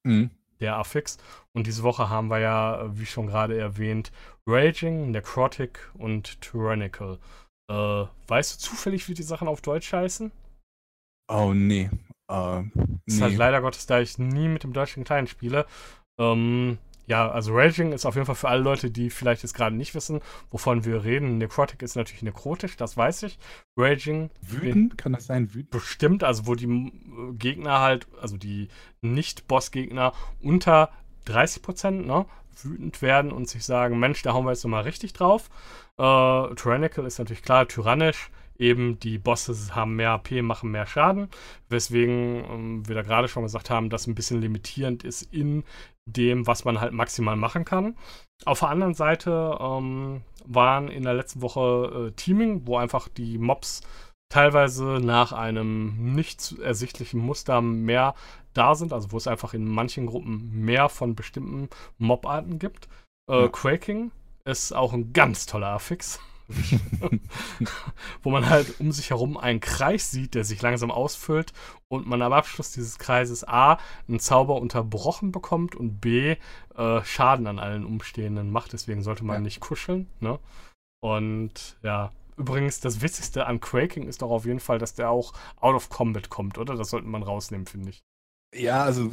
Mhm 0.06 0.30
der 0.60 0.78
Affix. 0.78 1.18
Und 1.54 1.68
diese 1.68 1.84
Woche 1.84 2.10
haben 2.10 2.30
wir 2.30 2.40
ja, 2.40 2.90
wie 2.98 3.06
schon 3.06 3.28
gerade 3.28 3.58
erwähnt, 3.58 4.12
Raging, 4.48 5.12
Necrotic 5.12 5.92
und 5.96 6.42
Tyrannical. 6.42 7.20
Äh, 7.70 8.06
weißt 8.28 8.54
du 8.54 8.60
zufällig, 8.60 9.08
wie 9.08 9.14
die 9.14 9.24
Sachen 9.24 9.48
auf 9.48 9.62
Deutsch 9.62 9.94
heißen? 9.94 10.32
Oh, 11.32 11.54
nee. 11.54 11.90
Uh, 12.32 12.62
nee. 12.74 13.00
Das 13.06 13.16
ist 13.16 13.22
halt 13.22 13.38
leider 13.38 13.62
Gottes, 13.62 13.86
da 13.86 14.00
ich 14.00 14.18
nie 14.18 14.48
mit 14.48 14.64
dem 14.64 14.74
deutschen 14.74 15.04
Kleinen 15.04 15.28
spiele. 15.28 15.66
Ähm, 16.20 16.78
ja, 17.06 17.30
also 17.30 17.54
Raging 17.54 17.92
ist 17.92 18.06
auf 18.06 18.16
jeden 18.16 18.26
Fall 18.26 18.36
für 18.36 18.48
alle 18.48 18.62
Leute, 18.62 18.90
die 18.90 19.10
vielleicht 19.10 19.44
jetzt 19.44 19.54
gerade 19.54 19.76
nicht 19.76 19.94
wissen, 19.94 20.22
wovon 20.52 20.86
wir 20.86 21.04
reden. 21.04 21.38
Necrotic 21.38 21.82
ist 21.82 21.96
natürlich 21.96 22.24
nekrotisch, 22.24 22.78
das 22.78 22.96
weiß 22.96 23.24
ich. 23.24 23.38
Raging. 23.76 24.30
Wütend? 24.42 24.98
Kann 24.98 25.14
das 25.14 25.26
sein? 25.26 25.54
Wütend? 25.54 25.72
Bestimmt, 25.72 26.24
also 26.24 26.48
wo 26.48 26.56
die 26.56 26.66
äh, 26.66 27.34
Gegner 27.34 27.80
halt, 27.80 28.08
also 28.22 28.38
die 28.38 28.70
Nicht-Boss-Gegner 29.02 30.14
unter 30.42 30.90
30% 31.28 31.92
ne, 31.92 32.26
wütend 32.62 33.02
werden 33.02 33.32
und 33.32 33.50
sich 33.50 33.66
sagen, 33.66 34.00
Mensch, 34.00 34.22
da 34.22 34.34
hauen 34.34 34.46
wir 34.46 34.52
jetzt 34.52 34.64
nochmal 34.64 34.84
richtig 34.84 35.14
drauf. 35.14 35.50
Äh, 35.98 36.56
Tyrannical 36.56 37.06
ist 37.06 37.20
natürlich 37.20 37.44
klar, 37.44 37.68
tyrannisch 37.68 38.30
eben 38.58 39.00
die 39.00 39.18
Bosse 39.18 39.54
haben 39.76 39.96
mehr 39.96 40.12
AP, 40.12 40.32
machen 40.42 40.72
mehr 40.72 40.86
Schaden, 40.86 41.30
weswegen 41.70 42.44
ähm, 42.50 42.88
wir 42.88 42.96
da 42.96 43.02
gerade 43.02 43.28
schon 43.28 43.44
gesagt 43.44 43.70
haben, 43.70 43.90
dass 43.90 44.08
ein 44.08 44.16
bisschen 44.16 44.42
limitierend 44.42 45.04
ist 45.04 45.24
in 45.34 45.64
dem, 46.06 46.48
was 46.48 46.66
man 46.66 46.80
halt 46.82 46.94
maximal 46.94 47.36
machen 47.36 47.66
kann. 47.66 47.98
Auf 48.46 48.60
der 48.60 48.70
anderen 48.70 48.94
Seite 48.94 49.58
ähm, 49.60 50.22
waren 50.46 50.90
in 50.90 51.04
der 51.04 51.14
letzten 51.14 51.42
Woche 51.42 52.10
äh, 52.10 52.12
Teaming, 52.12 52.68
wo 52.68 52.78
einfach 52.78 53.08
die 53.08 53.38
Mobs 53.38 53.82
teilweise 54.30 55.00
nach 55.02 55.32
einem 55.32 56.14
nicht 56.16 56.58
ersichtlichen 56.60 57.20
Muster 57.20 57.62
mehr 57.62 58.16
da 58.54 58.76
sind, 58.76 58.94
also 58.94 59.12
wo 59.12 59.18
es 59.18 59.28
einfach 59.28 59.54
in 59.54 59.66
manchen 59.66 60.08
Gruppen 60.08 60.52
mehr 60.66 60.90
von 60.90 61.16
bestimmten 61.16 61.70
Mobarten 61.98 62.60
gibt. 62.60 62.88
Äh, 63.30 63.44
ja. 63.44 63.48
Quaking 63.48 64.12
ist 64.46 64.74
auch 64.74 64.94
ein 64.94 65.14
ganz 65.14 65.46
toller 65.46 65.70
Affix. 65.70 66.20
wo 68.24 68.30
man 68.30 68.50
halt 68.50 68.80
um 68.80 68.92
sich 68.92 69.10
herum 69.10 69.38
einen 69.38 69.60
Kreis 69.60 70.12
sieht, 70.12 70.36
der 70.36 70.44
sich 70.44 70.62
langsam 70.62 70.92
ausfüllt 70.92 71.54
und 71.88 72.08
man 72.08 72.22
am 72.22 72.34
Abschluss 72.34 72.72
dieses 72.72 73.00
Kreises 73.00 73.48
A 73.48 73.80
einen 74.08 74.20
Zauber 74.20 74.56
unterbrochen 74.56 75.32
bekommt 75.32 75.76
und 75.76 76.00
B 76.00 76.36
äh, 76.76 77.04
Schaden 77.04 77.48
an 77.48 77.60
allen 77.60 77.86
Umstehenden 77.86 78.52
macht. 78.52 78.74
Deswegen 78.74 79.04
sollte 79.04 79.24
man 79.24 79.38
ja. 79.38 79.42
nicht 79.42 79.60
kuscheln. 79.60 80.08
Ne? 80.20 80.40
Und 81.02 81.78
ja, 81.82 82.12
übrigens, 82.38 82.80
das 82.80 83.02
Witzigste 83.02 83.46
an 83.46 83.62
Quaking 83.62 84.08
ist 84.08 84.22
doch 84.22 84.32
auf 84.32 84.46
jeden 84.46 84.60
Fall, 84.60 84.80
dass 84.80 84.96
der 84.96 85.10
auch 85.10 85.34
out 85.60 85.76
of 85.76 85.90
combat 85.90 86.30
kommt, 86.30 86.58
oder? 86.58 86.76
Das 86.76 86.90
sollte 86.90 87.08
man 87.08 87.24
rausnehmen, 87.24 87.68
finde 87.68 87.90
ich. 87.90 88.04
Ja, 88.56 88.84
also 88.84 89.10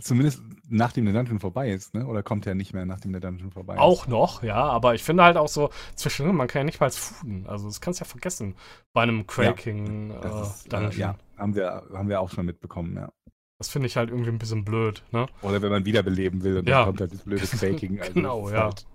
Zumindest 0.00 0.42
nachdem 0.68 1.04
der 1.04 1.14
Dungeon 1.14 1.38
vorbei 1.38 1.70
ist, 1.70 1.94
ne? 1.94 2.06
Oder 2.06 2.22
kommt 2.22 2.46
er 2.46 2.54
nicht 2.54 2.72
mehr, 2.72 2.84
nachdem 2.84 3.12
der 3.12 3.20
Dungeon 3.20 3.52
vorbei 3.52 3.74
ist? 3.74 3.80
Auch 3.80 4.06
noch, 4.08 4.42
ja, 4.42 4.56
aber 4.56 4.94
ich 4.94 5.04
finde 5.04 5.22
halt 5.22 5.36
auch 5.36 5.48
so 5.48 5.70
zwischendrin, 5.94 6.36
man 6.36 6.48
kann 6.48 6.60
ja 6.60 6.64
nicht 6.64 6.80
mal 6.80 6.90
fooden. 6.90 7.46
Also 7.46 7.68
das 7.68 7.80
kannst 7.80 8.00
du 8.00 8.04
ja 8.04 8.08
vergessen 8.08 8.56
bei 8.92 9.02
einem 9.02 9.26
Quaking 9.26 10.10
ja, 10.10 10.20
äh, 10.20 10.42
ist, 10.42 10.72
Dungeon. 10.72 10.92
Äh, 10.92 10.96
ja, 10.96 11.16
haben 11.36 11.54
wir, 11.54 11.84
haben 11.92 12.08
wir 12.08 12.20
auch 12.20 12.30
schon 12.30 12.46
mitbekommen, 12.46 12.96
ja. 12.96 13.12
Das 13.58 13.68
finde 13.68 13.86
ich 13.86 13.96
halt 13.96 14.10
irgendwie 14.10 14.30
ein 14.30 14.38
bisschen 14.38 14.64
blöd, 14.64 15.04
ne? 15.12 15.28
Oder 15.42 15.62
wenn 15.62 15.70
man 15.70 15.84
wiederbeleben 15.84 16.42
will 16.42 16.58
und 16.58 16.68
ja. 16.68 16.78
dann 16.78 16.86
kommt 16.86 17.00
halt 17.00 17.12
das 17.12 17.22
blöde 17.22 17.46
Quaking. 17.46 18.00
Also 18.00 18.12
genau, 18.14 18.50
ja. 18.50 18.64
Halt, 18.64 18.86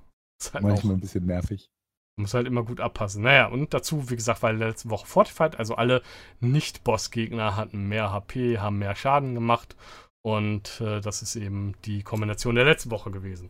ist 0.42 0.54
halt 0.54 0.64
manchmal 0.64 0.94
auch, 0.94 0.98
ein 0.98 1.02
bisschen 1.02 1.26
nervig. 1.26 1.70
Muss 2.18 2.34
halt 2.34 2.46
immer 2.46 2.64
gut 2.64 2.82
abpassen. 2.82 3.24
Naja, 3.24 3.48
und 3.48 3.74
dazu, 3.74 4.10
wie 4.10 4.18
gesagt, 4.18 4.44
weil 4.44 4.58
letzte 4.58 4.90
Woche 4.90 5.08
Fortified, 5.08 5.58
also 5.58 5.76
alle 5.76 6.02
Nicht-Boss-Gegner 6.42 7.56
hatten 7.56 7.88
mehr 7.88 8.12
HP, 8.12 8.58
haben 8.58 8.80
mehr 8.80 8.96
Schaden 8.96 9.34
gemacht 9.34 9.78
und 10.22 10.82
äh, 10.82 11.00
das 11.02 11.22
ist 11.22 11.36
eben 11.36 11.76
die 11.86 12.04
Kombination 12.04 12.56
der 12.56 12.66
letzten 12.66 12.92
Woche 12.92 13.12
gewesen. 13.12 13.50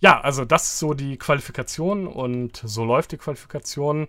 Ja, 0.00 0.20
also 0.20 0.44
das 0.44 0.64
ist 0.64 0.78
so 0.78 0.94
die 0.94 1.16
Qualifikation 1.16 2.06
und 2.06 2.60
so 2.64 2.84
läuft 2.84 3.12
die 3.12 3.18
Qualifikation. 3.18 4.08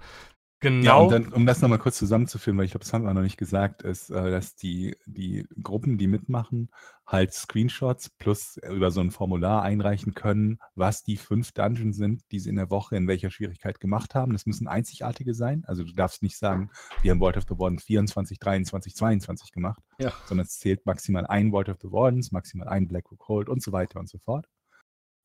Genau. 0.61 0.83
Ja, 0.83 0.95
und 0.95 1.11
dann, 1.11 1.33
um 1.33 1.45
das 1.45 1.61
nochmal 1.61 1.79
kurz 1.79 1.97
zusammenzuführen, 1.97 2.57
weil 2.57 2.65
ich 2.65 2.71
glaube, 2.71 2.83
das 2.83 2.91
haben 2.91 3.05
wir 3.05 3.13
noch 3.13 3.21
nicht 3.21 3.37
gesagt, 3.37 3.81
ist, 3.83 4.09
äh, 4.09 4.31
dass 4.31 4.55
die, 4.55 4.97
die 5.05 5.47
Gruppen, 5.61 5.97
die 5.97 6.07
mitmachen, 6.07 6.69
halt 7.11 7.33
Screenshots 7.33 8.09
plus 8.09 8.57
über 8.57 8.91
so 8.91 9.01
ein 9.01 9.09
Formular 9.09 9.63
einreichen 9.63 10.13
können, 10.13 10.59
was 10.75 11.03
die 11.03 11.17
fünf 11.17 11.51
Dungeons 11.51 11.97
sind, 11.97 12.23
die 12.31 12.39
sie 12.39 12.49
in 12.49 12.55
der 12.55 12.69
Woche 12.69 12.95
in 12.95 13.07
welcher 13.07 13.31
Schwierigkeit 13.31 13.79
gemacht 13.79 14.13
haben. 14.13 14.33
Das 14.33 14.45
müssen 14.45 14.67
einzigartige 14.67 15.33
sein. 15.33 15.63
Also 15.65 15.83
du 15.83 15.93
darfst 15.93 16.21
nicht 16.21 16.37
sagen, 16.37 16.69
wir 17.01 17.11
haben 17.11 17.19
World 17.19 17.37
of 17.37 17.45
the 17.49 17.57
Wardens 17.57 17.83
24, 17.83 18.39
23, 18.39 18.95
22 18.95 19.51
gemacht, 19.51 19.81
ja. 19.99 20.13
sondern 20.27 20.45
es 20.45 20.59
zählt 20.59 20.85
maximal 20.85 21.25
ein 21.25 21.51
World 21.51 21.69
of 21.69 21.77
the 21.81 21.91
Wardens, 21.91 22.31
maximal 22.31 22.67
ein 22.67 22.87
Black 22.87 23.11
Rook 23.11 23.27
Hold 23.27 23.49
und 23.49 23.63
so 23.63 23.71
weiter 23.71 23.99
und 23.99 24.07
so 24.07 24.19
fort. 24.19 24.47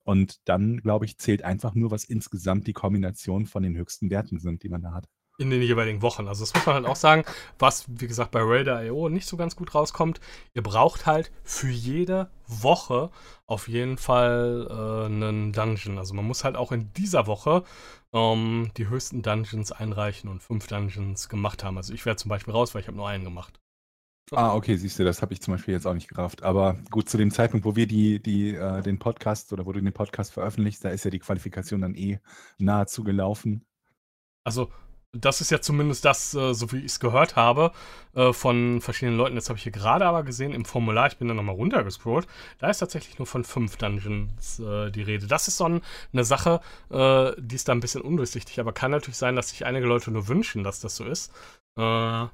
Und 0.04 0.48
dann, 0.48 0.78
glaube 0.78 1.04
ich, 1.04 1.18
zählt 1.18 1.42
einfach 1.42 1.74
nur, 1.74 1.90
was 1.90 2.04
insgesamt 2.04 2.66
die 2.66 2.74
Kombination 2.74 3.46
von 3.46 3.62
den 3.62 3.76
höchsten 3.76 4.10
Werten 4.10 4.38
sind, 4.38 4.62
die 4.62 4.68
man 4.68 4.82
da 4.82 4.92
hat 4.92 5.06
in 5.36 5.50
den 5.50 5.62
jeweiligen 5.62 6.02
Wochen. 6.02 6.28
Also 6.28 6.44
das 6.44 6.54
muss 6.54 6.66
man 6.66 6.76
halt 6.76 6.86
auch 6.86 6.96
sagen, 6.96 7.24
was 7.58 7.86
wie 7.88 8.06
gesagt 8.06 8.30
bei 8.30 8.40
Raider.io 8.42 9.08
nicht 9.08 9.26
so 9.26 9.36
ganz 9.36 9.56
gut 9.56 9.74
rauskommt. 9.74 10.20
Ihr 10.54 10.62
braucht 10.62 11.06
halt 11.06 11.32
für 11.42 11.68
jede 11.68 12.30
Woche 12.46 13.10
auf 13.46 13.68
jeden 13.68 13.98
Fall 13.98 14.68
äh, 14.70 15.06
einen 15.06 15.52
Dungeon. 15.52 15.98
Also 15.98 16.14
man 16.14 16.24
muss 16.24 16.44
halt 16.44 16.56
auch 16.56 16.72
in 16.72 16.92
dieser 16.92 17.26
Woche 17.26 17.64
ähm, 18.12 18.70
die 18.76 18.88
höchsten 18.88 19.22
Dungeons 19.22 19.72
einreichen 19.72 20.30
und 20.30 20.42
fünf 20.42 20.66
Dungeons 20.68 21.28
gemacht 21.28 21.64
haben. 21.64 21.76
Also 21.76 21.92
ich 21.92 22.06
wäre 22.06 22.16
zum 22.16 22.28
Beispiel 22.28 22.54
raus, 22.54 22.74
weil 22.74 22.82
ich 22.82 22.86
habe 22.86 22.96
nur 22.96 23.08
einen 23.08 23.24
gemacht. 23.24 23.60
Ah, 24.30 24.54
okay, 24.54 24.76
siehst 24.76 24.98
du, 24.98 25.04
das 25.04 25.20
habe 25.20 25.34
ich 25.34 25.42
zum 25.42 25.52
Beispiel 25.52 25.74
jetzt 25.74 25.86
auch 25.86 25.92
nicht 25.92 26.08
gerafft. 26.08 26.42
Aber 26.42 26.78
gut, 26.90 27.08
zu 27.10 27.18
dem 27.18 27.30
Zeitpunkt, 27.30 27.66
wo 27.66 27.76
wir 27.76 27.86
die, 27.86 28.22
die, 28.22 28.54
äh, 28.54 28.82
den 28.82 28.98
Podcast 28.98 29.52
oder 29.52 29.66
wo 29.66 29.72
du 29.72 29.80
den 29.82 29.92
Podcast 29.92 30.32
veröffentlichst, 30.32 30.84
da 30.84 30.88
ist 30.88 31.04
ja 31.04 31.10
die 31.10 31.18
Qualifikation 31.18 31.82
dann 31.82 31.94
eh 31.94 32.20
nahezu 32.58 33.04
gelaufen. 33.04 33.66
Also 34.44 34.70
das 35.14 35.40
ist 35.40 35.50
ja 35.50 35.60
zumindest 35.60 36.04
das, 36.04 36.34
äh, 36.34 36.52
so 36.54 36.72
wie 36.72 36.78
ich 36.78 36.86
es 36.86 37.00
gehört 37.00 37.36
habe, 37.36 37.72
äh, 38.14 38.32
von 38.32 38.80
verschiedenen 38.80 39.16
Leuten. 39.16 39.36
Jetzt 39.36 39.48
habe 39.48 39.56
ich 39.56 39.62
hier 39.62 39.72
gerade 39.72 40.06
aber 40.06 40.22
gesehen 40.22 40.52
im 40.52 40.64
Formular, 40.64 41.06
ich 41.06 41.16
bin 41.16 41.28
da 41.28 41.34
nochmal 41.34 41.54
runtergescrollt, 41.54 42.26
da 42.58 42.68
ist 42.68 42.78
tatsächlich 42.78 43.18
nur 43.18 43.26
von 43.26 43.44
fünf 43.44 43.76
Dungeons 43.76 44.58
äh, 44.58 44.90
die 44.90 45.02
Rede. 45.02 45.26
Das 45.26 45.48
ist 45.48 45.56
so 45.56 45.64
ein, 45.64 45.82
eine 46.12 46.24
Sache, 46.24 46.60
äh, 46.90 47.32
die 47.38 47.54
ist 47.54 47.68
da 47.68 47.72
ein 47.72 47.80
bisschen 47.80 48.02
undurchsichtig, 48.02 48.60
aber 48.60 48.72
kann 48.72 48.90
natürlich 48.90 49.16
sein, 49.16 49.36
dass 49.36 49.50
sich 49.50 49.64
einige 49.64 49.86
Leute 49.86 50.10
nur 50.10 50.28
wünschen, 50.28 50.64
dass 50.64 50.80
das 50.80 50.96
so 50.96 51.04
ist. 51.04 51.32
Äh, 51.78 52.24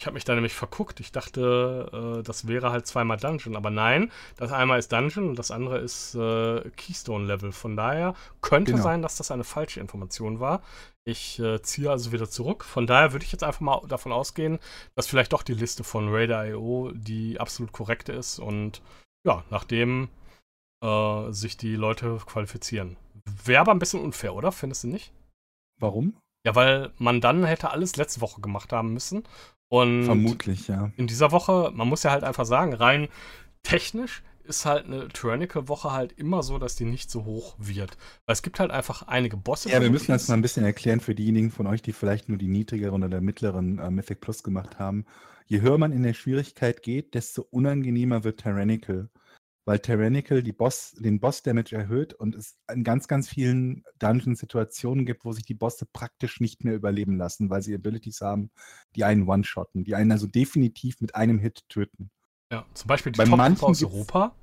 ich 0.00 0.06
habe 0.06 0.14
mich 0.14 0.24
da 0.24 0.34
nämlich 0.34 0.54
verguckt. 0.54 0.98
Ich 0.98 1.12
dachte, 1.12 2.18
äh, 2.18 2.22
das 2.24 2.48
wäre 2.48 2.72
halt 2.72 2.88
zweimal 2.88 3.18
Dungeon. 3.18 3.54
Aber 3.54 3.70
nein, 3.70 4.10
das 4.36 4.50
einmal 4.50 4.80
ist 4.80 4.90
Dungeon 4.90 5.28
und 5.28 5.38
das 5.38 5.52
andere 5.52 5.78
ist 5.78 6.18
Keystone-Level. 6.76 7.52
Von 7.52 7.76
daher 7.76 8.14
könnte 8.40 8.72
genau. 8.72 8.82
sein, 8.82 9.00
dass 9.00 9.14
das 9.14 9.30
eine 9.30 9.44
falsche 9.44 9.78
Information 9.78 10.40
war. 10.40 10.60
Ich 11.04 11.38
äh, 11.40 11.60
ziehe 11.62 11.90
also 11.90 12.12
wieder 12.12 12.30
zurück. 12.30 12.64
Von 12.64 12.86
daher 12.86 13.12
würde 13.12 13.24
ich 13.24 13.32
jetzt 13.32 13.42
einfach 13.42 13.60
mal 13.60 13.82
davon 13.88 14.12
ausgehen, 14.12 14.58
dass 14.94 15.06
vielleicht 15.06 15.32
doch 15.32 15.42
die 15.42 15.54
Liste 15.54 15.82
von 15.82 16.08
Radar.io 16.08 16.92
die 16.94 17.40
absolut 17.40 17.72
korrekte 17.72 18.12
ist. 18.12 18.38
Und 18.38 18.82
ja, 19.26 19.44
nachdem 19.50 20.08
äh, 20.82 21.32
sich 21.32 21.56
die 21.56 21.74
Leute 21.74 22.18
qualifizieren. 22.26 22.96
Wäre 23.44 23.60
aber 23.60 23.72
ein 23.72 23.78
bisschen 23.78 24.00
unfair, 24.00 24.34
oder? 24.34 24.52
Findest 24.52 24.84
du 24.84 24.88
nicht? 24.88 25.12
Warum? 25.80 26.16
Ja, 26.44 26.54
weil 26.54 26.92
man 26.98 27.20
dann 27.20 27.44
hätte 27.44 27.70
alles 27.70 27.96
letzte 27.96 28.20
Woche 28.20 28.40
gemacht 28.40 28.72
haben 28.72 28.92
müssen 28.92 29.24
und 29.72 30.04
Vermutlich, 30.04 30.68
ja. 30.68 30.90
In 30.96 31.06
dieser 31.06 31.32
Woche, 31.32 31.70
man 31.72 31.88
muss 31.88 32.02
ja 32.02 32.10
halt 32.10 32.24
einfach 32.24 32.44
sagen, 32.44 32.74
rein 32.74 33.08
technisch 33.62 34.22
ist 34.44 34.64
halt 34.64 34.86
eine 34.86 35.08
Tyrannical-Woche 35.08 35.92
halt 35.92 36.12
immer 36.12 36.42
so, 36.42 36.58
dass 36.58 36.76
die 36.76 36.84
nicht 36.84 37.10
so 37.10 37.24
hoch 37.24 37.54
wird. 37.58 37.96
Weil 38.26 38.34
es 38.34 38.42
gibt 38.42 38.60
halt 38.60 38.70
einfach 38.70 39.02
einige 39.02 39.36
Bosse. 39.36 39.70
Ja, 39.70 39.80
wir 39.80 39.90
müssen 39.90 40.12
das 40.12 40.28
mal 40.28 40.34
ein 40.34 40.42
bisschen 40.42 40.64
erklären 40.64 41.00
für 41.00 41.14
diejenigen 41.14 41.50
von 41.50 41.66
euch, 41.66 41.82
die 41.82 41.92
vielleicht 41.92 42.28
nur 42.28 42.38
die 42.38 42.48
niedrigeren 42.48 43.02
oder 43.02 43.20
mittleren 43.20 43.78
äh, 43.78 43.90
Mythic 43.90 44.20
Plus 44.20 44.42
gemacht 44.42 44.78
haben. 44.78 45.06
Je 45.46 45.60
höher 45.60 45.78
man 45.78 45.92
in 45.92 46.02
der 46.02 46.14
Schwierigkeit 46.14 46.82
geht, 46.82 47.14
desto 47.14 47.42
unangenehmer 47.50 48.24
wird 48.24 48.40
Tyrannical 48.40 49.10
weil 49.64 49.78
Tyrannical 49.78 50.42
die 50.42 50.52
Boss, 50.52 50.92
den 50.92 51.20
Boss-Damage 51.20 51.76
erhöht 51.76 52.14
und 52.14 52.34
es 52.34 52.58
in 52.72 52.82
ganz, 52.84 53.06
ganz 53.06 53.28
vielen 53.28 53.84
Dungeons 53.98 54.40
Situationen 54.40 55.06
gibt, 55.06 55.24
wo 55.24 55.32
sich 55.32 55.44
die 55.44 55.54
Bosse 55.54 55.86
praktisch 55.86 56.40
nicht 56.40 56.64
mehr 56.64 56.74
überleben 56.74 57.16
lassen, 57.16 57.48
weil 57.50 57.62
sie 57.62 57.74
Abilities 57.74 58.20
haben, 58.20 58.50
die 58.96 59.04
einen 59.04 59.28
One-Shotten, 59.28 59.84
die 59.84 59.94
einen 59.94 60.12
also 60.12 60.26
definitiv 60.26 61.00
mit 61.00 61.14
einem 61.14 61.38
Hit 61.38 61.68
töten. 61.68 62.10
Ja, 62.52 62.66
zum 62.74 62.86
Beispiel 62.86 63.12
die 63.12 63.18
Top-Gruppe 63.18 63.66
aus 63.66 63.82
Europa. 63.82 64.34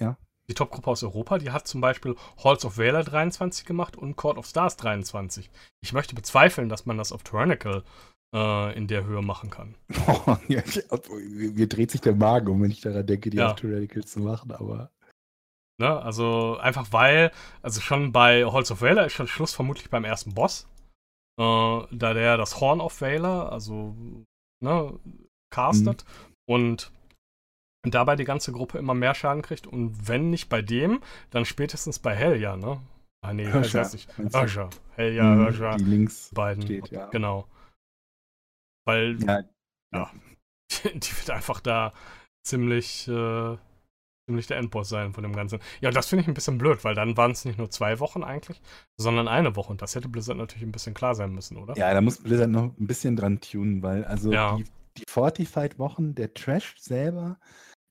Ja. 0.00 0.16
Die 0.48 0.54
Top-Gruppe 0.54 0.90
aus 0.90 1.02
Europa, 1.04 1.38
die 1.38 1.52
hat 1.52 1.66
zum 1.68 1.80
Beispiel 1.80 2.16
Halls 2.42 2.64
of 2.64 2.76
Valor 2.76 3.04
23 3.04 3.64
gemacht 3.64 3.96
und 3.96 4.16
Court 4.16 4.36
of 4.36 4.46
Stars 4.46 4.76
23. 4.76 5.50
Ich 5.80 5.92
möchte 5.92 6.14
bezweifeln, 6.14 6.68
dass 6.68 6.84
man 6.84 6.98
das 6.98 7.12
auf 7.12 7.22
Tyrannical 7.22 7.84
äh, 8.34 8.76
in 8.76 8.88
der 8.88 9.04
Höhe 9.04 9.22
machen 9.22 9.50
kann. 9.50 9.76
Oh, 10.06 10.36
ja, 10.48 10.62
mir 11.08 11.68
dreht 11.68 11.92
sich 11.92 12.00
der 12.00 12.14
Magen 12.14 12.48
um, 12.48 12.60
wenn 12.60 12.72
ich 12.72 12.80
daran 12.80 13.06
denke, 13.06 13.30
die 13.30 13.38
ja. 13.38 13.52
auf 13.52 13.56
Tyrannicals 13.56 14.12
zu 14.12 14.20
machen, 14.20 14.50
aber. 14.50 14.90
Ne, 15.80 15.88
also 15.88 16.56
einfach 16.58 16.92
weil, 16.92 17.32
also 17.62 17.80
schon 17.80 18.12
bei 18.12 18.44
Holz 18.44 18.70
of 18.70 18.82
Valor 18.82 19.06
ist 19.06 19.12
schon 19.12 19.26
Schluss 19.26 19.54
vermutlich 19.54 19.90
beim 19.90 20.04
ersten 20.04 20.34
Boss. 20.34 20.68
Äh, 21.38 21.42
da 21.90 22.14
der 22.14 22.36
das 22.36 22.60
Horn 22.60 22.80
of 22.80 23.00
Valor, 23.00 23.50
also 23.50 23.94
ne, 24.60 24.98
castet 25.50 26.04
mhm. 26.04 26.54
und 26.54 26.92
dabei 27.84 28.16
die 28.16 28.24
ganze 28.24 28.52
Gruppe 28.52 28.78
immer 28.78 28.94
mehr 28.94 29.14
Schaden 29.14 29.42
kriegt 29.42 29.66
und 29.66 30.08
wenn 30.08 30.30
nicht 30.30 30.48
bei 30.48 30.62
dem, 30.62 31.00
dann 31.30 31.44
spätestens 31.44 31.98
bei 31.98 32.14
Helja, 32.14 32.56
ne? 32.56 32.80
Ah 33.24 33.32
nee, 33.32 33.50
Hirscher, 33.50 33.80
heißt 33.80 33.94
nicht. 33.94 34.10
Hirscher. 34.16 34.68
Helja, 34.96 35.24
mhm, 35.24 35.44
Hirscher. 35.44 35.76
Die 35.78 35.84
links 35.84 36.30
beiden. 36.34 36.62
Steht, 36.62 36.90
ja. 36.90 37.06
Genau. 37.06 37.46
Weil, 38.86 39.18
ja, 39.24 39.42
ja 39.94 40.10
die 40.94 41.16
wird 41.16 41.30
einfach 41.30 41.60
da 41.60 41.94
ziemlich, 42.46 43.08
äh, 43.08 43.56
ziemlich 44.28 44.46
der 44.46 44.58
Endboss 44.58 44.90
sein 44.90 45.14
von 45.14 45.22
dem 45.22 45.34
Ganzen. 45.34 45.58
Ja, 45.80 45.90
das 45.90 46.06
finde 46.06 46.22
ich 46.22 46.28
ein 46.28 46.34
bisschen 46.34 46.58
blöd, 46.58 46.84
weil 46.84 46.94
dann 46.94 47.16
waren 47.16 47.30
es 47.30 47.46
nicht 47.46 47.58
nur 47.58 47.70
zwei 47.70 47.98
Wochen 48.00 48.22
eigentlich, 48.22 48.60
sondern 48.98 49.26
eine 49.26 49.56
Woche. 49.56 49.72
Und 49.72 49.80
das 49.80 49.94
hätte 49.94 50.08
Blizzard 50.08 50.36
natürlich 50.36 50.66
ein 50.66 50.72
bisschen 50.72 50.92
klar 50.92 51.14
sein 51.14 51.32
müssen, 51.32 51.56
oder? 51.56 51.76
Ja, 51.78 51.92
da 51.94 52.02
muss 52.02 52.22
Blizzard 52.22 52.50
noch 52.50 52.76
ein 52.78 52.86
bisschen 52.86 53.16
dran 53.16 53.40
tunen, 53.40 53.82
weil 53.82 54.04
also 54.04 54.32
ja. 54.32 54.56
die, 54.56 54.64
die 54.98 55.04
Fortified-Wochen, 55.08 56.14
der 56.14 56.34
Trash 56.34 56.74
selber, 56.78 57.38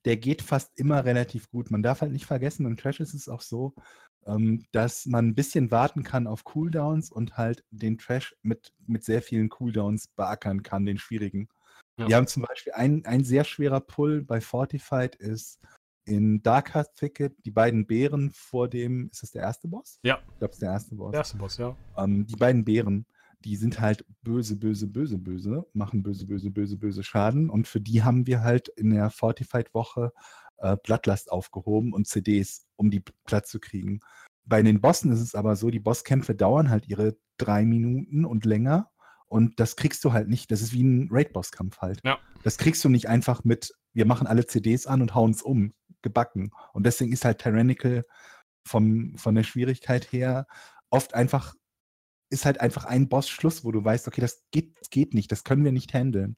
der 0.05 0.17
geht 0.17 0.41
fast 0.41 0.77
immer 0.77 1.05
relativ 1.05 1.49
gut. 1.49 1.71
Man 1.71 1.83
darf 1.83 2.01
halt 2.01 2.11
nicht 2.11 2.25
vergessen, 2.25 2.65
im 2.65 2.77
Trash 2.77 2.99
ist 2.99 3.13
es 3.13 3.29
auch 3.29 3.41
so, 3.41 3.73
ähm, 4.25 4.65
dass 4.71 5.05
man 5.05 5.27
ein 5.27 5.35
bisschen 5.35 5.71
warten 5.71 6.03
kann 6.03 6.27
auf 6.27 6.43
Cooldowns 6.43 7.11
und 7.11 7.37
halt 7.37 7.63
den 7.71 7.97
Trash 7.97 8.35
mit, 8.41 8.73
mit 8.87 9.03
sehr 9.03 9.21
vielen 9.21 9.49
Cooldowns 9.49 10.07
beackern 10.09 10.63
kann, 10.63 10.85
den 10.85 10.97
schwierigen. 10.97 11.47
Ja. 11.97 12.07
Wir 12.07 12.15
haben 12.15 12.27
zum 12.27 12.43
Beispiel 12.43 12.73
ein, 12.73 13.05
ein 13.05 13.23
sehr 13.23 13.43
schwerer 13.43 13.79
Pull 13.79 14.23
bei 14.23 14.41
Fortified 14.41 15.15
ist 15.15 15.59
in 16.05 16.41
Dark 16.43 16.73
Heart 16.73 16.95
Thicket 16.95 17.45
die 17.45 17.51
beiden 17.51 17.85
Bären 17.85 18.31
vor 18.31 18.67
dem, 18.67 19.09
ist 19.11 19.23
das 19.23 19.31
der 19.31 19.43
erste 19.43 19.67
Boss? 19.67 19.99
Ja. 20.03 20.19
Ich 20.33 20.39
glaube, 20.39 20.51
es 20.51 20.55
ist 20.55 20.61
der 20.61 20.71
erste 20.71 20.95
Boss. 20.95 21.11
Der 21.11 21.19
erste 21.19 21.37
Boss, 21.37 21.57
ja. 21.57 21.77
Ähm, 21.97 22.25
die 22.25 22.35
beiden 22.35 22.65
Bären, 22.65 23.05
die 23.43 23.55
sind 23.55 23.79
halt 23.79 24.05
böse, 24.21 24.57
böse, 24.57 24.87
böse, 24.87 25.17
böse, 25.17 25.65
machen 25.73 26.03
böse, 26.03 26.25
böse, 26.25 26.51
böse, 26.51 26.77
böse 26.77 27.03
Schaden. 27.03 27.49
Und 27.49 27.67
für 27.67 27.81
die 27.81 28.03
haben 28.03 28.27
wir 28.27 28.41
halt 28.41 28.69
in 28.69 28.89
der 28.91 29.09
Fortified-Woche 29.09 30.11
äh, 30.57 30.77
Blattlast 30.83 31.31
aufgehoben 31.31 31.93
und 31.93 32.07
CDs, 32.07 32.65
um 32.75 32.89
die 32.89 33.03
Platz 33.25 33.49
zu 33.49 33.59
kriegen. 33.59 33.99
Bei 34.45 34.61
den 34.61 34.81
Bossen 34.81 35.11
ist 35.11 35.21
es 35.21 35.35
aber 35.35 35.55
so, 35.55 35.69
die 35.69 35.79
Bosskämpfe 35.79 36.35
dauern 36.35 36.69
halt 36.69 36.87
ihre 36.87 37.17
drei 37.37 37.65
Minuten 37.65 38.25
und 38.25 38.45
länger. 38.45 38.89
Und 39.27 39.59
das 39.59 39.75
kriegst 39.75 40.03
du 40.05 40.13
halt 40.13 40.27
nicht. 40.27 40.51
Das 40.51 40.61
ist 40.61 40.73
wie 40.73 40.83
ein 40.83 41.09
Raid-Boss-Kampf 41.11 41.79
halt. 41.79 42.01
Ja. 42.03 42.19
Das 42.43 42.57
kriegst 42.57 42.83
du 42.83 42.89
nicht 42.89 43.09
einfach 43.09 43.43
mit, 43.43 43.73
wir 43.93 44.05
machen 44.05 44.27
alle 44.27 44.45
CDs 44.45 44.85
an 44.85 45.01
und 45.01 45.15
hauen 45.15 45.31
es 45.31 45.41
um, 45.41 45.73
gebacken. 46.01 46.51
Und 46.73 46.85
deswegen 46.85 47.11
ist 47.11 47.25
halt 47.25 47.39
Tyrannical 47.39 48.05
vom, 48.65 49.17
von 49.17 49.35
der 49.35 49.43
Schwierigkeit 49.43 50.11
her 50.11 50.45
oft 50.89 51.15
einfach, 51.15 51.55
ist 52.33 52.45
halt 52.45 52.59
einfach 52.59 52.85
ein 52.85 53.07
Boss-Schluss, 53.07 53.63
wo 53.63 53.71
du 53.71 53.83
weißt, 53.83 54.07
okay, 54.07 54.21
das 54.21 54.43
geht, 54.51 54.75
geht 54.89 55.13
nicht, 55.13 55.31
das 55.31 55.43
können 55.43 55.63
wir 55.63 55.71
nicht 55.71 55.93
handeln. 55.93 56.35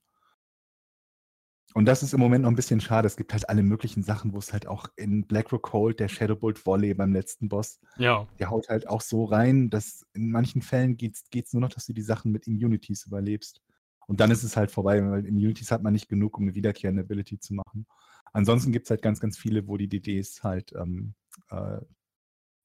Und 1.73 1.85
das 1.85 2.03
ist 2.03 2.13
im 2.13 2.21
Moment 2.21 2.43
noch 2.43 2.51
ein 2.51 2.55
bisschen 2.55 2.79
schade. 2.79 3.05
Es 3.05 3.17
gibt 3.17 3.33
halt 3.33 3.49
alle 3.49 3.61
möglichen 3.61 4.01
Sachen, 4.01 4.33
wo 4.33 4.37
es 4.37 4.53
halt 4.53 4.65
auch 4.65 4.87
in 4.95 5.27
Blackrock 5.27 5.73
Hold, 5.73 5.99
der 5.99 6.07
Shadowbolt 6.07 6.65
Volley 6.65 6.93
beim 6.93 7.11
letzten 7.11 7.49
Boss, 7.49 7.81
ja. 7.97 8.27
der 8.39 8.49
haut 8.49 8.69
halt 8.69 8.87
auch 8.87 9.01
so 9.01 9.25
rein, 9.25 9.69
dass 9.69 10.05
in 10.13 10.31
manchen 10.31 10.61
Fällen 10.61 10.95
geht 10.95 11.17
es 11.33 11.53
nur 11.53 11.61
noch, 11.61 11.69
dass 11.69 11.85
du 11.85 11.91
die 11.91 12.01
Sachen 12.01 12.31
mit 12.31 12.47
Immunities 12.47 13.05
überlebst. 13.07 13.61
Und 14.07 14.19
dann 14.19 14.31
ist 14.31 14.43
es 14.43 14.55
halt 14.55 14.71
vorbei, 14.71 15.03
weil 15.03 15.25
Immunities 15.25 15.71
hat 15.71 15.83
man 15.83 15.91
nicht 15.91 16.07
genug, 16.07 16.37
um 16.37 16.43
eine 16.43 16.55
wiederkehrende 16.55 17.01
Ability 17.01 17.39
zu 17.39 17.55
machen. 17.55 17.87
Ansonsten 18.31 18.71
gibt 18.71 18.85
es 18.85 18.91
halt 18.91 19.01
ganz, 19.01 19.19
ganz 19.19 19.37
viele, 19.37 19.67
wo 19.67 19.75
die 19.75 19.89
DDs 19.89 20.43
halt 20.43 20.71
ähm, 20.77 21.13
äh, 21.49 21.79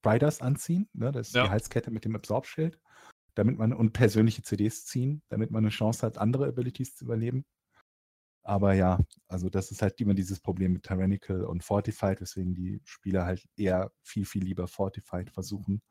Riders 0.06 0.40
anziehen, 0.40 0.88
ne? 0.92 1.12
das 1.12 1.28
ist 1.28 1.34
ja. 1.34 1.44
die 1.44 1.50
Halskette 1.50 1.90
mit 1.90 2.04
dem 2.04 2.14
Absorb-Schild, 2.16 2.78
damit 3.34 3.58
man 3.58 3.72
und 3.72 3.92
persönliche 3.92 4.42
CDs 4.42 4.86
ziehen, 4.86 5.22
damit 5.28 5.50
man 5.50 5.64
eine 5.64 5.70
Chance 5.70 6.06
hat, 6.06 6.18
andere 6.18 6.46
Abilities 6.46 6.96
zu 6.96 7.04
überleben. 7.04 7.44
Aber 8.42 8.72
ja, 8.72 8.98
also 9.28 9.50
das 9.50 9.70
ist 9.70 9.82
halt 9.82 10.00
immer 10.00 10.14
dieses 10.14 10.40
Problem 10.40 10.72
mit 10.72 10.82
Tyrannical 10.82 11.44
und 11.44 11.62
Fortified, 11.62 12.20
weswegen 12.20 12.54
die 12.54 12.80
Spieler 12.84 13.26
halt 13.26 13.46
eher 13.56 13.92
viel, 14.02 14.24
viel 14.24 14.44
lieber 14.44 14.66
Fortified 14.66 15.30
versuchen 15.30 15.82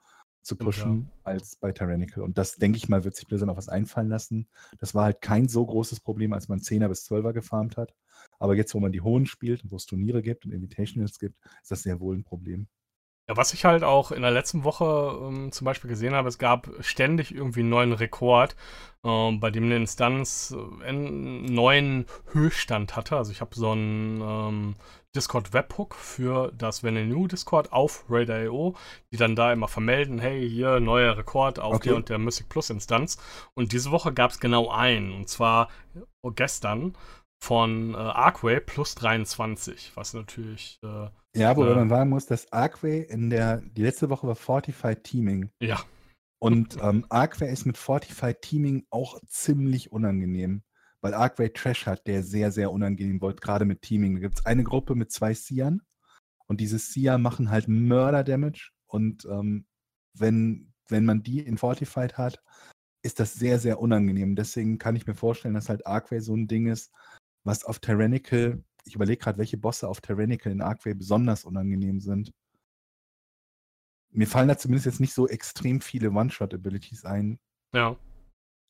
zu 0.41 0.55
pushen 0.55 1.03
ja. 1.03 1.19
als 1.23 1.55
bei 1.57 1.71
Tyrannical. 1.71 2.23
Und 2.23 2.37
das, 2.37 2.55
denke 2.55 2.77
ich 2.77 2.89
mal, 2.89 3.03
wird 3.03 3.15
sich 3.15 3.27
Blizzard 3.27 3.49
auch 3.49 3.57
was 3.57 3.69
einfallen 3.69 4.09
lassen. 4.09 4.47
Das 4.79 4.95
war 4.95 5.05
halt 5.05 5.21
kein 5.21 5.47
so 5.47 5.65
großes 5.65 5.99
Problem, 5.99 6.33
als 6.33 6.47
man 6.47 6.59
10er 6.59 6.87
bis 6.87 7.09
12er 7.09 7.33
gefarmt 7.33 7.77
hat. 7.77 7.93
Aber 8.39 8.55
jetzt, 8.55 8.73
wo 8.73 8.79
man 8.79 8.91
die 8.91 9.01
hohen 9.01 9.25
spielt 9.25 9.63
und 9.63 9.71
wo 9.71 9.75
es 9.75 9.85
Turniere 9.85 10.21
gibt 10.21 10.45
und 10.45 10.51
Invitationals 10.51 11.19
gibt, 11.19 11.37
ist 11.61 11.71
das 11.71 11.83
sehr 11.83 11.99
wohl 11.99 12.15
ein 12.15 12.23
Problem. 12.23 12.67
Ja, 13.29 13.37
was 13.37 13.53
ich 13.53 13.63
halt 13.63 13.83
auch 13.83 14.11
in 14.11 14.23
der 14.23 14.31
letzten 14.31 14.63
Woche 14.63 15.19
ähm, 15.21 15.51
zum 15.51 15.63
Beispiel 15.63 15.87
gesehen 15.87 16.15
habe, 16.15 16.27
es 16.27 16.39
gab 16.39 16.67
ständig 16.79 17.31
irgendwie 17.31 17.59
einen 17.59 17.69
neuen 17.69 17.93
Rekord, 17.93 18.55
ähm, 19.03 19.39
bei 19.39 19.51
dem 19.51 19.65
eine 19.65 19.75
Instanz 19.75 20.55
äh, 20.57 20.83
einen 20.83 21.45
neuen 21.45 22.07
Höchststand 22.31 22.95
hatte. 22.95 23.17
Also 23.17 23.31
ich 23.31 23.39
habe 23.39 23.53
so 23.53 23.69
einen 23.69 24.19
ähm, 24.19 24.75
Discord 25.15 25.53
Webhook 25.53 25.93
für 25.93 26.51
das 26.57 26.81
Venue 26.81 27.27
Discord 27.27 27.71
auf 27.71 28.03
Raid.io, 28.09 28.75
die 29.11 29.17
dann 29.17 29.35
da 29.35 29.53
immer 29.53 29.67
vermelden, 29.67 30.17
hey, 30.17 30.49
hier 30.49 30.79
neuer 30.79 31.15
Rekord 31.15 31.59
auf 31.59 31.75
okay. 31.75 31.89
der 31.89 31.97
und 31.97 32.09
der 32.09 32.17
Mystic 32.17 32.49
Plus 32.49 32.71
Instanz. 32.71 33.19
Und 33.53 33.73
diese 33.73 33.91
Woche 33.91 34.11
gab 34.11 34.31
es 34.31 34.39
genau 34.39 34.71
einen, 34.71 35.11
und 35.11 35.29
zwar 35.29 35.69
gestern 36.35 36.95
von 37.41 37.93
äh, 37.93 37.97
Arkway 37.97 38.59
plus 38.59 38.95
23, 38.95 39.91
was 39.95 40.13
natürlich. 40.13 40.79
Äh, 40.83 41.09
ja, 41.35 41.55
wobei 41.55 41.71
äh, 41.71 41.75
man 41.75 41.89
sagen 41.89 42.09
muss, 42.09 42.25
dass 42.25 42.51
Arkway 42.51 43.01
in 43.01 43.29
der, 43.29 43.61
die 43.61 43.83
letzte 43.83 44.09
Woche 44.09 44.27
war 44.27 44.35
Fortified 44.35 45.03
Teaming. 45.03 45.49
Ja. 45.61 45.79
Und 46.39 46.77
ähm, 46.81 47.05
Arkway 47.09 47.51
ist 47.51 47.65
mit 47.65 47.77
Fortified 47.77 48.41
Teaming 48.41 48.85
auch 48.89 49.19
ziemlich 49.25 49.91
unangenehm, 49.91 50.63
weil 51.01 51.13
Arkway 51.13 51.49
Trash 51.49 51.85
hat, 51.85 52.07
der 52.07 52.23
sehr, 52.23 52.51
sehr 52.51 52.71
unangenehm 52.71 53.21
wird, 53.21 53.41
gerade 53.41 53.65
mit 53.65 53.81
Teaming. 53.81 54.15
Da 54.15 54.21
gibt 54.21 54.39
es 54.39 54.45
eine 54.45 54.63
Gruppe 54.63 54.95
mit 54.95 55.11
zwei 55.11 55.33
Sian 55.33 55.81
und 56.47 56.61
diese 56.61 56.79
Sia 56.79 57.17
machen 57.17 57.51
halt 57.51 57.67
Mörder-Damage 57.67 58.71
und 58.87 59.25
ähm, 59.25 59.65
wenn, 60.13 60.73
wenn 60.87 61.05
man 61.05 61.23
die 61.23 61.39
in 61.39 61.57
Fortified 61.57 62.17
hat, 62.17 62.41
ist 63.01 63.19
das 63.19 63.33
sehr, 63.33 63.59
sehr 63.59 63.79
unangenehm. 63.79 64.35
Deswegen 64.35 64.77
kann 64.77 64.95
ich 64.95 65.07
mir 65.07 65.15
vorstellen, 65.15 65.53
dass 65.53 65.69
halt 65.69 65.85
Arkway 65.87 66.19
so 66.19 66.35
ein 66.35 66.47
Ding 66.47 66.67
ist, 66.67 66.91
was 67.43 67.63
auf 67.63 67.79
Tyrannical, 67.79 68.63
ich 68.85 68.95
überlege 68.95 69.21
gerade, 69.21 69.37
welche 69.37 69.57
Bosse 69.57 69.87
auf 69.87 70.01
Tyrannical 70.01 70.51
in 70.51 70.61
Arkway 70.61 70.93
besonders 70.93 71.45
unangenehm 71.45 71.99
sind. 71.99 72.33
Mir 74.11 74.27
fallen 74.27 74.47
da 74.47 74.57
zumindest 74.57 74.87
jetzt 74.87 74.99
nicht 74.99 75.13
so 75.13 75.27
extrem 75.27 75.81
viele 75.81 76.09
One-Shot-Abilities 76.09 77.05
ein. 77.05 77.39
Ja. 77.73 77.97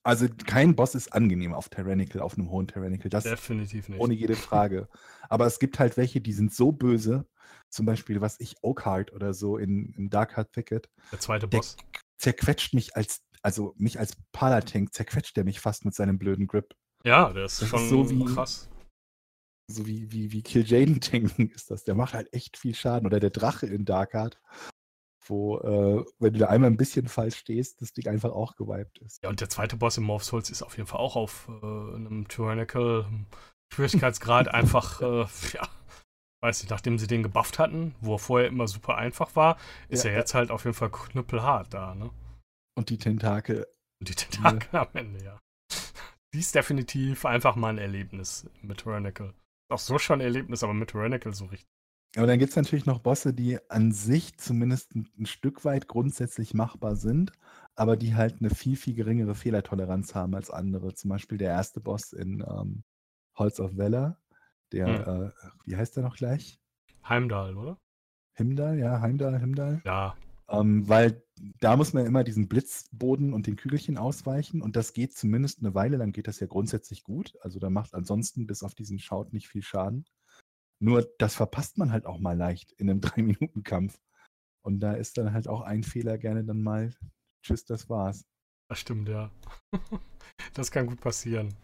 Also 0.04 0.28
kein 0.48 0.76
Boss 0.76 0.96
ist 0.96 1.14
angenehm 1.14 1.54
auf 1.54 1.70
Tyrannical, 1.70 2.22
auf 2.22 2.38
einem 2.38 2.50
hohen 2.50 2.68
Tyrannical. 2.68 3.10
Das 3.10 3.24
Definitiv 3.24 3.90
nicht. 3.90 4.00
Ohne 4.00 4.14
jede 4.14 4.36
Frage. 4.36 4.90
Aber 5.30 5.46
es 5.46 5.60
gibt 5.60 5.80
halt 5.80 5.98
welche, 5.98 6.22
die 6.22 6.34
sind 6.34 6.54
so 6.54 6.72
böse. 6.72 7.28
Zum 7.70 7.86
Beispiel, 7.86 8.22
was 8.22 8.40
ich, 8.40 8.56
Oakheart 8.62 9.14
oder 9.14 9.34
so 9.34 9.58
in, 9.58 9.94
in 9.94 10.10
Dark 10.10 10.36
Heart 10.36 10.52
Thicket. 10.54 10.90
Der 11.12 11.20
zweite 11.20 11.48
Boss. 11.48 11.76
Der 11.76 11.86
zerquetscht 12.18 12.74
mich 12.74 12.96
als, 12.96 13.22
also 13.42 13.74
mich 13.78 14.00
als 14.00 14.14
Palatank, 14.32 14.94
zerquetscht 14.94 15.38
der 15.38 15.44
mich 15.44 15.60
fast 15.60 15.86
mit 15.86 15.94
seinem 15.94 16.18
blöden 16.18 16.48
Grip. 16.48 16.74
Ja, 17.06 17.32
der 17.32 17.46
ist 17.46 17.62
das 17.62 17.70
schon 17.70 17.84
ist 17.84 17.90
so 17.90 18.10
wie, 18.10 18.26
krass. 18.26 18.70
So 19.72 19.86
wie, 19.86 20.12
wie, 20.12 20.32
wie 20.32 20.42
Kill 20.42 20.66
Jaden 20.66 21.02
tanken 21.02 21.50
ist 21.50 21.72
das. 21.72 21.84
Der 21.84 21.96
macht 21.96 22.14
halt 22.14 22.34
echt 22.34 22.58
viel 22.58 22.76
Schaden. 22.76 23.06
Oder 23.06 23.20
der 23.20 23.30
Drache 23.30 23.68
in 23.68 23.86
Darkheart, 23.86 24.40
wo, 25.26 25.60
äh, 25.60 26.06
wenn 26.20 26.34
du 26.34 26.40
da 26.40 26.48
einmal 26.48 26.70
ein 26.70 26.78
bisschen 26.78 27.08
falsch 27.08 27.38
stehst, 27.38 27.82
das 27.82 27.94
Ding 27.94 28.08
einfach 28.08 28.32
auch 28.32 28.56
geweibt 28.56 29.00
ist. 29.00 29.24
Ja, 29.24 29.30
und 29.30 29.40
der 29.42 29.50
zweite 29.50 29.78
Boss 29.78 29.98
im 29.98 30.04
Morph 30.04 30.24
Souls 30.24 30.50
ist 30.50 30.64
auf 30.64 30.78
jeden 30.78 30.88
Fall 30.88 31.00
auch 31.00 31.16
auf 31.16 31.48
äh, 31.48 31.66
einem 31.66 32.28
Tyrannical 32.28 33.06
Schwierigkeitsgrad 33.74 34.48
einfach, 34.54 35.02
äh, 35.02 35.26
ja, 35.54 35.68
weiß 36.42 36.64
nicht, 36.64 36.72
nachdem 36.72 36.98
sie 36.98 37.08
den 37.08 37.24
gebufft 37.24 37.60
hatten, 37.60 37.96
wo 38.02 38.16
er 38.16 38.20
vorher 38.20 38.48
immer 38.48 38.68
super 38.68 38.98
einfach 38.98 39.36
war, 39.36 39.58
ist 39.88 40.04
ja, 40.04 40.12
er 40.12 40.18
jetzt 40.18 40.34
halt 40.34 40.52
auf 40.52 40.66
jeden 40.66 40.76
Fall 40.76 40.90
knüppelhart 40.90 41.74
da, 41.74 41.96
ne? 41.96 42.10
Und 42.76 42.90
die 42.90 42.98
Tentakel. 42.98 43.68
Und 44.00 44.10
die 44.10 44.16
Tentakel 44.16 44.70
ja. 44.72 44.82
am 44.82 44.90
Ende, 44.94 45.24
ja 45.24 45.40
die 46.34 46.40
ist 46.40 46.56
definitiv 46.56 47.26
einfach 47.26 47.56
mal 47.56 47.70
ein 47.70 47.78
Erlebnis 47.78 48.50
mit 48.62 48.80
Tyrannical. 48.80 49.34
Auch 49.70 49.80
so 49.80 49.98
schon 50.00 50.20
ein 50.20 50.26
Erlebnis, 50.26 50.64
aber 50.64 50.74
mit 50.74 50.90
Tyrannical 50.90 51.34
so 51.34 51.46
richtig. 51.46 51.70
Aber 52.16 52.26
dann 52.26 52.40
gibt 52.40 52.50
es 52.50 52.56
natürlich 52.56 52.88
noch 52.88 53.00
Bosse, 53.00 53.34
die 53.34 53.60
an 53.70 53.92
sich 53.92 54.38
zumindest 54.38 54.96
ein, 54.96 55.26
Stück 55.26 55.64
weit 55.64 55.88
grundsätzlich 55.88 56.56
machbar 56.56 56.96
sind, 56.96 57.32
aber 57.76 57.98
die 57.98 58.16
halt 58.16 58.38
eine 58.40 58.50
viel, 58.50 58.76
viel 58.76 58.96
geringere 58.96 59.36
Fehlertoleranz 59.36 60.16
haben 60.16 60.34
als 60.34 60.50
andere. 60.50 60.96
Zum 60.96 61.10
Beispiel 61.10 61.38
der 61.38 61.50
erste 61.50 61.82
Boss 61.82 62.14
in 62.14 62.44
ähm, 62.50 62.84
Holz 63.36 63.60
of 63.60 63.78
Valor, 63.78 64.18
der, 64.72 65.06
hm. 65.06 65.26
äh, 65.26 65.32
wie 65.66 65.78
heißt 65.78 65.98
der 65.98 66.04
noch 66.04 66.16
gleich? 66.16 66.60
Heimdall, 67.08 67.56
oder? 67.56 67.78
Himdall, 68.34 68.80
ja, 68.80 69.02
Heimdall, 69.02 69.40
Himdall. 69.40 69.82
Ja, 69.86 70.16
ähm, 70.50 70.88
weil 70.88 71.24
da 71.60 71.78
muss 71.78 71.94
man 71.94 72.06
immer 72.06 72.24
diesen 72.24 72.48
Blitzboden 72.48 73.34
und 73.34 73.48
den 73.48 73.56
Kügelchen 73.56 73.98
ausweichen 73.98 74.62
und 74.62 74.76
das 74.76 74.94
geht 74.94 75.16
zumindest 75.16 75.60
eine 75.60 75.74
Weile 75.74 75.98
lang 75.98 76.12
geht 76.12 76.28
das 76.28 76.40
ja 76.40 76.48
grundsätzlich 76.48 77.04
gut. 77.04 77.38
Also 77.42 77.60
da 77.60 77.70
macht 77.70 77.94
ansonsten 77.94 78.48
bis 78.48 78.64
auf 78.64 78.76
diesen 78.76 79.00
Schaut 79.00 79.34
nicht 79.34 79.48
viel 79.48 79.64
Schaden. 79.64 80.06
Nur 80.82 81.08
das 81.18 81.36
verpasst 81.36 81.78
man 81.78 81.92
halt 81.92 82.06
auch 82.06 82.20
mal 82.20 82.38
leicht 82.38 82.72
in 82.74 82.90
einem 82.90 83.00
3-Minuten-Kampf. 83.02 84.00
Und 84.62 84.80
da 84.82 84.94
ist 84.94 85.18
dann 85.18 85.34
halt 85.34 85.48
auch 85.48 85.62
ein 85.62 85.84
Fehler 85.84 86.18
gerne 86.18 86.44
dann 86.44 86.62
mal, 86.62 86.94
tschüss, 87.44 87.66
das 87.66 87.90
war's. 87.90 88.26
Das 88.70 88.80
stimmt, 88.80 89.10
ja. 89.10 89.32
das 90.54 90.72
kann 90.72 90.88
gut 90.88 91.02
passieren. 91.02 91.56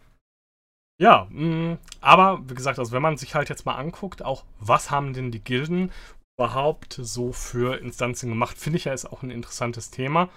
Ja, 0.98 1.28
mh, 1.30 1.74
mm, 1.74 1.78
aber 2.00 2.48
wie 2.48 2.54
gesagt, 2.54 2.78
also 2.78 2.92
wenn 2.92 3.02
man 3.02 3.18
sich 3.18 3.34
halt 3.34 3.50
jetzt 3.50 3.66
mal 3.66 3.76
anguckt, 3.76 4.22
auch 4.22 4.46
was 4.58 4.90
haben 4.90 5.12
denn 5.12 5.30
die 5.30 5.44
Gilden 5.44 5.92
überhaupt 6.36 6.98
so 7.00 7.32
für 7.32 7.78
Instanzen 7.78 8.28
gemacht, 8.28 8.58
finde 8.58 8.78
ich 8.78 8.84
ja 8.84 8.92
ist 8.92 9.06
auch 9.06 9.22
ein 9.22 9.30
interessantes 9.30 9.90
Thema 9.90 10.28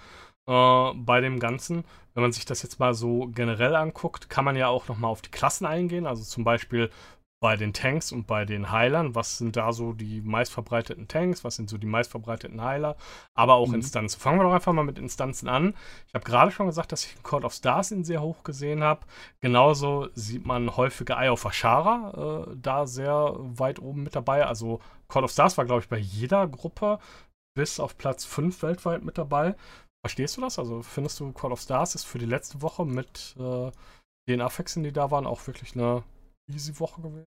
äh, 0.46 0.92
bei 0.94 1.20
dem 1.20 1.38
Ganzen. 1.38 1.84
Wenn 2.14 2.22
man 2.22 2.32
sich 2.32 2.44
das 2.44 2.62
jetzt 2.62 2.80
mal 2.80 2.94
so 2.94 3.28
generell 3.28 3.76
anguckt, 3.76 4.30
kann 4.30 4.44
man 4.44 4.56
ja 4.56 4.68
auch 4.68 4.88
nochmal 4.88 5.10
auf 5.10 5.22
die 5.22 5.30
Klassen 5.30 5.66
eingehen. 5.66 6.06
Also 6.06 6.24
zum 6.24 6.44
Beispiel, 6.44 6.90
bei 7.40 7.56
den 7.56 7.72
Tanks 7.72 8.12
und 8.12 8.26
bei 8.26 8.44
den 8.44 8.70
Heilern. 8.70 9.14
Was 9.14 9.38
sind 9.38 9.56
da 9.56 9.72
so 9.72 9.94
die 9.94 10.20
meistverbreiteten 10.20 11.08
Tanks? 11.08 11.42
Was 11.42 11.56
sind 11.56 11.70
so 11.70 11.78
die 11.78 11.86
meistverbreiteten 11.86 12.62
Heiler? 12.62 12.96
Aber 13.34 13.54
auch 13.54 13.68
mhm. 13.68 13.76
Instanzen. 13.76 14.20
Fangen 14.20 14.38
wir 14.38 14.44
doch 14.44 14.52
einfach 14.52 14.74
mal 14.74 14.84
mit 14.84 14.98
Instanzen 14.98 15.48
an. 15.48 15.74
Ich 16.06 16.14
habe 16.14 16.24
gerade 16.24 16.50
schon 16.50 16.66
gesagt, 16.66 16.92
dass 16.92 17.04
ich 17.04 17.22
Call 17.22 17.44
of 17.44 17.54
Stars 17.54 17.90
in 17.92 18.04
sehr 18.04 18.20
hoch 18.20 18.44
gesehen 18.44 18.84
habe. 18.84 19.06
Genauso 19.40 20.08
sieht 20.14 20.44
man 20.44 20.76
häufige 20.76 21.14
Eye 21.14 21.30
of 21.30 21.46
Ashara 21.46 22.46
äh, 22.50 22.56
da 22.56 22.86
sehr 22.86 23.34
weit 23.38 23.80
oben 23.80 24.02
mit 24.02 24.14
dabei. 24.14 24.44
Also 24.44 24.80
Call 25.08 25.24
of 25.24 25.32
Stars 25.32 25.56
war, 25.56 25.64
glaube 25.64 25.80
ich, 25.80 25.88
bei 25.88 25.98
jeder 25.98 26.46
Gruppe 26.46 26.98
bis 27.56 27.80
auf 27.80 27.96
Platz 27.96 28.26
5 28.26 28.62
weltweit 28.62 29.02
mit 29.02 29.16
dabei. 29.16 29.56
Verstehst 30.04 30.36
du 30.36 30.42
das? 30.42 30.58
Also 30.58 30.82
findest 30.82 31.18
du 31.20 31.32
Call 31.32 31.52
of 31.52 31.60
Stars 31.60 31.94
ist 31.94 32.04
für 32.04 32.18
die 32.18 32.26
letzte 32.26 32.60
Woche 32.60 32.84
mit 32.84 33.34
äh, 33.38 33.70
den 34.28 34.42
Affixen, 34.42 34.82
die 34.82 34.92
da 34.92 35.10
waren, 35.10 35.26
auch 35.26 35.46
wirklich 35.46 35.74
eine 35.74 36.04
easy 36.54 36.78
Woche 36.78 37.02
gewesen? 37.02 37.26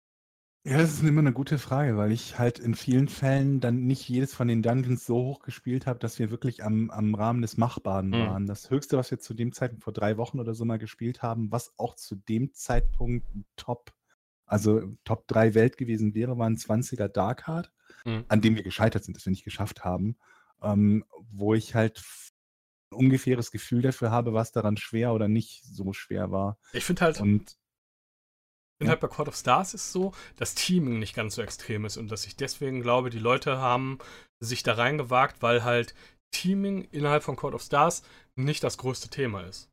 Ja, 0.66 0.78
das 0.80 0.92
ist 0.92 1.02
immer 1.02 1.22
eine 1.22 1.32
gute 1.32 1.60
Frage, 1.60 1.96
weil 1.96 2.12
ich 2.12 2.38
halt 2.40 2.60
in 2.60 2.76
vielen 2.76 3.08
Fällen 3.08 3.62
dann 3.62 3.86
nicht 3.86 4.10
jedes 4.10 4.34
von 4.36 4.50
den 4.50 4.62
Dungeons 4.62 5.06
so 5.06 5.16
hoch 5.16 5.40
gespielt 5.40 5.86
habe, 5.88 6.00
dass 6.00 6.20
wir 6.20 6.30
wirklich 6.30 6.62
am, 6.64 6.90
am 6.92 7.16
Rahmen 7.16 7.42
des 7.42 7.56
Machbaren 7.56 8.10
Mhm. 8.10 8.20
waren. 8.20 8.46
Das 8.48 8.70
Höchste, 8.70 8.98
was 8.98 9.10
wir 9.10 9.18
zu 9.20 9.34
dem 9.34 9.54
Zeitpunkt 9.54 9.86
vor 9.86 9.94
drei 9.94 10.18
Wochen 10.18 10.42
oder 10.42 10.54
so 10.54 10.66
mal 10.66 10.78
gespielt 10.78 11.22
haben, 11.22 11.52
was 11.54 11.74
auch 11.78 11.96
zu 11.96 12.16
dem 12.16 12.54
Zeitpunkt 12.54 13.26
Top, 13.56 13.94
also 14.46 14.82
Top 15.06 15.26
3 15.30 15.54
Welt 15.54 15.78
gewesen 15.78 16.14
wäre, 16.14 16.38
war 16.38 16.50
ein 16.50 16.58
20er 16.58 17.08
Dark 17.08 17.48
Hard, 17.48 17.72
Mhm. 18.04 18.26
an 18.28 18.42
dem 18.42 18.56
wir 18.58 18.64
gescheitert 18.64 19.06
sind, 19.06 19.16
das 19.16 19.26
wir 19.26 19.32
nicht 19.32 19.46
geschafft 19.46 19.86
haben, 19.86 20.18
ähm, 20.62 21.06
wo 21.32 21.54
ich 21.54 21.76
halt 21.76 22.04
ein 22.92 22.98
ungefähres 22.98 23.52
Gefühl 23.52 23.82
dafür 23.84 24.12
habe, 24.12 24.34
was 24.34 24.52
daran 24.52 24.76
schwer 24.76 25.14
oder 25.14 25.30
nicht 25.30 25.64
so 25.64 25.94
schwer 25.94 26.30
war. 26.32 26.58
Ich 26.74 26.84
finde 26.84 27.04
halt, 27.04 27.22
Und 27.22 27.56
Ja. 28.86 28.92
halt 28.92 29.00
bei 29.00 29.08
Call 29.08 29.28
of 29.28 29.36
Stars 29.36 29.74
ist 29.74 29.92
so, 29.92 30.14
dass 30.36 30.54
Teaming 30.56 31.00
nicht 31.00 31.16
ganz 31.16 31.36
so 31.36 31.42
extrem 31.42 31.86
ist 31.86 31.98
und 31.98 32.10
dass 32.12 32.26
ich 32.26 32.36
deswegen 32.36 32.82
glaube, 32.82 33.10
die 33.10 33.20
Leute 33.20 33.58
haben 33.58 33.98
sich 34.40 34.62
da 34.64 34.74
reingewagt, 34.74 35.42
weil 35.42 35.64
halt 35.64 35.96
Teaming 36.32 36.88
innerhalb 36.92 37.24
von 37.24 37.36
Call 37.36 37.56
of 37.56 37.62
Stars 37.64 38.04
nicht 38.36 38.64
das 38.64 38.78
größte 38.78 39.10
Thema 39.10 39.42
ist. 39.42 39.70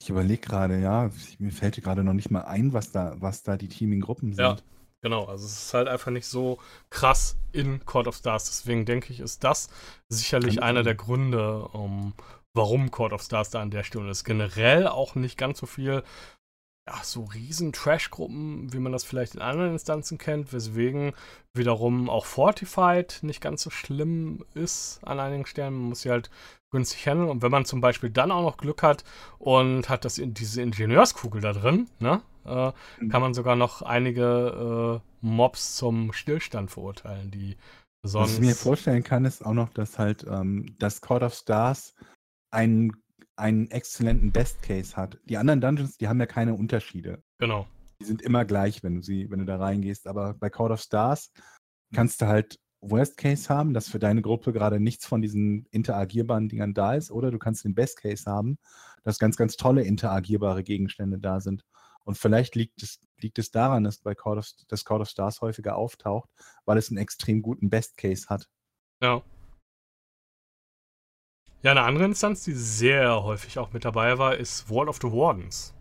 ich 0.00 0.10
überlege 0.10 0.40
gerade, 0.46 0.78
ja, 0.78 1.10
mir 1.38 1.52
fällt 1.52 1.82
gerade 1.82 2.04
noch 2.04 2.12
nicht 2.14 2.30
mal 2.30 2.42
ein, 2.42 2.72
was 2.72 2.92
da, 2.92 3.16
was 3.20 3.42
da 3.42 3.56
die 3.56 3.68
Teaming-Gruppen 3.68 4.32
sind. 4.32 4.44
Ja. 4.44 4.56
Genau, 5.00 5.26
also 5.26 5.44
es 5.46 5.52
ist 5.66 5.74
halt 5.74 5.86
einfach 5.86 6.10
nicht 6.10 6.26
so 6.26 6.58
krass 6.90 7.36
in 7.52 7.84
Call 7.86 8.08
of 8.08 8.16
Stars. 8.16 8.46
Deswegen 8.46 8.84
denke 8.84 9.12
ich, 9.12 9.20
ist 9.20 9.44
das 9.44 9.68
sicherlich 10.08 10.56
Kann 10.56 10.64
einer 10.64 10.78
sein. 10.80 10.84
der 10.86 10.94
Gründe, 10.96 11.68
um, 11.68 12.14
warum 12.54 12.90
Call 12.90 13.12
of 13.12 13.22
Stars 13.22 13.50
da 13.50 13.60
an 13.60 13.70
der 13.70 13.84
Stelle 13.84 14.10
ist. 14.10 14.24
Generell 14.24 14.88
auch 14.88 15.14
nicht 15.14 15.38
ganz 15.38 15.58
so 15.58 15.66
viel, 15.66 16.02
ja, 16.88 16.98
so 17.04 17.24
riesen 17.24 17.72
Trash-Gruppen, 17.72 18.72
wie 18.72 18.78
man 18.78 18.92
das 18.92 19.04
vielleicht 19.04 19.34
in 19.34 19.42
anderen 19.42 19.72
Instanzen 19.72 20.16
kennt, 20.16 20.52
weswegen 20.54 21.12
wiederum 21.54 22.08
auch 22.08 22.24
Fortified 22.24 23.18
nicht 23.22 23.40
ganz 23.42 23.62
so 23.62 23.68
schlimm 23.70 24.44
ist 24.54 25.00
an 25.02 25.20
einigen 25.20 25.44
Stellen. 25.44 25.74
Man 25.74 25.88
muss 25.90 26.00
sie 26.02 26.10
halt 26.10 26.30
günstig 26.70 27.06
handeln. 27.06 27.28
Und 27.28 27.42
wenn 27.42 27.50
man 27.50 27.66
zum 27.66 27.80
Beispiel 27.82 28.08
dann 28.10 28.30
auch 28.30 28.42
noch 28.42 28.56
Glück 28.56 28.82
hat 28.82 29.04
und 29.38 29.88
hat 29.90 30.04
das 30.06 30.16
in 30.18 30.32
diese 30.32 30.62
Ingenieurskugel 30.62 31.40
da 31.42 31.52
drin, 31.52 31.88
ne? 31.98 32.22
Äh, 32.46 32.72
Mhm. 32.98 33.10
kann 33.10 33.20
man 33.20 33.34
sogar 33.34 33.56
noch 33.56 33.82
einige 33.82 35.02
äh, 35.02 35.26
Mobs 35.26 35.76
zum 35.76 36.12
Stillstand 36.14 36.70
verurteilen, 36.70 37.30
die 37.30 37.56
Was 38.02 38.12
sonst. 38.12 38.32
ich 38.34 38.40
mir 38.40 38.54
vorstellen 38.54 39.02
kann, 39.02 39.26
ist 39.26 39.44
auch 39.44 39.52
noch, 39.52 39.68
dass 39.70 39.98
halt 39.98 40.24
ähm, 40.26 40.74
das 40.78 41.02
Court 41.02 41.22
of 41.22 41.34
Stars 41.34 41.94
einen, 42.50 42.92
einen 43.38 43.70
exzellenten 43.70 44.32
Best 44.32 44.62
Case 44.62 44.96
hat. 44.96 45.18
Die 45.24 45.36
anderen 45.36 45.60
Dungeons, 45.60 45.96
die 45.96 46.08
haben 46.08 46.20
ja 46.20 46.26
keine 46.26 46.54
Unterschiede. 46.54 47.22
Genau. 47.38 47.66
Die 48.00 48.04
sind 48.04 48.22
immer 48.22 48.44
gleich, 48.44 48.82
wenn 48.82 48.96
du 48.96 49.02
sie, 49.02 49.30
wenn 49.30 49.40
du 49.40 49.44
da 49.44 49.56
reingehst. 49.56 50.06
Aber 50.06 50.34
bei 50.34 50.50
Court 50.50 50.72
of 50.72 50.80
Stars 50.80 51.32
kannst 51.94 52.20
du 52.20 52.26
halt 52.26 52.58
Worst 52.80 53.16
Case 53.16 53.48
haben, 53.48 53.74
dass 53.74 53.88
für 53.88 53.98
deine 53.98 54.22
Gruppe 54.22 54.52
gerade 54.52 54.78
nichts 54.78 55.06
von 55.06 55.20
diesen 55.20 55.66
interagierbaren 55.70 56.48
Dingern 56.48 56.74
da 56.74 56.94
ist, 56.94 57.10
oder 57.10 57.30
du 57.30 57.38
kannst 57.38 57.64
den 57.64 57.74
Best 57.74 58.00
Case 58.00 58.30
haben, 58.30 58.58
dass 59.02 59.18
ganz, 59.18 59.36
ganz 59.36 59.56
tolle 59.56 59.82
interagierbare 59.82 60.62
Gegenstände 60.62 61.18
da 61.18 61.40
sind. 61.40 61.64
Und 62.04 62.16
vielleicht 62.16 62.54
liegt 62.54 62.82
es, 62.82 63.00
liegt 63.18 63.38
es 63.38 63.50
daran, 63.50 63.84
dass 63.84 63.98
bei 63.98 64.14
Court 64.14 64.38
of, 64.38 64.48
dass 64.68 64.84
Court 64.84 65.02
of 65.02 65.08
Stars 65.08 65.40
häufiger 65.40 65.76
auftaucht, 65.76 66.30
weil 66.64 66.78
es 66.78 66.88
einen 66.88 66.98
extrem 66.98 67.42
guten 67.42 67.68
Best 67.68 67.96
Case 67.96 68.28
hat. 68.28 68.48
Ja. 69.02 69.22
Ja, 71.62 71.72
eine 71.72 71.82
andere 71.82 72.04
Instanz, 72.04 72.44
die 72.44 72.52
sehr 72.52 73.22
häufig 73.24 73.58
auch 73.58 73.72
mit 73.72 73.84
dabei 73.84 74.18
war, 74.18 74.36
ist 74.36 74.70
Wall 74.70 74.88
of 74.88 74.98
the 75.02 75.10
Wardens. 75.10 75.74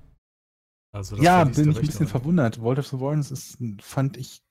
Also 0.92 1.16
Ja, 1.18 1.44
bin 1.44 1.70
ich 1.72 1.78
ein 1.78 1.86
bisschen 1.86 2.08
verwundert. 2.08 2.58
Vault 2.58 2.80
of 2.80 2.88
the 2.88 3.00
Wardens 3.00 3.30
ist, 3.30 3.58
fand 3.82 4.18
ich, 4.18 4.42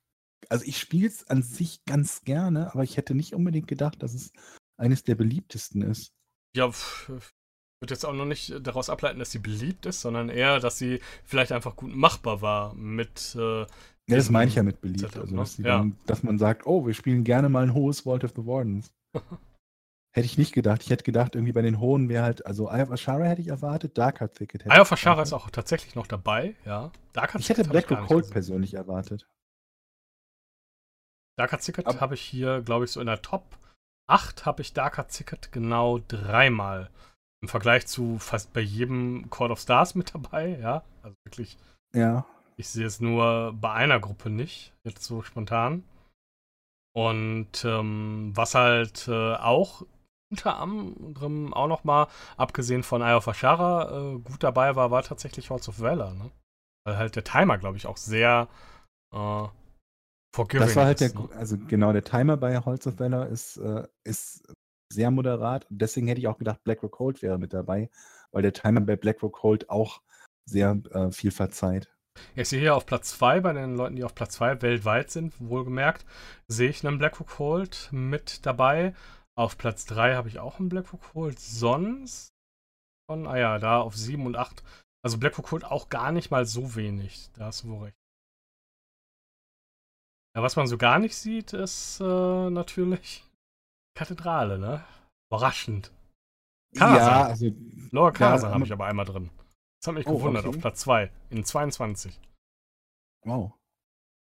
also 0.48 0.64
ich 0.64 0.78
spiele 0.78 1.08
es 1.08 1.26
an 1.28 1.42
sich 1.42 1.84
ganz 1.84 2.22
gerne, 2.22 2.72
aber 2.72 2.84
ich 2.84 2.96
hätte 2.96 3.14
nicht 3.14 3.34
unbedingt 3.34 3.66
gedacht, 3.66 4.02
dass 4.02 4.14
es 4.14 4.32
eines 4.78 5.02
der 5.02 5.16
beliebtesten 5.16 5.82
ist. 5.82 6.12
Ja, 6.56 6.68
ich 6.68 7.08
würde 7.08 7.92
jetzt 7.94 8.04
auch 8.06 8.12
noch 8.14 8.26
nicht 8.26 8.54
daraus 8.64 8.88
ableiten, 8.88 9.18
dass 9.18 9.32
sie 9.32 9.38
beliebt 9.40 9.86
ist, 9.86 10.00
sondern 10.02 10.28
eher, 10.28 10.60
dass 10.60 10.78
sie 10.78 11.00
vielleicht 11.24 11.50
einfach 11.52 11.74
gut 11.74 11.94
machbar 11.94 12.40
war 12.42 12.74
mit. 12.74 13.34
Äh, 13.34 13.60
Ja, 13.62 13.66
das 14.06 14.30
meine 14.30 14.48
ich 14.48 14.54
ja 14.54 14.62
mit 14.62 14.80
beliebt. 14.80 15.00
Setup, 15.00 15.22
Also, 15.22 15.34
ne? 15.34 15.40
dass, 15.40 15.56
die 15.56 15.62
Ja. 15.62 15.78
dann, 15.78 15.98
dass 16.06 16.22
man 16.22 16.38
sagt, 16.38 16.66
oh, 16.66 16.86
wir 16.86 16.94
spielen 16.94 17.24
gerne 17.24 17.48
mal 17.48 17.64
ein 17.64 17.74
hohes 17.74 18.02
Vault 18.02 18.22
of 18.22 18.32
the 18.36 18.46
Wardens. 18.46 18.92
hätte 20.16 20.26
ich 20.26 20.38
nicht 20.38 20.52
gedacht. 20.54 20.82
Ich 20.82 20.90
hätte 20.90 21.04
gedacht, 21.04 21.34
irgendwie 21.34 21.52
bei 21.52 21.62
den 21.62 21.78
hohen 21.78 22.08
wäre 22.08 22.24
halt, 22.24 22.44
also 22.46 22.68
Eye 22.70 22.82
of 22.82 22.90
Ashara 22.90 23.24
hätte 23.24 23.42
ich 23.42 23.48
erwartet, 23.48 23.96
Dark 23.98 24.20
Heart 24.20 24.34
Thicket 24.34 24.64
hätte 24.64 24.74
Eye 24.74 24.80
of 24.80 24.90
Ashara 24.90 25.22
ist 25.22 25.32
auch 25.34 25.50
tatsächlich 25.50 25.94
noch 25.94 26.06
dabei, 26.06 26.56
ja. 26.64 26.90
Dark 27.12 27.34
Heart 27.34 27.40
Ich 27.42 27.48
hätte 27.50 27.64
Black 27.68 27.86
Cold 27.86 28.08
gesehen. 28.22 28.32
persönlich 28.32 28.74
erwartet. 28.74 29.28
Dark 31.38 31.52
Heart 31.52 31.62
Ticket 31.62 31.86
Aber- 31.86 32.00
habe 32.00 32.14
ich 32.14 32.22
hier, 32.22 32.62
glaube 32.62 32.86
ich, 32.86 32.90
so 32.90 33.00
in 33.00 33.06
der 33.06 33.20
Top 33.22 33.58
8 34.08 34.46
habe 34.46 34.62
ich 34.62 34.72
Dark 34.72 34.96
Heart 34.96 35.10
Ticket 35.10 35.52
genau 35.52 35.98
dreimal. 35.98 36.90
Im 37.42 37.48
Vergleich 37.48 37.86
zu 37.86 38.18
fast 38.18 38.52
bei 38.54 38.60
jedem 38.62 39.28
Call 39.30 39.50
of 39.50 39.60
Stars 39.60 39.94
mit 39.94 40.14
dabei, 40.14 40.58
ja. 40.58 40.82
Also 41.02 41.14
wirklich, 41.26 41.58
Ja. 41.94 42.24
ich 42.56 42.68
sehe 42.68 42.86
es 42.86 43.00
nur 43.00 43.52
bei 43.52 43.72
einer 43.72 44.00
Gruppe 44.00 44.30
nicht, 44.30 44.72
jetzt 44.84 45.02
so 45.04 45.20
spontan. 45.22 45.84
Und 46.94 47.62
ähm, 47.66 48.32
was 48.34 48.54
halt 48.54 49.06
äh, 49.08 49.34
auch 49.34 49.82
unter 50.30 50.58
anderem 50.58 51.54
auch 51.54 51.68
noch 51.68 51.84
mal, 51.84 52.08
abgesehen 52.36 52.82
von 52.82 53.02
Eye 53.02 53.14
of 53.16 53.26
Ashara, 53.26 54.14
äh, 54.14 54.18
gut 54.18 54.42
dabei 54.42 54.76
war, 54.76 54.90
war 54.90 55.02
tatsächlich 55.02 55.50
Hordes 55.50 55.68
of 55.68 55.80
Valor, 55.80 56.12
ne? 56.14 56.30
Weil 56.86 56.98
halt 56.98 57.16
der 57.16 57.24
Timer, 57.24 57.58
glaube 57.58 57.76
ich, 57.76 57.86
auch 57.86 57.96
sehr 57.96 58.48
äh, 59.12 59.44
forgiving 60.34 60.66
Das 60.66 60.76
war 60.76 60.86
halt 60.86 61.00
der, 61.00 61.08
ist, 61.08 61.14
ne? 61.14 61.20
Gru- 61.22 61.32
also 61.34 61.56
genau, 61.58 61.92
der 61.92 62.04
Timer 62.04 62.36
bei 62.36 62.58
Holz 62.58 62.86
of 62.86 62.98
Valor 62.98 63.26
ist, 63.26 63.56
äh, 63.58 63.86
ist 64.04 64.46
sehr 64.92 65.10
moderat. 65.10 65.66
Deswegen 65.70 66.06
hätte 66.08 66.20
ich 66.20 66.28
auch 66.28 66.38
gedacht, 66.38 66.62
Black 66.64 66.82
Rock 66.82 66.98
Hold 66.98 67.22
wäre 67.22 67.38
mit 67.38 67.52
dabei, 67.52 67.90
weil 68.32 68.42
der 68.42 68.52
Timer 68.52 68.80
bei 68.80 68.96
Black 68.96 69.22
Rock 69.22 69.42
Hold 69.42 69.70
auch 69.70 70.00
sehr 70.48 70.78
äh, 70.92 71.10
viel 71.10 71.30
verzeiht. 71.30 71.88
Ja, 72.34 72.42
Ich 72.42 72.48
sehe 72.48 72.60
hier 72.60 72.74
auf 72.74 72.86
Platz 72.86 73.10
2, 73.10 73.40
bei 73.40 73.52
den 73.52 73.76
Leuten, 73.76 73.96
die 73.96 74.04
auf 74.04 74.14
Platz 74.14 74.34
2 74.34 74.62
weltweit 74.62 75.10
sind, 75.10 75.34
wohlgemerkt, 75.40 76.04
sehe 76.48 76.70
ich 76.70 76.86
einen 76.86 76.98
Blackrock 76.98 77.38
Hold 77.38 77.88
mit 77.92 78.46
dabei. 78.46 78.94
Auf 79.38 79.58
Platz 79.58 79.84
3 79.86 80.14
habe 80.14 80.28
ich 80.28 80.38
auch 80.38 80.58
einen 80.58 80.68
Blackrock 80.68 81.14
Hold. 81.14 81.38
Sonst 81.38 82.30
von, 83.08 83.26
ah 83.26 83.36
ja, 83.36 83.58
da 83.58 83.80
auf 83.80 83.96
7 83.96 84.24
und 84.26 84.36
8. 84.36 84.62
Also 85.04 85.18
Blackrock 85.18 85.50
Hold 85.52 85.64
auch 85.64 85.88
gar 85.88 86.10
nicht 86.10 86.30
mal 86.30 86.46
so 86.46 86.74
wenig. 86.74 87.30
Da 87.34 87.46
hast 87.46 87.62
du 87.62 87.68
wohl 87.68 87.84
recht. 87.84 87.96
Ja, 90.34 90.42
was 90.42 90.56
man 90.56 90.66
so 90.66 90.76
gar 90.76 90.98
nicht 90.98 91.16
sieht, 91.16 91.52
ist 91.52 92.00
äh, 92.00 92.50
natürlich 92.50 93.24
Kathedrale, 93.96 94.58
ne? 94.58 94.84
Überraschend. 95.30 95.92
Karasan. 96.76 97.06
Ja, 97.06 97.26
also 97.26 97.46
Lower 97.90 98.08
Ja, 98.08 98.12
Karasan 98.12 98.52
habe 98.52 98.64
ich 98.64 98.72
aber 98.72 98.86
einmal 98.86 99.06
drin. 99.06 99.30
Das 99.80 99.88
hat 99.88 99.94
mich 99.94 100.06
Oh, 100.06 100.18
gewundert, 100.18 100.44
okay. 100.44 100.56
auf 100.56 100.60
Platz 100.60 100.80
2 100.80 101.10
in 101.30 101.44
22. 101.44 102.20
Wow. 103.24 103.52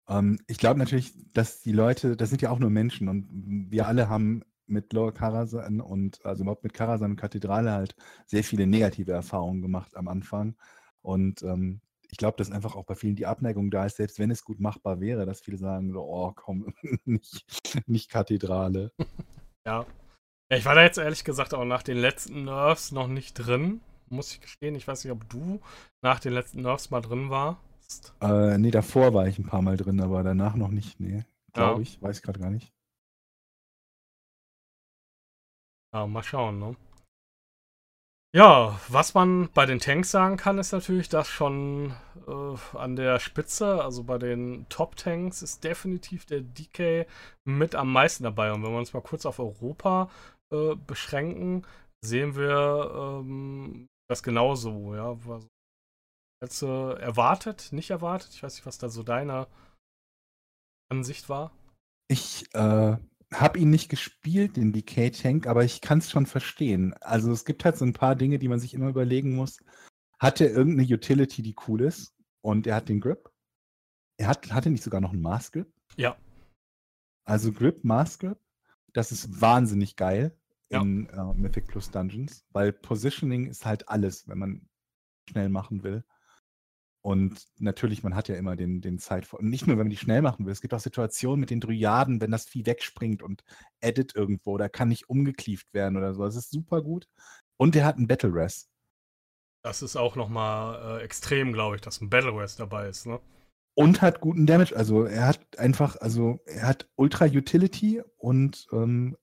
Ähm, 0.09 0.39
ich 0.47 0.59
glaube 0.59 0.79
natürlich, 0.79 1.13
dass 1.33 1.61
die 1.63 1.73
Leute, 1.73 2.17
das 2.17 2.29
sind 2.29 2.43
ja 2.43 2.51
auch 2.51 2.59
nur 2.59 2.71
Menschen 2.71 3.09
und 3.09 3.27
wir 3.71 3.87
alle 3.89 4.09
haben 4.09 4.45
mit 4.69 4.93
Lower 4.93 5.13
Karasan 5.13 5.81
und 5.81 6.25
also 6.25 6.43
überhaupt 6.43 6.65
mit 6.65 6.75
Karasan 6.75 7.13
und 7.13 7.17
Kathedrale 7.17 7.73
halt 7.73 7.97
sehr 8.27 8.45
viele 8.45 8.67
negative 8.67 9.13
Erfahrungen 9.13 9.63
gemacht 9.63 9.97
am 9.97 10.09
Anfang. 10.09 10.57
Und 11.03 11.43
ähm, 11.43 11.81
ich 12.11 12.19
glaube, 12.19 12.37
dass 12.37 12.51
einfach 12.51 12.77
auch 12.77 12.85
bei 12.85 12.95
vielen 12.95 13.17
die 13.17 13.27
Abneigung 13.27 13.71
da 13.71 13.85
ist, 13.87 13.97
selbst 13.97 14.19
wenn 14.19 14.31
es 14.31 14.45
gut 14.45 14.61
machbar 14.61 15.01
wäre, 15.01 15.27
dass 15.27 15.41
viele 15.41 15.59
sagen 15.59 15.93
so, 15.93 16.03
oh 16.03 16.33
komm, 16.35 16.73
nicht, 17.05 17.45
nicht 17.87 18.11
Kathedrale. 18.11 18.93
Ja. 19.67 19.81
ja. 20.51 20.57
Ich 20.57 20.65
war 20.65 20.77
da 20.77 20.83
jetzt 20.83 20.99
ehrlich 20.99 21.25
gesagt 21.25 21.55
auch 21.55 21.65
nach 21.65 21.83
den 21.83 21.97
letzten 21.97 22.45
Nerfs 22.45 22.93
noch 22.93 23.09
nicht 23.09 23.35
drin. 23.35 23.81
Muss 24.09 24.33
ich 24.33 24.41
gestehen. 24.41 24.77
Ich 24.77 24.87
weiß 24.87 25.03
nicht, 25.03 25.13
ob 25.13 25.29
du 25.29 25.61
nach 26.03 26.21
den 26.21 26.33
letzten 26.33 26.63
Nerfs 26.63 26.91
mal 26.91 27.01
drin 27.01 27.31
warst. 27.31 28.15
Äh, 28.21 28.57
nee, 28.59 28.71
davor 28.71 29.13
war 29.13 29.27
ich 29.27 29.39
ein 29.41 29.47
paar 29.47 29.63
Mal 29.63 29.77
drin, 29.77 30.01
aber 30.01 30.23
danach 30.23 30.55
noch 30.55 30.69
nicht. 30.71 31.01
Nee, 31.01 31.25
glaube 31.53 31.81
Ja. 31.81 31.83
ich. 31.83 32.01
Weiß 32.01 32.19
ich 32.19 32.23
gerade 32.23 32.39
gar 32.39 32.51
nicht. 32.51 32.73
Ja, 35.97 36.07
mal 36.07 36.23
schauen, 36.23 36.59
ne? 36.59 36.77
Ja, 38.35 38.79
was 38.89 39.15
man 39.15 39.49
bei 39.55 39.65
den 39.65 39.79
Tanks 39.79 40.11
sagen 40.11 40.37
kann, 40.37 40.59
ist 40.59 40.73
natürlich, 40.73 41.09
dass 41.09 41.27
schon 41.27 41.95
äh, 42.27 42.77
an 42.77 42.97
der 42.97 43.19
Spitze, 43.19 43.83
also 43.83 44.05
bei 44.05 44.19
den 44.19 44.69
Top-Tanks, 44.69 45.41
ist 45.41 45.65
definitiv 45.65 46.27
der 46.27 46.43
DK 46.43 47.07
mit 47.47 47.75
am 47.75 47.91
meisten 47.91 48.25
dabei. 48.25 48.53
Und 48.53 48.63
wenn 48.63 48.73
wir 48.73 48.79
uns 48.79 48.93
mal 48.93 49.01
kurz 49.01 49.25
auf 49.25 49.39
Europa 49.39 50.11
äh, 50.53 50.75
beschränken, 50.75 51.67
sehen 52.05 52.37
wir 52.37 53.23
ähm, 53.23 53.89
das 54.11 54.23
genauso, 54.23 54.95
ja. 54.95 55.17
Was, 55.25 55.47
als 56.43 56.61
äh, 56.61 57.01
erwartet, 57.01 57.73
nicht 57.73 57.89
erwartet. 57.89 58.35
Ich 58.35 58.43
weiß 58.43 58.57
nicht, 58.57 58.67
was 58.67 58.77
da 58.77 58.91
so 58.91 59.03
deine 59.03 59.47
Ansicht 60.93 61.31
war. 61.31 61.53
Ich, 62.09 62.55
äh, 62.55 62.99
habe 63.33 63.59
ihn 63.59 63.71
nicht 63.71 63.89
gespielt, 63.89 64.57
den 64.57 64.73
Decay 64.73 65.11
Tank, 65.11 65.47
aber 65.47 65.65
ich 65.65 65.81
kann 65.81 65.99
es 65.99 66.11
schon 66.11 66.27
verstehen. 66.27 66.95
Also 67.01 67.33
es 67.33 67.45
gibt 67.45 67.65
halt 67.65 67.77
so 67.77 67.85
ein 67.85 67.93
paar 67.93 68.15
Dinge, 68.15 68.39
die 68.39 68.49
man 68.49 68.61
sich 68.61 68.75
immer 68.75 68.89
überlegen 68.89 69.35
muss. 69.35 69.59
Hat 70.19 70.41
er 70.41 70.51
irgendeine 70.51 70.89
Utility, 70.89 71.43
die 71.43 71.57
cool 71.67 71.83
ist? 71.83 72.15
Und 72.41 72.67
er 72.67 72.77
hat 72.77 72.89
den 72.89 73.01
Grip? 73.01 73.29
Er 74.19 74.29
hat, 74.29 74.53
hat 74.53 74.65
er 74.65 74.71
nicht 74.71 74.85
sogar 74.85 75.01
noch 75.01 75.13
einen 75.13 75.23
Mask 75.23 75.55
Grip? 75.55 75.73
Ja. 75.97 76.17
Also 77.25 77.53
Grip, 77.53 77.83
Mask 77.85 78.21
Grip, 78.21 78.39
das 78.93 79.11
ist 79.13 79.41
wahnsinnig 79.41 79.97
geil 79.97 80.39
Ja. 80.71 80.81
in 80.81 81.09
äh, 81.09 81.35
Mythic 81.35 81.67
Plus 81.67 81.91
Dungeons, 81.91 82.47
weil 82.51 82.73
Positioning 82.73 83.47
ist 83.47 83.67
halt 83.67 83.89
alles, 83.89 84.29
wenn 84.29 84.39
man 84.39 84.69
schnell 85.29 85.49
machen 85.49 85.83
will. 85.83 86.05
Und 87.07 87.47
natürlich, 87.59 88.03
man 88.03 88.17
hat 88.17 88.27
ja 88.27 88.35
immer 88.35 88.57
den, 88.57 88.81
den 88.81 88.99
Zeit. 88.99 89.33
Und 89.33 89.49
nicht 89.49 89.65
nur, 89.65 89.77
wenn 89.77 89.87
man 89.87 89.91
die 89.91 89.97
schnell 89.97 90.23
machen 90.23 90.45
will. 90.45 90.51
Es 90.51 90.61
gibt 90.61 90.75
auch 90.75 90.81
Situationen 90.81 91.39
mit 91.39 91.51
den 91.51 91.61
Dryaden, 91.61 92.21
wenn 92.21 92.33
das 92.33 92.47
Vieh 92.47 92.67
wegspringt 92.67 93.23
und 93.23 93.45
edit 93.81 94.17
irgendwo, 94.17 94.59
da 94.59 94.69
kann 94.69 94.89
nicht 94.89 95.09
umgeklieft 95.09 95.73
werden 95.73 95.97
oder 95.97 96.15
so. 96.15 96.25
Das 96.25 96.35
ist 96.35 96.51
super 96.51 96.83
gut. 96.83 97.07
Und 97.59 97.77
der 97.77 97.85
hat 97.85 97.97
einen 97.97 98.09
Battle 98.09 98.35
Rest. 98.35 98.71
Das 99.63 99.83
ist 99.83 99.95
auch 99.95 100.17
nochmal 100.17 100.99
äh, 100.99 101.05
extrem, 101.05 101.53
glaube 101.53 101.77
ich, 101.77 101.81
dass 101.81 102.01
ein 102.01 102.11
Battle 102.11 102.37
Rest 102.37 102.59
dabei 102.59 102.89
ist, 102.89 103.07
ne? 103.07 103.21
Und 103.77 104.03
hat 104.03 104.21
guten 104.21 104.45
Damage. 104.45 104.75
Also 104.75 105.05
er 105.05 105.29
hat 105.29 105.61
einfach, 105.61 105.95
also 106.01 106.41
er 106.45 106.67
hat 106.67 106.89
Ultra 106.97 107.27
Utility 107.27 108.03
und 108.17 108.67
ähm, 108.73 109.17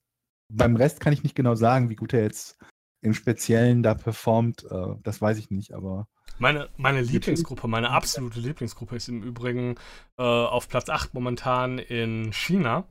beim 0.48 0.76
Rest 0.76 1.00
kann 1.00 1.12
ich 1.12 1.22
nicht 1.22 1.34
genau 1.34 1.54
sagen, 1.54 1.90
wie 1.90 1.96
gut 1.96 2.14
er 2.14 2.22
jetzt 2.22 2.56
im 3.02 3.12
Speziellen 3.12 3.82
da 3.82 3.92
performt. 3.92 4.64
Äh, 4.70 4.94
das 5.02 5.20
weiß 5.20 5.36
ich 5.36 5.50
nicht, 5.50 5.74
aber 5.74 6.08
Meine, 6.38 6.68
meine 6.76 7.00
Lieblingsgruppe, 7.00 7.68
meine 7.68 7.90
absolute 7.90 8.40
Lieblingsgruppe 8.40 8.96
ist 8.96 9.08
im 9.08 9.22
Übrigen 9.22 9.76
äh, 10.18 10.22
auf 10.22 10.68
Platz 10.68 10.88
8 10.88 11.14
momentan 11.14 11.78
in 11.78 12.32
China, 12.32 12.84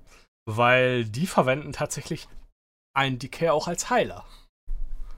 weil 0.45 1.05
die 1.05 1.27
verwenden 1.27 1.73
tatsächlich 1.73 2.27
einen 2.95 3.19
Decay 3.19 3.49
auch 3.49 3.67
als 3.67 3.89
Heiler. 3.89 4.25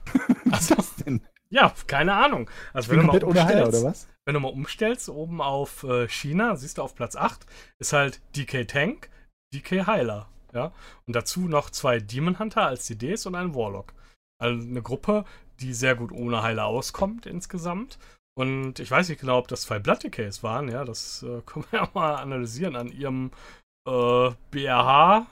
was 0.44 0.70
ist 0.70 0.78
das 0.78 0.94
denn? 0.96 1.22
Ja, 1.48 1.72
keine 1.86 2.14
Ahnung. 2.14 2.50
Also 2.72 2.90
wenn 2.90 2.98
du, 2.98 3.04
mal 3.04 3.24
ohne 3.24 3.44
Heiler, 3.44 3.66
umstellst, 3.66 3.84
oder 3.84 3.90
was? 3.90 4.08
wenn 4.24 4.34
du 4.34 4.40
mal 4.40 4.52
umstellst, 4.52 5.08
oben 5.08 5.40
auf 5.40 5.84
äh, 5.84 6.08
China, 6.08 6.56
siehst 6.56 6.78
du 6.78 6.82
auf 6.82 6.94
Platz 6.94 7.14
8, 7.14 7.46
ist 7.78 7.92
halt 7.92 8.20
DK 8.34 8.66
Tank, 8.66 9.10
DK 9.54 9.86
Heiler. 9.86 10.28
Ja? 10.52 10.72
Und 11.06 11.14
dazu 11.14 11.48
noch 11.48 11.70
zwei 11.70 12.00
Demon 12.00 12.38
Hunter 12.38 12.66
als 12.66 12.86
CDs 12.86 13.26
und 13.26 13.36
ein 13.36 13.54
Warlock. 13.54 13.94
Also 14.38 14.60
eine 14.66 14.82
Gruppe, 14.82 15.24
die 15.60 15.72
sehr 15.72 15.94
gut 15.94 16.12
ohne 16.12 16.42
Heiler 16.42 16.66
auskommt 16.66 17.26
insgesamt. 17.26 17.98
Und 18.38 18.78
ich 18.80 18.90
weiß 18.90 19.08
nicht 19.08 19.20
genau, 19.20 19.38
ob 19.38 19.48
das 19.48 19.62
zwei 19.62 19.78
Decays 19.78 20.42
waren, 20.42 20.68
ja, 20.68 20.84
das 20.84 21.22
äh, 21.22 21.40
können 21.46 21.64
wir 21.70 21.80
ja 21.80 21.88
mal 21.94 22.16
analysieren 22.16 22.76
an 22.76 22.88
ihrem 22.88 23.30
äh, 23.88 24.30
BRH 24.50 25.26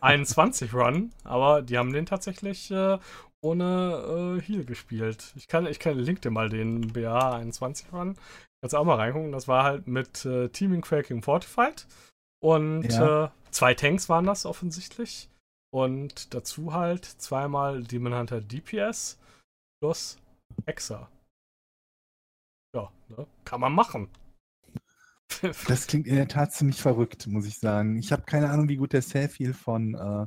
21 0.00 0.72
Run, 0.72 1.10
aber 1.24 1.62
die 1.62 1.76
haben 1.78 1.92
den 1.92 2.06
tatsächlich 2.06 2.70
äh, 2.70 2.98
ohne 3.40 4.38
äh, 4.38 4.40
Heal 4.40 4.64
gespielt. 4.64 5.32
Ich 5.36 5.46
kann, 5.48 5.66
ich 5.66 5.78
kann 5.78 5.98
link 5.98 6.22
dir 6.22 6.30
mal 6.30 6.48
den 6.48 6.92
BRH 6.92 7.36
21 7.36 7.92
Run. 7.92 8.16
Kannst 8.60 8.74
auch 8.74 8.84
mal 8.84 8.96
reingucken. 8.96 9.30
Das 9.32 9.46
war 9.46 9.62
halt 9.64 9.86
mit 9.86 10.24
äh, 10.24 10.48
Teaming 10.48 10.80
Quaking 10.80 11.22
Fortified. 11.22 11.86
Und 12.42 12.84
Ja. 12.90 13.26
äh, 13.26 13.28
zwei 13.50 13.74
Tanks 13.74 14.08
waren 14.08 14.24
das 14.26 14.46
offensichtlich. 14.46 15.28
Und 15.72 16.34
dazu 16.34 16.72
halt 16.72 17.04
zweimal 17.04 17.82
Demon 17.84 18.14
Hunter 18.14 18.40
DPS 18.40 19.18
plus 19.80 20.16
Hexa. 20.66 21.08
Ja, 22.74 22.90
ne? 23.08 23.26
kann 23.44 23.60
man 23.60 23.72
machen. 23.72 24.08
Das 25.68 25.86
klingt 25.86 26.06
in 26.06 26.16
der 26.16 26.26
Tat 26.26 26.52
ziemlich 26.52 26.80
verrückt, 26.80 27.26
muss 27.26 27.46
ich 27.46 27.58
sagen. 27.58 27.98
Ich 27.98 28.12
habe 28.12 28.22
keine 28.22 28.48
Ahnung, 28.48 28.68
wie 28.68 28.76
gut 28.76 28.94
der 28.94 29.02
Selfie 29.02 29.52
von, 29.52 29.94
äh, 29.94 30.26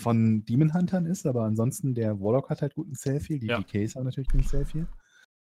von 0.00 0.44
Demon 0.44 0.72
Huntern 0.72 1.06
ist, 1.06 1.26
aber 1.26 1.42
ansonsten 1.42 1.92
der 1.92 2.20
Warlock 2.20 2.48
hat 2.48 2.62
halt 2.62 2.74
guten 2.74 2.94
Selfie. 2.94 3.40
Die 3.40 3.48
Ja. 3.48 3.58
DKs 3.58 3.96
haben 3.96 4.04
natürlich 4.04 4.28
den 4.28 4.44
Selfie. 4.44 4.86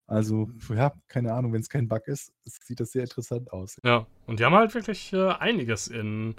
Also, 0.05 0.49
ja, 0.69 0.93
keine 1.07 1.33
Ahnung, 1.33 1.53
wenn 1.53 1.61
es 1.61 1.69
kein 1.69 1.87
Bug 1.87 2.07
ist, 2.07 2.33
sieht 2.45 2.79
das 2.81 2.91
sehr 2.91 3.03
interessant 3.03 3.51
aus. 3.53 3.79
Ja, 3.83 4.05
und 4.27 4.39
die 4.39 4.45
haben 4.45 4.53
halt 4.53 4.73
wirklich 4.75 5.13
äh, 5.13 5.29
einiges 5.29 5.87
in 5.87 6.35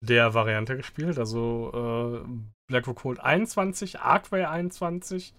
der 0.00 0.34
Variante 0.34 0.76
gespielt. 0.76 1.18
Also 1.18 2.24
äh, 2.24 2.28
Black 2.68 2.86
Rock 2.86 3.00
Cold 3.02 3.20
21, 3.20 3.98
Arcway 3.98 4.44
21, 4.44 5.34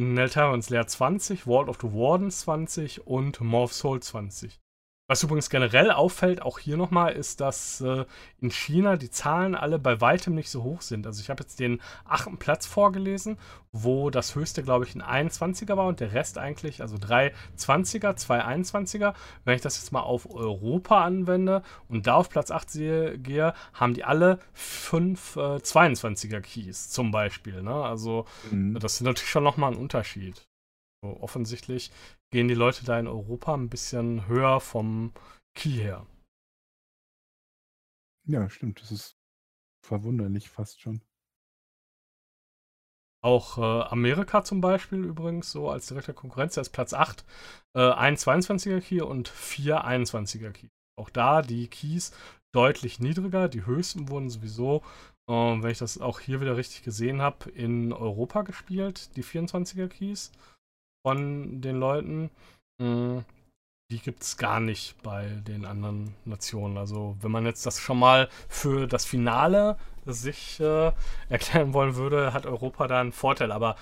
Neltarons 0.00 0.70
Lair 0.70 0.86
20, 0.86 1.46
World 1.46 1.68
of 1.68 1.76
the 1.82 1.92
Wardens 1.92 2.40
20 2.40 3.06
und 3.06 3.38
Morph 3.42 3.74
Soul 3.74 4.00
20. 4.00 4.58
Was 5.10 5.24
übrigens 5.24 5.50
generell 5.50 5.90
auffällt, 5.90 6.40
auch 6.40 6.60
hier 6.60 6.76
nochmal, 6.76 7.14
ist, 7.14 7.40
dass 7.40 7.80
äh, 7.80 8.04
in 8.40 8.52
China 8.52 8.94
die 8.94 9.10
Zahlen 9.10 9.56
alle 9.56 9.80
bei 9.80 10.00
weitem 10.00 10.36
nicht 10.36 10.50
so 10.50 10.62
hoch 10.62 10.82
sind. 10.82 11.04
Also 11.04 11.20
ich 11.20 11.30
habe 11.30 11.42
jetzt 11.42 11.58
den 11.58 11.80
achten 12.04 12.38
Platz 12.38 12.64
vorgelesen, 12.64 13.36
wo 13.72 14.10
das 14.10 14.36
höchste, 14.36 14.62
glaube 14.62 14.84
ich, 14.84 14.94
ein 14.94 15.28
21er 15.28 15.76
war 15.76 15.88
und 15.88 15.98
der 15.98 16.12
Rest 16.12 16.38
eigentlich, 16.38 16.80
also 16.80 16.96
drei 16.96 17.32
20er, 17.58 18.14
zwei 18.14 18.44
21er. 18.44 19.14
Wenn 19.44 19.56
ich 19.56 19.62
das 19.62 19.78
jetzt 19.78 19.90
mal 19.90 20.02
auf 20.02 20.32
Europa 20.32 21.02
anwende 21.02 21.64
und 21.88 22.06
da 22.06 22.14
auf 22.14 22.28
Platz 22.28 22.52
8 22.52 22.70
sehe, 22.70 23.18
gehe, 23.18 23.52
haben 23.74 23.94
die 23.94 24.04
alle 24.04 24.38
fünf 24.52 25.34
äh, 25.34 25.56
22er 25.56 26.40
Keys 26.40 26.88
zum 26.88 27.10
Beispiel. 27.10 27.62
Ne? 27.62 27.74
Also 27.74 28.26
Mhm. 28.52 28.78
das 28.78 28.94
ist 28.94 29.00
natürlich 29.00 29.28
schon 29.30 29.42
nochmal 29.42 29.72
ein 29.72 29.76
Unterschied. 29.78 30.46
So, 31.02 31.16
offensichtlich 31.20 31.90
gehen 32.30 32.48
die 32.48 32.54
Leute 32.54 32.84
da 32.84 32.98
in 32.98 33.06
Europa 33.06 33.54
ein 33.54 33.68
bisschen 33.68 34.26
höher 34.26 34.60
vom 34.60 35.12
Key 35.54 35.70
her. 35.70 36.06
Ja, 38.26 38.48
stimmt. 38.48 38.80
Das 38.80 38.92
ist 38.92 39.16
verwunderlich 39.84 40.50
fast 40.50 40.80
schon. 40.80 41.02
Auch 43.22 43.58
äh, 43.58 43.88
Amerika 43.90 44.44
zum 44.44 44.60
Beispiel 44.60 45.04
übrigens, 45.04 45.50
so 45.50 45.68
als 45.68 45.88
direkter 45.88 46.14
Konkurrenz, 46.14 46.54
da 46.54 46.62
ist 46.62 46.70
Platz 46.70 46.94
8 46.94 47.24
äh, 47.74 47.92
ein 47.92 48.16
22er 48.16 48.80
Key 48.80 49.02
und 49.02 49.28
vier 49.28 49.84
21er 49.84 50.52
Key. 50.52 50.68
Auch 50.98 51.10
da 51.10 51.42
die 51.42 51.68
Keys 51.68 52.12
deutlich 52.52 52.98
niedriger. 52.98 53.48
Die 53.48 53.66
höchsten 53.66 54.08
wurden 54.08 54.30
sowieso, 54.30 54.82
äh, 55.28 55.32
wenn 55.32 55.70
ich 55.70 55.78
das 55.78 56.00
auch 56.00 56.20
hier 56.20 56.40
wieder 56.40 56.56
richtig 56.56 56.82
gesehen 56.82 57.20
habe, 57.20 57.50
in 57.50 57.92
Europa 57.92 58.42
gespielt, 58.42 59.14
die 59.16 59.24
24er 59.24 59.88
Keys 59.88 60.32
von 61.06 61.60
den 61.60 61.76
Leuten. 61.78 62.30
Mm, 62.80 63.18
Die 63.92 64.00
gibt 64.00 64.22
es 64.22 64.36
gar 64.36 64.60
nicht 64.60 65.02
bei 65.02 65.26
den 65.48 65.64
anderen 65.64 66.14
Nationen. 66.24 66.78
Also 66.78 67.16
wenn 67.20 67.32
man 67.32 67.46
jetzt 67.46 67.66
das 67.66 67.80
schon 67.80 67.98
mal 67.98 68.28
für 68.48 68.86
das 68.86 69.04
Finale 69.04 69.78
sich 70.06 70.60
äh, 70.60 70.92
erklären 71.28 71.74
wollen 71.74 71.96
würde, 71.96 72.32
hat 72.32 72.46
Europa 72.46 72.86
da 72.88 73.00
einen 73.00 73.12
Vorteil. 73.12 73.52
Aber 73.52 73.76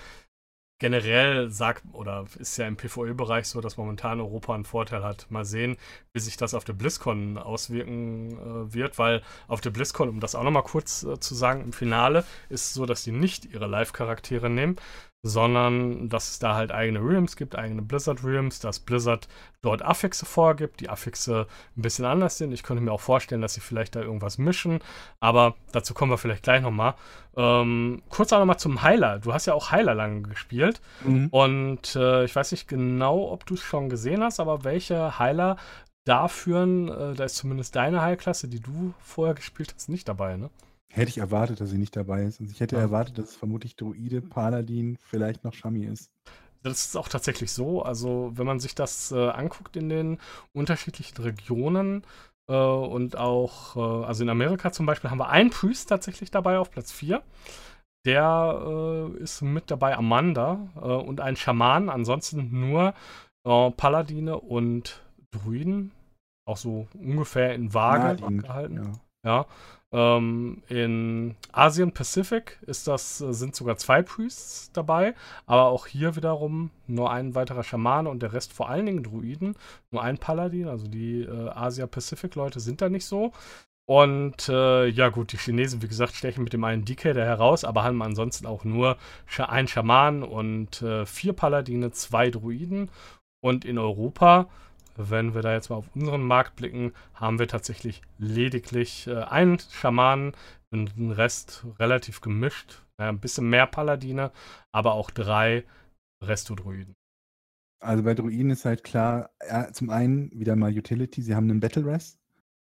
generell 0.80 1.50
sagt, 1.50 1.82
oder 1.92 2.24
ist 2.38 2.56
ja 2.56 2.66
im 2.68 2.76
PvE-Bereich 2.76 3.48
so, 3.48 3.60
dass 3.60 3.76
momentan 3.76 4.20
Europa 4.20 4.54
einen 4.54 4.64
Vorteil 4.64 5.02
hat. 5.02 5.26
Mal 5.30 5.44
sehen, 5.44 5.76
wie 6.12 6.20
sich 6.20 6.36
das 6.36 6.54
auf 6.54 6.64
der 6.64 6.72
BlizzCon 6.74 7.36
auswirken 7.36 8.38
äh, 8.38 8.74
wird, 8.74 8.98
weil 8.98 9.22
auf 9.48 9.60
der 9.60 9.70
BlizzCon, 9.70 10.08
um 10.08 10.20
das 10.20 10.34
auch 10.36 10.44
nochmal 10.44 10.62
kurz 10.62 11.02
äh, 11.02 11.18
zu 11.18 11.34
sagen, 11.34 11.62
im 11.62 11.72
Finale 11.72 12.24
ist 12.48 12.66
es 12.66 12.74
so, 12.74 12.86
dass 12.86 13.02
die 13.02 13.12
nicht 13.12 13.44
ihre 13.46 13.66
Live-Charaktere 13.66 14.48
nehmen, 14.50 14.76
sondern 15.22 16.08
dass 16.08 16.30
es 16.30 16.38
da 16.38 16.54
halt 16.54 16.70
eigene 16.70 17.00
Realms 17.00 17.36
gibt, 17.36 17.56
eigene 17.56 17.82
Blizzard 17.82 18.22
Realms, 18.24 18.60
dass 18.60 18.78
Blizzard 18.78 19.28
dort 19.62 19.82
Affixe 19.82 20.24
vorgibt, 20.26 20.80
die 20.80 20.88
Affixe 20.88 21.46
ein 21.76 21.82
bisschen 21.82 22.04
anders 22.04 22.38
sind. 22.38 22.52
Ich 22.52 22.62
könnte 22.62 22.82
mir 22.82 22.92
auch 22.92 23.00
vorstellen, 23.00 23.40
dass 23.42 23.54
sie 23.54 23.60
vielleicht 23.60 23.96
da 23.96 24.00
irgendwas 24.00 24.38
mischen, 24.38 24.78
aber 25.20 25.56
dazu 25.72 25.92
kommen 25.92 26.12
wir 26.12 26.18
vielleicht 26.18 26.44
gleich 26.44 26.62
nochmal. 26.62 26.94
Ähm, 27.36 28.02
kurz 28.08 28.32
auch 28.32 28.38
nochmal 28.38 28.58
zum 28.58 28.82
Heiler. 28.82 29.18
Du 29.18 29.32
hast 29.32 29.46
ja 29.46 29.54
auch 29.54 29.70
Heiler 29.72 29.94
lange 29.94 30.22
gespielt 30.22 30.80
Mhm. 31.04 31.28
und 31.30 31.96
äh, 31.96 32.24
ich 32.24 32.34
weiß 32.34 32.52
nicht 32.52 32.68
genau, 32.68 33.30
ob 33.32 33.44
du 33.46 33.54
es 33.54 33.62
schon 33.62 33.88
gesehen 33.88 34.22
hast, 34.22 34.38
aber 34.40 34.64
welche 34.64 35.18
Heiler 35.18 35.56
da 36.04 36.28
führen, 36.28 36.88
äh, 36.88 37.14
da 37.14 37.24
ist 37.24 37.36
zumindest 37.36 37.74
deine 37.76 38.00
Heilklasse, 38.00 38.48
die 38.48 38.60
du 38.60 38.94
vorher 39.00 39.34
gespielt 39.34 39.72
hast, 39.74 39.88
nicht 39.88 40.08
dabei, 40.08 40.36
ne? 40.36 40.48
Hätte 40.91 41.11
ich 41.11 41.18
erwartet, 41.18 41.61
dass 41.61 41.70
sie 41.70 41.78
nicht 41.78 41.95
dabei 41.97 42.24
ist. 42.24 42.41
Also 42.41 42.51
ich 42.53 42.61
hätte 42.61 42.76
Ja. 42.76 42.82
erwartet, 42.82 43.18
dass 43.18 43.30
es 43.30 43.36
vermutlich 43.36 43.76
Druide, 43.76 44.22
Paladin, 44.22 44.97
vielleicht 45.01 45.45
noch 45.45 45.53
Shami 45.53 45.84
ist. 45.84 46.11
Das 46.62 46.86
ist 46.86 46.97
auch 46.97 47.09
tatsächlich 47.09 47.53
so. 47.53 47.82
Also, 47.82 48.32
wenn 48.34 48.47
man 48.47 48.59
sich 48.59 48.74
das 48.74 49.12
äh, 49.12 49.28
anguckt 49.28 49.76
in 49.76 49.89
den 49.89 50.18
unterschiedlichen 50.53 51.22
Regionen 51.22 52.03
äh, 52.49 52.55
und 52.57 53.16
auch, 53.16 53.76
äh, 53.76 54.07
also 54.07 54.24
in 54.24 54.28
Amerika 54.28 54.72
zum 54.72 54.84
Beispiel, 54.86 55.11
haben 55.11 55.18
wir 55.20 55.28
einen 55.28 55.51
Priest 55.51 55.89
tatsächlich 55.89 56.30
dabei 56.30 56.59
auf 56.59 56.70
Platz 56.70 56.91
4. 56.91 57.22
Der 58.07 58.61
äh, 59.14 59.22
ist 59.22 59.43
mit 59.43 59.70
dabei 59.70 59.97
Amanda 59.97 60.68
äh, 60.76 60.80
und 60.80 61.20
ein 61.20 61.36
Schaman. 61.36 61.91
Ansonsten 61.91 62.49
nur 62.59 62.95
äh, 63.45 63.70
Paladine 63.72 64.39
und 64.41 65.03
Druiden. 65.30 65.93
Auch 66.47 66.57
so 66.57 66.89
ungefähr 66.95 67.55
in 67.55 67.74
Waage 67.74 68.16
gehalten. 68.43 68.76
Ja. 68.76 68.93
Ja. 69.24 69.47
Ähm, 69.91 70.62
in 70.68 71.34
Asien 71.51 71.93
Pacific 71.93 72.59
ist 72.66 72.86
das, 72.89 73.22
äh, 73.22 73.32
sind 73.32 73.57
sogar 73.57 73.78
zwei 73.78 74.03
Priests 74.03 74.70
dabei, 74.72 75.14
aber 75.47 75.64
auch 75.66 75.86
hier 75.86 76.14
wiederum 76.14 76.70
nur 76.86 77.11
ein 77.11 77.34
weiterer 77.34 77.64
Schamane 77.64 78.11
und 78.11 78.22
der 78.22 78.34
Rest 78.34 78.53
vor 78.53 78.68
allen 78.68 78.84
Dingen 78.84 79.03
Druiden, 79.03 79.57
nur 79.91 80.03
ein 80.03 80.18
Paladin, 80.18 80.68
also 80.68 80.86
die 80.89 81.22
äh, 81.22 81.49
Asia 81.51 81.86
Pacific 81.86 82.34
Leute 82.34 82.61
sind 82.61 82.82
da 82.82 82.91
nicht 82.91 83.07
so. 83.07 83.32
Und 83.89 84.51
äh, 84.51 84.86
ja 84.89 85.09
gut, 85.09 85.32
die 85.32 85.39
Chinesen, 85.39 85.80
wie 85.80 85.89
gesagt, 85.89 86.14
stechen 86.14 86.45
mit 86.45 86.53
dem 86.53 86.62
einen 86.64 86.84
da 86.84 87.24
heraus, 87.24 87.64
aber 87.64 87.84
haben 87.84 88.03
ansonsten 88.03 88.47
auch 88.47 88.64
nur 88.64 88.99
ein 89.39 89.66
Schaman 89.66 90.22
und 90.22 90.82
äh, 90.82 91.07
vier 91.07 91.32
Paladine, 91.32 91.91
zwei 91.93 92.28
Druiden. 92.30 92.91
Und 93.41 93.64
in 93.64 93.78
Europa, 93.78 94.49
wenn 94.99 95.34
wir 95.34 95.42
da 95.42 95.55
jetzt 95.55 95.70
mal 95.70 95.76
auf 95.76 95.94
unseren 95.94 96.22
Markt 96.22 96.57
blicken, 96.57 96.92
haben 97.14 97.38
wir 97.38 97.49
tatsächlich 97.49 98.03
lediglich 98.18 99.07
äh, 99.07 99.22
einen 99.22 99.59
Schamanen 99.59 100.32
und 100.70 100.96
den 100.96 101.12
Rest 101.12 101.64
relativ 101.78 102.20
gemischt. 102.20 102.82
Ja, 102.99 103.09
ein 103.09 103.20
bisschen 103.20 103.49
mehr 103.49 103.66
Paladine, 103.66 104.32
aber 104.72 104.94
auch 104.94 105.11
drei 105.11 105.64
Resto-Druiden. 106.22 106.96
Also 107.80 108.03
bei 108.03 108.14
Druiden 108.14 108.51
ist 108.51 108.64
halt 108.64 108.82
klar, 108.82 109.30
ja, 109.46 109.72
zum 109.72 109.90
einen 109.90 110.32
wieder 110.32 110.57
mal 110.57 110.76
Utility, 110.76 111.22
sie 111.22 111.34
haben 111.36 111.49
einen 111.49 111.61
Battle 111.61 111.86
Rest. 111.86 112.18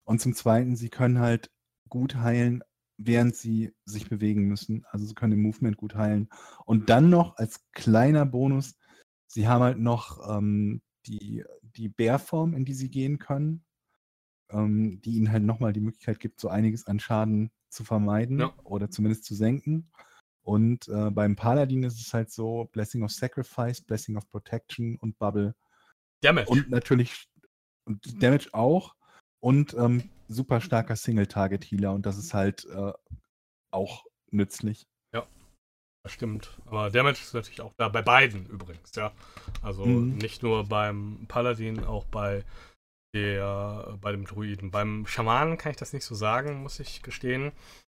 Und 0.04 0.20
zum 0.20 0.34
Zweiten, 0.34 0.74
sie 0.74 0.88
können 0.88 1.18
halt 1.18 1.50
gut 1.90 2.16
heilen, 2.16 2.64
während 2.96 3.36
sie 3.36 3.74
sich 3.84 4.08
bewegen 4.08 4.44
müssen. 4.44 4.84
Also 4.90 5.04
sie 5.04 5.14
können 5.14 5.34
im 5.34 5.42
Movement 5.42 5.76
gut 5.76 5.94
heilen. 5.94 6.30
Und 6.64 6.88
dann 6.88 7.10
noch 7.10 7.36
als 7.36 7.60
kleiner 7.72 8.24
Bonus, 8.24 8.76
sie 9.26 9.48
haben 9.48 9.62
halt 9.62 9.78
noch 9.78 10.26
ähm, 10.28 10.80
die, 11.06 11.44
die 11.76 11.88
Bärform, 11.88 12.54
in 12.54 12.64
die 12.64 12.74
sie 12.74 12.90
gehen 12.90 13.18
können, 13.18 13.64
ähm, 14.50 15.00
die 15.02 15.16
ihnen 15.16 15.32
halt 15.32 15.42
nochmal 15.42 15.72
die 15.72 15.80
Möglichkeit 15.80 16.20
gibt, 16.20 16.40
so 16.40 16.48
einiges 16.48 16.86
an 16.86 17.00
Schaden 17.00 17.50
zu 17.68 17.84
vermeiden 17.84 18.40
ja. 18.40 18.54
oder 18.64 18.90
zumindest 18.90 19.24
zu 19.24 19.34
senken. 19.34 19.90
Und 20.42 20.88
äh, 20.88 21.10
beim 21.10 21.36
Paladin 21.36 21.84
ist 21.84 22.00
es 22.00 22.12
halt 22.12 22.30
so: 22.30 22.68
Blessing 22.72 23.02
of 23.02 23.12
Sacrifice, 23.12 23.80
Blessing 23.80 24.16
of 24.16 24.28
Protection 24.28 24.96
und 24.96 25.18
Bubble. 25.18 25.54
Damage. 26.20 26.50
Und 26.50 26.70
natürlich 26.70 27.28
und 27.84 28.22
Damage 28.22 28.48
auch 28.52 28.94
und 29.40 29.74
ähm, 29.74 30.10
super 30.28 30.60
starker 30.60 30.96
Single-Target-Healer 30.96 31.92
und 31.92 32.06
das 32.06 32.16
ist 32.16 32.34
halt 32.34 32.64
äh, 32.66 32.92
auch 33.70 34.04
nützlich. 34.30 34.86
Das 36.04 36.12
stimmt. 36.12 36.58
Aber 36.66 36.90
Damage 36.90 37.20
ist 37.20 37.34
natürlich 37.34 37.60
auch 37.60 37.72
da, 37.76 37.88
bei 37.88 38.02
beiden 38.02 38.46
übrigens, 38.46 38.94
ja. 38.96 39.12
Also 39.62 39.84
mhm. 39.84 40.16
nicht 40.16 40.42
nur 40.42 40.64
beim 40.64 41.26
Paladin, 41.28 41.84
auch 41.84 42.04
bei 42.06 42.44
der, 43.14 43.98
bei 44.00 44.10
dem 44.12 44.24
Druiden. 44.24 44.70
Beim 44.70 45.06
Schamanen 45.06 45.58
kann 45.58 45.70
ich 45.70 45.76
das 45.76 45.92
nicht 45.92 46.04
so 46.04 46.14
sagen, 46.14 46.62
muss 46.62 46.80
ich 46.80 47.02
gestehen. 47.02 47.52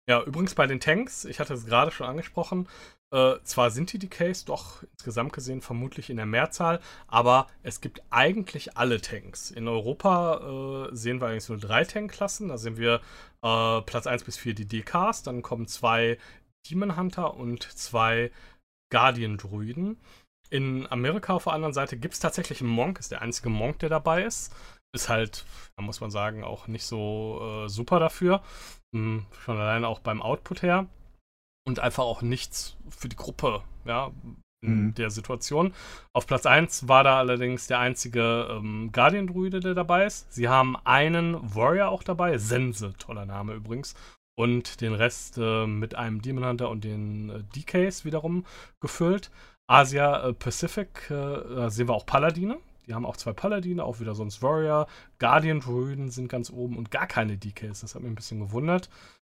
Ja, 0.09 0.21
übrigens 0.21 0.53
bei 0.53 0.67
den 0.67 0.81
Tanks, 0.81 1.23
ich 1.23 1.39
hatte 1.39 1.53
es 1.53 1.65
gerade 1.65 1.91
schon 1.91 2.07
angesprochen, 2.07 2.67
äh, 3.13 3.35
zwar 3.43 3.69
sind 3.69 3.93
die 3.93 3.99
Decays 3.99 4.43
doch 4.43 4.81
insgesamt 4.93 5.33
gesehen 5.33 5.61
vermutlich 5.61 6.09
in 6.09 6.17
der 6.17 6.25
Mehrzahl, 6.25 6.79
aber 7.07 7.45
es 7.61 7.79
gibt 7.79 8.01
eigentlich 8.09 8.75
alle 8.75 8.99
Tanks. 9.01 9.51
In 9.51 9.67
Europa 9.67 10.89
äh, 10.91 10.95
sehen 10.95 11.21
wir 11.21 11.27
eigentlich 11.27 11.47
nur 11.47 11.59
drei 11.59 11.85
Tankklassen. 11.85 12.47
Da 12.47 12.57
sehen 12.57 12.75
wir 12.77 13.01
äh, 13.43 13.81
Platz 13.81 14.07
1 14.07 14.23
bis 14.23 14.37
4 14.37 14.55
die 14.55 14.65
DKs, 14.65 15.21
dann 15.21 15.43
kommen 15.43 15.67
zwei 15.67 16.17
Demon 16.69 16.95
Hunter 16.95 17.35
und 17.35 17.63
zwei 17.63 18.31
Guardian 18.91 19.37
Druiden. 19.37 19.97
In 20.49 20.85
Amerika 20.91 21.33
auf 21.33 21.45
der 21.45 21.53
anderen 21.53 21.73
Seite 21.73 21.97
gibt 21.97 22.13
es 22.13 22.19
tatsächlich 22.19 22.61
einen 22.61 22.69
Monk, 22.69 22.99
ist 22.99 23.11
der 23.11 23.21
einzige 23.21 23.49
Monk, 23.49 23.79
der 23.79 23.89
dabei 23.89 24.23
ist. 24.23 24.53
Ist 24.95 25.09
halt, 25.09 25.45
da 25.75 25.83
muss 25.83 26.01
man 26.01 26.11
sagen, 26.11 26.43
auch 26.43 26.67
nicht 26.67 26.85
so 26.85 27.65
äh, 27.65 27.69
super 27.69 27.99
dafür. 27.99 28.43
Hm, 28.95 29.25
schon 29.43 29.57
alleine 29.57 29.87
auch 29.87 29.99
beim 29.99 30.21
Output 30.21 30.61
her 30.61 30.87
und 31.65 31.79
einfach 31.79 32.03
auch 32.03 32.21
nichts 32.21 32.77
für 32.89 33.09
die 33.09 33.15
Gruppe, 33.15 33.63
ja, 33.85 34.11
in 34.63 34.85
mhm. 34.85 34.93
der 34.95 35.09
Situation. 35.09 35.73
Auf 36.13 36.27
Platz 36.27 36.45
1 36.45 36.87
war 36.87 37.03
da 37.03 37.17
allerdings 37.17 37.67
der 37.67 37.79
einzige 37.79 38.47
ähm, 38.49 38.91
Guardian-Druide, 38.91 39.59
der 39.59 39.73
dabei 39.73 40.05
ist. 40.05 40.31
Sie 40.31 40.47
haben 40.47 40.77
einen 40.85 41.55
Warrior 41.55 41.89
auch 41.89 42.03
dabei, 42.03 42.37
Sense, 42.37 42.93
toller 42.97 43.25
Name 43.25 43.53
übrigens. 43.53 43.95
Und 44.35 44.81
den 44.81 44.93
Rest 44.93 45.37
äh, 45.37 45.67
mit 45.67 45.95
einem 45.95 46.21
Demon 46.21 46.45
Hunter 46.45 46.69
und 46.69 46.83
den 46.83 47.29
äh, 47.29 47.43
DKs 47.55 48.03
wiederum 48.03 48.45
gefüllt. 48.79 49.29
Asia 49.67 50.27
äh, 50.27 50.33
Pacific, 50.33 51.09
äh, 51.11 51.69
sehen 51.69 51.87
wir 51.87 51.93
auch 51.93 52.05
Paladine. 52.05 52.57
Die 52.87 52.93
haben 52.93 53.05
auch 53.05 53.15
zwei 53.15 53.33
Paladine, 53.33 53.83
auch 53.83 53.99
wieder 53.99 54.15
sonst 54.15 54.41
Warrior. 54.41 54.87
Guardian-Druiden 55.19 56.09
sind 56.09 56.27
ganz 56.27 56.49
oben 56.49 56.77
und 56.77 56.91
gar 56.91 57.07
keine 57.07 57.37
DKs. 57.37 57.81
Das 57.81 57.95
hat 57.95 58.01
mich 58.01 58.11
ein 58.11 58.15
bisschen 58.15 58.39
gewundert. 58.39 58.89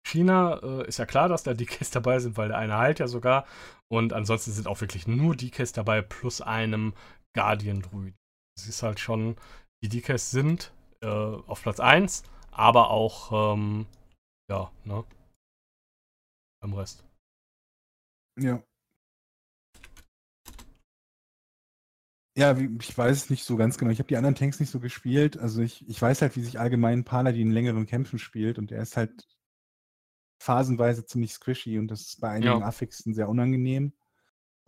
China 0.07 0.59
äh, 0.63 0.87
ist 0.87 0.99
ja 0.99 1.05
klar, 1.05 1.29
dass 1.29 1.43
da 1.43 1.53
DKs 1.55 1.91
dabei 1.91 2.19
sind, 2.19 2.37
weil 2.37 2.49
der 2.49 2.57
eine 2.57 2.77
heilt 2.77 2.99
ja 2.99 3.07
sogar. 3.07 3.45
Und 3.89 4.13
ansonsten 4.13 4.51
sind 4.51 4.67
auch 4.67 4.81
wirklich 4.81 5.07
nur 5.07 5.35
DKs 5.35 5.73
dabei, 5.73 6.01
plus 6.01 6.41
einem 6.41 6.93
Guardian-Druid. 7.33 8.13
Das 8.55 8.67
ist 8.67 8.83
halt 8.83 8.99
schon, 8.99 9.35
die 9.83 9.89
DKs 9.89 10.31
sind 10.31 10.71
äh, 11.01 11.07
auf 11.07 11.61
Platz 11.61 11.79
1, 11.79 12.23
aber 12.51 12.89
auch, 12.89 13.53
ähm, 13.53 13.87
ja, 14.51 14.69
ne? 14.83 15.03
Beim 16.59 16.73
Rest. 16.73 17.05
Ja. 18.37 18.61
Ja, 22.37 22.57
ich 22.57 22.97
weiß 22.97 23.17
es 23.17 23.29
nicht 23.29 23.43
so 23.43 23.55
ganz 23.55 23.77
genau. 23.77 23.91
Ich 23.91 23.99
habe 23.99 24.07
die 24.07 24.17
anderen 24.17 24.35
Tanks 24.35 24.59
nicht 24.59 24.69
so 24.69 24.79
gespielt. 24.79 25.37
Also 25.37 25.61
ich, 25.61 25.87
ich 25.87 26.01
weiß 26.01 26.21
halt, 26.21 26.35
wie 26.35 26.41
sich 26.41 26.59
allgemein 26.59 27.03
Paladin 27.03 27.47
in 27.47 27.53
längeren 27.53 27.85
Kämpfen 27.85 28.19
spielt 28.19 28.57
und 28.57 28.71
er 28.71 28.81
ist 28.81 28.97
halt 28.97 29.27
phasenweise 30.39 31.05
ziemlich 31.05 31.33
squishy 31.33 31.77
und 31.77 31.87
das 31.89 32.01
ist 32.01 32.21
bei 32.21 32.29
einigen 32.29 32.59
ja. 32.59 32.65
Affixen 32.65 33.13
sehr 33.13 33.29
unangenehm. 33.29 33.93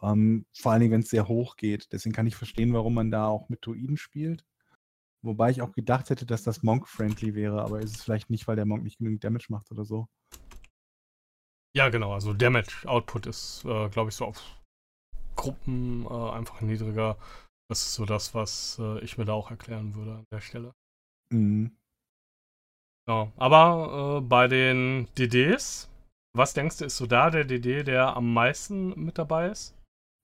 Ähm, 0.01 0.45
vor 0.53 0.71
allen 0.71 0.81
Dingen, 0.81 0.93
wenn 0.93 1.01
es 1.01 1.09
sehr 1.09 1.27
hoch 1.27 1.55
geht. 1.57 1.91
Deswegen 1.91 2.13
kann 2.15 2.27
ich 2.27 2.35
verstehen, 2.35 2.73
warum 2.73 2.93
man 2.93 3.11
da 3.11 3.27
auch 3.27 3.49
mit 3.49 3.65
Druiden 3.65 3.97
spielt. 3.97 4.45
Wobei 5.23 5.51
ich 5.51 5.61
auch 5.61 5.71
gedacht 5.71 6.09
hätte, 6.09 6.25
dass 6.25 6.43
das 6.43 6.63
Monk-friendly 6.63 7.33
wäre, 7.33 7.61
aber 7.61 7.79
ist 7.79 7.95
es 7.95 8.03
vielleicht 8.03 8.29
nicht, 8.29 8.47
weil 8.47 8.57
der 8.57 8.65
Monk 8.65 8.83
nicht 8.83 8.97
genügend 8.97 9.23
Damage 9.23 9.47
macht 9.49 9.71
oder 9.71 9.85
so. 9.85 10.07
Ja, 11.75 11.89
genau. 11.89 12.13
Also 12.13 12.33
Damage-Output 12.33 13.25
ist, 13.25 13.63
äh, 13.65 13.89
glaube 13.89 14.09
ich, 14.09 14.15
so 14.15 14.25
auf 14.25 14.43
Gruppen 15.35 16.05
äh, 16.05 16.29
einfach 16.31 16.61
niedriger. 16.61 17.17
Das 17.69 17.81
ist 17.81 17.93
so 17.95 18.05
das, 18.05 18.35
was 18.35 18.77
äh, 18.79 18.99
ich 18.99 19.17
mir 19.17 19.25
da 19.25 19.33
auch 19.33 19.49
erklären 19.49 19.95
würde 19.95 20.15
an 20.15 20.25
der 20.31 20.41
Stelle. 20.41 20.73
Mhm. 21.31 21.75
Ja, 23.07 23.31
aber 23.37 24.19
äh, 24.19 24.21
bei 24.21 24.47
den 24.47 25.07
DDs, 25.17 25.89
was 26.35 26.53
denkst 26.53 26.77
du, 26.77 26.85
ist 26.85 26.97
so 26.97 27.05
da 27.05 27.29
der 27.29 27.45
DD, 27.45 27.83
der 27.83 28.15
am 28.15 28.33
meisten 28.33 28.89
mit 29.03 29.17
dabei 29.17 29.49
ist? 29.49 29.75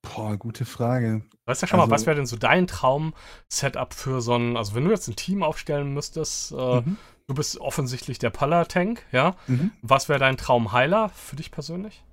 Boah, 0.02 0.38
gute 0.38 0.66
Frage. 0.66 1.24
Weißt 1.46 1.64
du 1.64 1.68
schon 1.68 1.80
also, 1.80 1.90
mal, 1.90 1.96
was 1.96 2.06
wäre 2.06 2.16
denn 2.16 2.26
so 2.26 2.38
dein 2.38 2.68
Traum-Setup 2.68 3.94
für 3.94 4.22
so 4.22 4.36
ein, 4.36 4.56
also 4.56 4.76
wenn 4.76 4.86
du 4.86 4.92
jetzt 4.92 5.08
ein 5.08 5.16
Team 5.16 5.44
aufstellen 5.44 5.94
müsstest, 5.94 6.52
äh, 6.52 6.82
mhm. 6.82 6.98
du 7.28 7.34
bist 7.34 7.60
offensichtlich 7.60 8.20
der 8.20 8.30
Pala-Tank, 8.30 9.06
ja? 9.12 9.36
Mhm. 9.48 9.72
Was 9.82 10.08
wäre 10.08 10.20
dein 10.20 10.38
Traum-Heiler 10.38 11.10
für 11.10 11.36
dich 11.36 11.52
persönlich? 11.52 12.04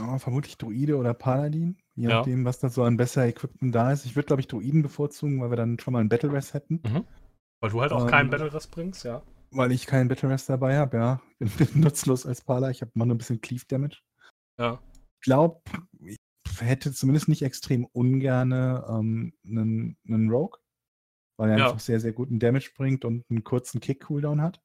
Oh, 0.00 0.18
vermutlich 0.18 0.58
Druide 0.58 0.96
oder 0.96 1.14
Paladin, 1.14 1.76
je 1.94 2.08
ja. 2.08 2.16
nachdem, 2.16 2.44
was 2.44 2.58
da 2.58 2.68
so 2.68 2.84
an 2.84 2.96
besser 2.96 3.26
Equipment 3.26 3.74
da 3.74 3.92
ist. 3.92 4.04
Ich 4.06 4.16
würde, 4.16 4.26
glaube 4.26 4.40
ich, 4.40 4.48
Druiden 4.48 4.82
bevorzugen, 4.82 5.40
weil 5.40 5.50
wir 5.50 5.56
dann 5.56 5.78
schon 5.78 5.92
mal 5.92 6.00
einen 6.00 6.08
Battle 6.08 6.32
Rest 6.32 6.54
hätten. 6.54 6.80
Mhm. 6.84 7.04
Weil 7.60 7.70
du 7.70 7.80
halt 7.80 7.92
auch 7.92 8.02
ähm, 8.02 8.10
keinen 8.10 8.30
Battle 8.30 8.52
Rest 8.52 8.70
bringst, 8.70 9.04
ja. 9.04 9.22
Weil 9.50 9.72
ich 9.72 9.86
keinen 9.86 10.08
Battle 10.08 10.30
Rest 10.30 10.48
dabei 10.48 10.78
habe, 10.78 10.96
ja. 10.96 11.20
Bin, 11.38 11.48
bin 11.48 11.80
nutzlos 11.80 12.26
als 12.26 12.42
Pala. 12.42 12.70
Ich 12.70 12.82
habe 12.82 12.92
mal 12.94 13.06
nur 13.06 13.14
ein 13.14 13.18
bisschen 13.18 13.40
Cleave 13.40 13.64
Damage. 13.66 14.00
Ja. 14.58 14.78
Ich 15.20 15.24
glaube, 15.24 15.60
hätte 16.66 16.92
zumindest 16.92 17.28
nicht 17.28 17.42
extrem 17.42 17.84
ungerne 17.86 18.84
ähm, 18.88 19.34
einen, 19.44 19.96
einen 20.06 20.30
Rogue, 20.30 20.58
weil 21.36 21.50
er 21.50 21.58
ja. 21.58 21.66
einfach 21.66 21.80
sehr, 21.80 22.00
sehr 22.00 22.12
guten 22.12 22.38
Damage 22.38 22.70
bringt 22.76 23.04
und 23.04 23.24
einen 23.30 23.44
kurzen 23.44 23.80
Kick-Cooldown 23.80 24.42
hat. 24.42 24.62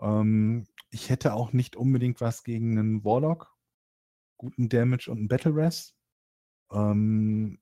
Ähm, 0.00 0.66
ich 0.90 1.10
hätte 1.10 1.34
auch 1.34 1.52
nicht 1.52 1.76
unbedingt 1.76 2.20
was 2.20 2.44
gegen 2.44 2.78
einen 2.78 3.04
Warlock. 3.04 3.54
Guten 4.38 4.68
Damage 4.68 5.10
und 5.10 5.18
einen 5.18 5.28
Battle 5.28 5.54
Rest. 5.54 5.96
Ähm, 6.72 7.60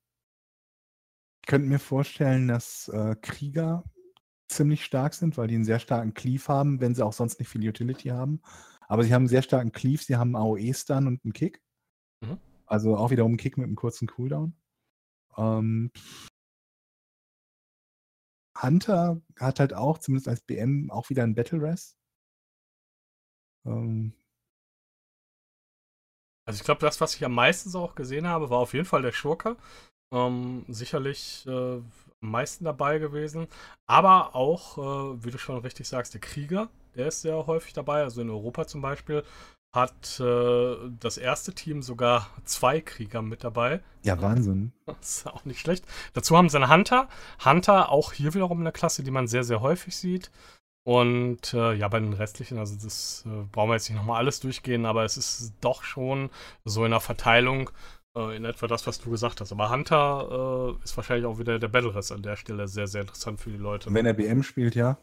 ich 1.42 1.48
könnte 1.48 1.68
mir 1.68 1.78
vorstellen, 1.78 2.48
dass 2.48 2.88
äh, 2.88 3.16
Krieger 3.22 3.84
ziemlich 4.48 4.84
stark 4.84 5.14
sind, 5.14 5.36
weil 5.36 5.48
die 5.48 5.54
einen 5.54 5.64
sehr 5.64 5.78
starken 5.78 6.14
Cleave 6.14 6.46
haben, 6.48 6.80
wenn 6.80 6.94
sie 6.94 7.04
auch 7.04 7.12
sonst 7.12 7.38
nicht 7.38 7.48
viel 7.48 7.66
Utility 7.66 8.08
haben. 8.08 8.42
Aber 8.88 9.02
sie 9.02 9.12
haben 9.12 9.22
einen 9.22 9.28
sehr 9.28 9.42
starken 9.42 9.72
Cleave, 9.72 10.02
sie 10.02 10.16
haben 10.16 10.36
AOE-Stun 10.36 11.06
und 11.06 11.24
einen 11.24 11.32
Kick. 11.32 11.62
Mhm. 12.20 12.38
Also 12.66 12.96
auch 12.96 13.10
wiederum 13.10 13.32
einen 13.32 13.38
Kick 13.38 13.56
mit 13.58 13.66
einem 13.66 13.76
kurzen 13.76 14.08
Cooldown. 14.08 14.54
Ähm, 15.36 15.90
Hunter 18.60 19.20
hat 19.38 19.60
halt 19.60 19.74
auch, 19.74 19.98
zumindest 19.98 20.28
als 20.28 20.40
BM, 20.40 20.90
auch 20.90 21.10
wieder 21.10 21.22
einen 21.22 21.34
Battle 21.34 21.60
Rest. 21.60 21.96
Ähm, 23.66 24.14
also 26.46 26.58
ich 26.60 26.64
glaube, 26.64 26.80
das, 26.80 27.00
was 27.00 27.14
ich 27.16 27.24
am 27.24 27.34
meisten 27.34 27.74
auch 27.76 27.94
gesehen 27.94 28.26
habe, 28.26 28.50
war 28.50 28.58
auf 28.58 28.72
jeden 28.72 28.84
Fall 28.84 29.02
der 29.02 29.12
Schurke. 29.12 29.56
Ähm, 30.12 30.64
sicherlich 30.68 31.44
äh, 31.46 31.50
am 32.20 32.30
meisten 32.30 32.64
dabei 32.64 32.98
gewesen. 32.98 33.48
Aber 33.86 34.36
auch, 34.36 34.78
äh, 34.78 35.24
wie 35.24 35.30
du 35.30 35.38
schon 35.38 35.58
richtig 35.58 35.88
sagst, 35.88 36.14
der 36.14 36.20
Krieger, 36.20 36.68
der 36.94 37.08
ist 37.08 37.22
sehr 37.22 37.46
häufig 37.46 37.72
dabei. 37.72 38.02
Also 38.02 38.20
in 38.22 38.30
Europa 38.30 38.66
zum 38.66 38.80
Beispiel 38.80 39.24
hat 39.76 40.18
äh, 40.18 40.76
das 40.98 41.18
erste 41.18 41.54
Team 41.54 41.82
sogar 41.82 42.28
zwei 42.44 42.80
Krieger 42.80 43.22
mit 43.22 43.44
dabei. 43.44 43.80
Ja, 44.02 44.20
Wahnsinn. 44.20 44.72
Das 44.86 45.18
ist 45.18 45.26
auch 45.26 45.44
nicht 45.44 45.60
schlecht. 45.60 45.84
Dazu 46.14 46.36
haben 46.36 46.48
sie 46.48 46.56
einen 46.56 46.70
Hunter. 46.70 47.08
Hunter 47.44 47.90
auch 47.92 48.12
hier 48.12 48.34
wiederum 48.34 48.60
eine 48.60 48.72
Klasse, 48.72 49.04
die 49.04 49.12
man 49.12 49.28
sehr, 49.28 49.44
sehr 49.44 49.60
häufig 49.60 49.96
sieht. 49.96 50.32
Und 50.84 51.52
äh, 51.52 51.74
ja, 51.74 51.88
bei 51.88 51.98
den 51.98 52.12
restlichen, 52.12 52.58
also 52.58 52.76
das 52.76 53.24
äh, 53.26 53.44
brauchen 53.50 53.70
wir 53.70 53.74
jetzt 53.74 53.88
nicht 53.88 53.98
nochmal 53.98 54.18
alles 54.18 54.38
durchgehen, 54.40 54.86
aber 54.86 55.04
es 55.04 55.16
ist 55.16 55.54
doch 55.60 55.82
schon 55.82 56.30
so 56.64 56.84
in 56.84 56.92
der 56.92 57.00
Verteilung 57.00 57.70
äh, 58.16 58.36
in 58.36 58.44
etwa 58.44 58.66
das, 58.66 58.86
was 58.86 59.00
du 59.00 59.10
gesagt 59.10 59.40
hast. 59.40 59.52
Aber 59.52 59.70
Hunter 59.70 60.76
äh, 60.80 60.84
ist 60.84 60.96
wahrscheinlich 60.96 61.26
auch 61.26 61.38
wieder 61.38 61.58
der 61.58 61.68
Battle 61.68 61.94
Rest 61.94 62.12
an 62.12 62.22
der 62.22 62.36
Stelle 62.36 62.68
sehr, 62.68 62.86
sehr 62.86 63.02
interessant 63.02 63.40
für 63.40 63.50
die 63.50 63.56
Leute. 63.56 63.92
Wenn 63.92 64.06
er 64.06 64.14
BM 64.14 64.42
spielt, 64.42 64.74
ja. 64.74 64.98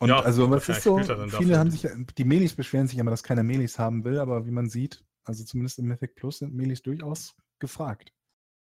Und 0.00 0.10
ja, 0.10 0.20
also 0.20 0.48
was 0.50 0.68
ist 0.68 0.82
so, 0.82 0.98
viele 0.98 1.58
haben 1.58 1.70
sich, 1.70 1.86
die 2.16 2.24
Melis 2.24 2.54
beschweren 2.54 2.86
sich 2.86 2.98
immer, 2.98 3.10
dass 3.10 3.24
keiner 3.24 3.42
Melis 3.42 3.78
haben 3.78 4.04
will, 4.04 4.18
aber 4.20 4.46
wie 4.46 4.52
man 4.52 4.68
sieht, 4.68 5.04
also 5.24 5.44
zumindest 5.44 5.78
im 5.80 5.86
Mythic 5.86 6.14
Plus 6.14 6.38
sind 6.38 6.54
Melis 6.54 6.82
durchaus 6.82 7.34
gefragt. 7.60 8.12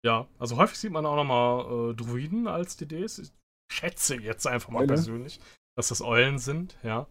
Ja, 0.05 0.27
also 0.38 0.57
häufig 0.57 0.77
sieht 0.77 0.91
man 0.91 1.05
auch 1.05 1.15
nochmal 1.15 1.91
äh, 1.91 1.95
Druiden 1.95 2.47
als 2.47 2.77
DDs. 2.77 3.19
Ich 3.19 3.31
schätze 3.71 4.15
jetzt 4.15 4.45
einfach 4.45 4.69
mal 4.69 4.79
Eule. 4.79 4.88
persönlich, 4.88 5.39
dass 5.75 5.88
das 5.88 6.01
Eulen 6.01 6.38
sind, 6.38 6.77
ja. 6.84 7.07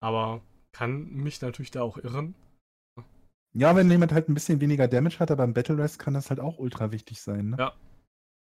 Aber 0.00 0.42
kann 0.72 1.10
mich 1.10 1.40
natürlich 1.40 1.70
da 1.70 1.82
auch 1.82 1.98
irren. 1.98 2.34
Ja, 3.54 3.74
wenn 3.74 3.90
jemand 3.90 4.12
halt 4.12 4.28
ein 4.28 4.34
bisschen 4.34 4.60
weniger 4.60 4.86
Damage 4.86 5.18
hat, 5.18 5.30
aber 5.30 5.42
im 5.42 5.54
Battle 5.54 5.78
Rest 5.78 5.98
kann 5.98 6.14
das 6.14 6.30
halt 6.30 6.38
auch 6.38 6.58
ultra 6.58 6.92
wichtig 6.92 7.20
sein. 7.20 7.50
Ne? 7.50 7.56
Ja. 7.58 7.72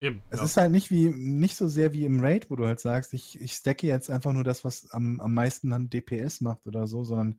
Eben. 0.01 0.22
Es 0.30 0.38
ja. 0.38 0.44
ist 0.44 0.57
halt 0.57 0.72
nicht 0.72 0.90
wie 0.90 1.11
nicht 1.11 1.57
so 1.57 1.68
sehr 1.68 1.92
wie 1.92 2.07
im 2.07 2.20
Raid, 2.20 2.51
wo 2.51 2.57
du 2.57 2.66
halt 2.66 2.80
sagst, 2.80 3.12
ich, 3.12 3.38
ich 3.40 3.53
stacke 3.53 3.86
jetzt 3.86 4.11
einfach 4.11 4.32
nur 4.32 4.44
das, 4.44 4.64
was 4.64 4.90
am, 4.90 5.20
am 5.20 5.34
meisten 5.34 5.70
dann 5.70 5.90
DPS 5.90 6.40
macht 6.40 6.66
oder 6.66 6.86
so, 6.86 7.05
sondern 7.05 7.38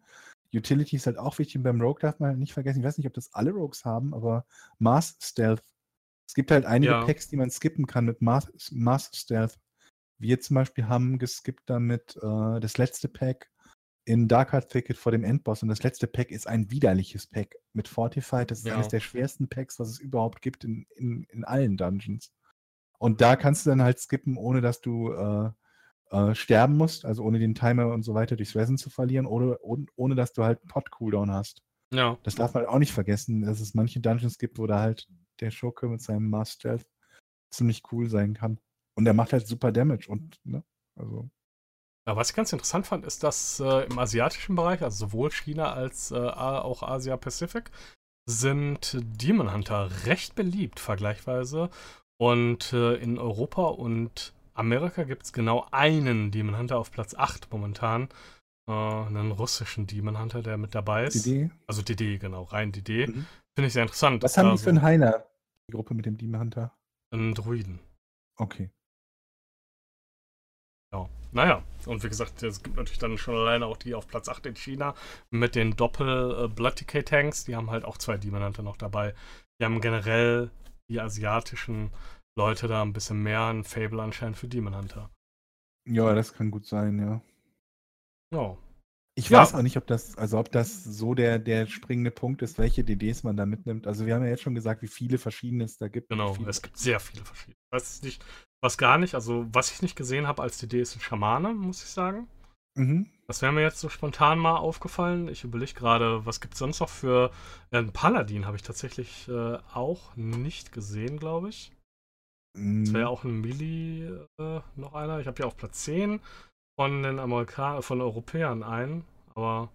Utility 0.54 0.96
ist 0.96 1.08
halt 1.08 1.18
auch 1.18 1.40
wichtig. 1.40 1.58
Und 1.58 1.64
beim 1.64 1.82
Rogue 1.82 2.02
darf 2.02 2.20
man 2.20 2.30
halt 2.30 2.40
nicht 2.40 2.54
vergessen, 2.54 2.80
ich 2.80 2.86
weiß 2.86 2.98
nicht, 2.98 3.08
ob 3.08 3.14
das 3.14 3.34
alle 3.34 3.52
Rogues 3.52 3.84
haben, 3.84 4.14
aber 4.14 4.46
Mass 4.78 5.18
Stealth. 5.22 5.64
Es 6.28 6.36
gibt 6.36 6.52
halt 6.52 6.66
einige 6.66 6.94
ja. 6.94 7.06
Packs, 7.06 7.28
die 7.28 7.36
man 7.36 7.50
skippen 7.50 7.88
kann 7.88 8.06
mit 8.06 8.22
Mass, 8.22 8.48
Mass 8.72 9.10
Stealth. 9.14 9.60
Wir 10.20 10.40
zum 10.40 10.56
Beispiel 10.56 10.88
haben 10.88 11.18
geskippt 11.18 11.64
damit 11.66 12.16
äh, 12.22 12.60
das 12.60 12.78
letzte 12.78 13.08
Pack 13.08 13.50
in 14.06 14.28
Dark 14.28 14.54
Heart 14.54 14.70
Thicket 14.70 14.98
vor 14.98 15.12
dem 15.12 15.24
Endboss. 15.24 15.64
Und 15.64 15.70
das 15.70 15.82
letzte 15.84 16.06
Pack 16.06 16.30
ist 16.32 16.48
ein 16.48 16.70
widerliches 16.70 17.26
Pack 17.26 17.56
mit 17.74 17.88
Fortified. 17.88 18.52
Das 18.52 18.60
ist 18.60 18.68
ja. 18.68 18.76
eines 18.76 18.88
der 18.88 19.00
schwersten 19.00 19.48
Packs, 19.48 19.80
was 19.80 19.90
es 19.90 20.00
überhaupt 20.00 20.42
gibt 20.42 20.64
in, 20.64 20.86
in, 20.96 21.24
in 21.32 21.44
allen 21.44 21.76
Dungeons. 21.76 22.32
Und 23.02 23.20
da 23.20 23.36
kannst 23.36 23.66
du 23.66 23.72
dann 23.72 23.82
halt 23.82 23.98
skippen, 23.98 24.38
ohne 24.38 24.62
dass 24.62 24.80
du 24.80 25.12
äh, 25.12 25.50
äh, 26.12 26.36
sterben 26.36 26.78
musst, 26.78 27.04
also 27.04 27.24
ohne 27.24 27.40
den 27.40 27.56
Timer 27.56 27.88
und 27.88 28.04
so 28.04 28.14
weiter 28.14 28.36
durchs 28.36 28.56
Resin 28.56 28.78
zu 28.78 28.92
verlieren, 28.92 29.26
oder 29.26 29.58
ohne, 29.64 29.88
ohne 29.96 30.14
dass 30.14 30.34
du 30.34 30.44
halt 30.44 30.64
Pot-Cooldown 30.68 31.32
hast. 31.32 31.64
Ja. 31.92 32.20
Das 32.22 32.36
darf 32.36 32.54
man 32.54 32.68
auch 32.68 32.78
nicht 32.78 32.94
vergessen, 32.94 33.42
dass 33.42 33.60
es 33.60 33.74
manche 33.74 34.02
Dungeons 34.02 34.38
gibt, 34.38 34.60
wo 34.60 34.68
da 34.68 34.82
halt 34.82 35.08
der 35.40 35.50
Schurke 35.50 35.88
mit 35.88 36.04
seinem 36.04 36.30
Mass 36.30 36.52
Stealth 36.52 36.86
ziemlich 37.50 37.82
cool 37.92 38.08
sein 38.08 38.36
kann. 38.36 38.60
Und 38.94 39.06
der 39.06 39.16
macht 39.16 39.34
halt 39.34 39.48
super 39.48 39.72
Damage 39.72 40.08
und, 40.08 40.40
ne, 40.44 40.64
also. 40.96 41.28
Ja, 42.08 42.16
was 42.16 42.30
ich 42.30 42.36
ganz 42.36 42.54
interessant 42.54 42.86
fand, 42.86 43.04
ist, 43.04 43.24
dass 43.24 43.60
äh, 43.60 43.86
im 43.86 43.98
asiatischen 43.98 44.56
Bereich, 44.56 44.84
also 44.84 45.08
sowohl 45.08 45.32
China 45.32 45.74
als 45.74 46.12
äh, 46.12 46.18
auch 46.20 46.84
Asia-Pacific, 46.84 47.72
sind 48.28 48.96
Demon 49.02 49.52
Hunter 49.52 49.90
recht 50.06 50.36
beliebt 50.36 50.80
vergleichsweise. 50.80 51.72
Und 52.22 52.72
äh, 52.72 52.98
in 52.98 53.18
Europa 53.18 53.64
und 53.64 54.32
Amerika 54.54 55.06
gibt 55.06 55.24
es 55.24 55.34
genau 55.34 55.66
einen 55.72 56.30
Demon 56.30 56.56
Hunter 56.56 56.78
auf 56.78 56.92
Platz 56.92 57.16
8 57.16 57.52
momentan. 57.52 58.10
Äh, 58.70 58.74
einen 58.74 59.32
russischen 59.32 59.88
Demon 59.88 60.20
Hunter, 60.20 60.44
der 60.44 60.60
mit 60.60 60.76
dabei 60.76 61.06
ist. 61.06 61.26
DD? 61.26 61.50
Also 61.66 61.82
DD, 61.82 62.20
genau, 62.20 62.44
rein 62.44 62.72
DD. 62.72 63.08
Mhm. 63.08 63.26
Finde 63.56 63.68
ich 63.68 63.74
sehr 63.74 63.82
interessant. 63.82 64.22
Was 64.22 64.38
haben 64.38 64.46
die 64.46 64.52
also, 64.52 64.66
für 64.66 64.70
einen 64.70 64.84
Heiler, 64.84 65.32
die 65.68 65.74
Gruppe 65.74 65.96
mit 65.96 66.06
dem 66.06 66.16
Demon 66.16 66.42
Hunter? 66.42 66.78
Einen 67.12 67.34
Druiden. 67.34 67.80
Okay. 68.38 68.70
Ja, 70.94 71.10
naja, 71.32 71.64
und 71.88 72.04
wie 72.04 72.10
gesagt, 72.10 72.44
es 72.44 72.62
gibt 72.62 72.76
natürlich 72.76 73.00
dann 73.00 73.18
schon 73.18 73.34
alleine 73.34 73.66
auch 73.66 73.78
die 73.78 73.96
auf 73.96 74.08
Platz 74.08 74.30
8 74.30 74.46
in 74.46 74.56
China 74.56 74.94
mit 75.32 75.56
den 75.56 75.76
Doppel-Blood 75.76 76.82
Decay 76.82 77.02
Tanks. 77.02 77.46
Die 77.46 77.56
haben 77.56 77.72
halt 77.72 77.84
auch 77.84 77.98
zwei 77.98 78.18
Demon 78.18 78.44
Hunter 78.44 78.62
noch 78.62 78.78
dabei. 78.78 79.16
Die 79.60 79.66
haben 79.66 79.82
generell 79.82 80.52
die 80.92 81.00
asiatischen 81.00 81.92
Leute 82.38 82.68
da 82.68 82.82
ein 82.82 82.94
bisschen 82.94 83.24
mehr 83.24 83.46
ein 83.48 83.64
Fable 83.64 84.02
anscheinend 84.02 84.38
für 84.38 84.48
Demon 84.48 84.76
Hunter. 84.76 85.10
Ja, 85.90 86.14
das 86.14 86.34
kann 86.34 86.52
gut 86.52 86.66
sein, 86.66 87.00
ja. 87.00 87.22
Ja. 88.34 88.58
Ich 89.18 89.30
ja. 89.30 89.40
weiß 89.40 89.56
auch 89.56 89.62
nicht, 89.62 89.78
ob 89.78 89.88
das, 89.88 90.18
also 90.18 90.40
ob 90.40 90.52
das 90.52 90.84
so 90.84 91.14
der, 91.14 91.38
der 91.40 91.68
springende 91.68 92.12
Punkt 92.12 92.42
ist, 92.42 92.58
welche 92.58 92.84
DDs 92.84 93.24
man 93.24 93.36
da 93.36 93.46
mitnimmt. 93.46 93.88
Also 93.88 94.06
wir 94.06 94.16
haben 94.16 94.24
ja 94.24 94.30
jetzt 94.30 94.44
schon 94.44 94.56
gesagt, 94.56 94.82
wie 94.82 94.88
viele 94.88 95.18
verschiedene 95.18 95.66
es 95.66 95.78
da 95.78 95.90
gibt. 95.90 96.10
Genau, 96.10 96.36
es 96.48 96.62
gibt 96.62 96.78
sehr 96.78 97.00
viele 97.00 97.26
verschiedene. 97.26 97.58
Ich 97.66 97.78
weiß 97.78 98.02
nicht, 98.04 98.26
was 98.62 98.78
gar 98.78 98.98
nicht, 98.98 99.16
also 99.16 99.46
was 99.52 99.72
ich 99.72 99.82
nicht 99.82 99.96
gesehen 99.96 100.28
habe 100.28 100.42
als 100.42 100.60
DD 100.60 100.80
ist 100.82 100.96
ein 100.96 101.02
Schamane, 101.02 101.54
muss 101.54 101.84
ich 101.84 101.90
sagen. 101.90 102.28
Mhm. 102.76 103.12
Das 103.28 103.42
wäre 103.42 103.52
mir 103.52 103.62
jetzt 103.62 103.80
so 103.80 103.90
spontan 103.90 104.40
mal 104.40 104.58
aufgefallen. 104.58 105.28
Ich 105.28 105.44
überlege 105.44 105.74
gerade, 105.74 106.26
was 106.26 106.42
gibt 106.42 106.54
es 106.54 106.60
sonst 106.60 106.80
noch 106.80 106.90
für. 106.90 107.32
Äh, 107.72 107.78
einen 107.78 107.94
Paladin 107.94 108.46
habe 108.46 108.58
ich 108.58 108.64
tatsächlich 108.64 109.28
äh, 109.28 109.58
auch 109.74 110.16
nicht 110.16 110.72
gesehen, 110.72 111.18
glaube 111.18 111.50
ich. 111.50 111.72
Mhm. 112.58 112.86
Das 112.86 112.94
wäre 112.94 113.10
auch 113.10 113.24
ein 113.24 113.42
Mili 113.42 114.06
äh, 114.40 114.62
noch 114.76 114.94
einer. 114.94 115.20
Ich 115.20 115.28
habe 115.28 115.40
ja 115.40 115.46
auf 115.46 115.58
Platz 115.58 115.84
10 115.84 116.20
von 116.80 117.04
den 117.04 117.20
Amerikanern, 117.20 117.84
von 117.84 118.02
Europäern 118.02 118.64
einen, 118.64 119.06
aber 119.36 119.70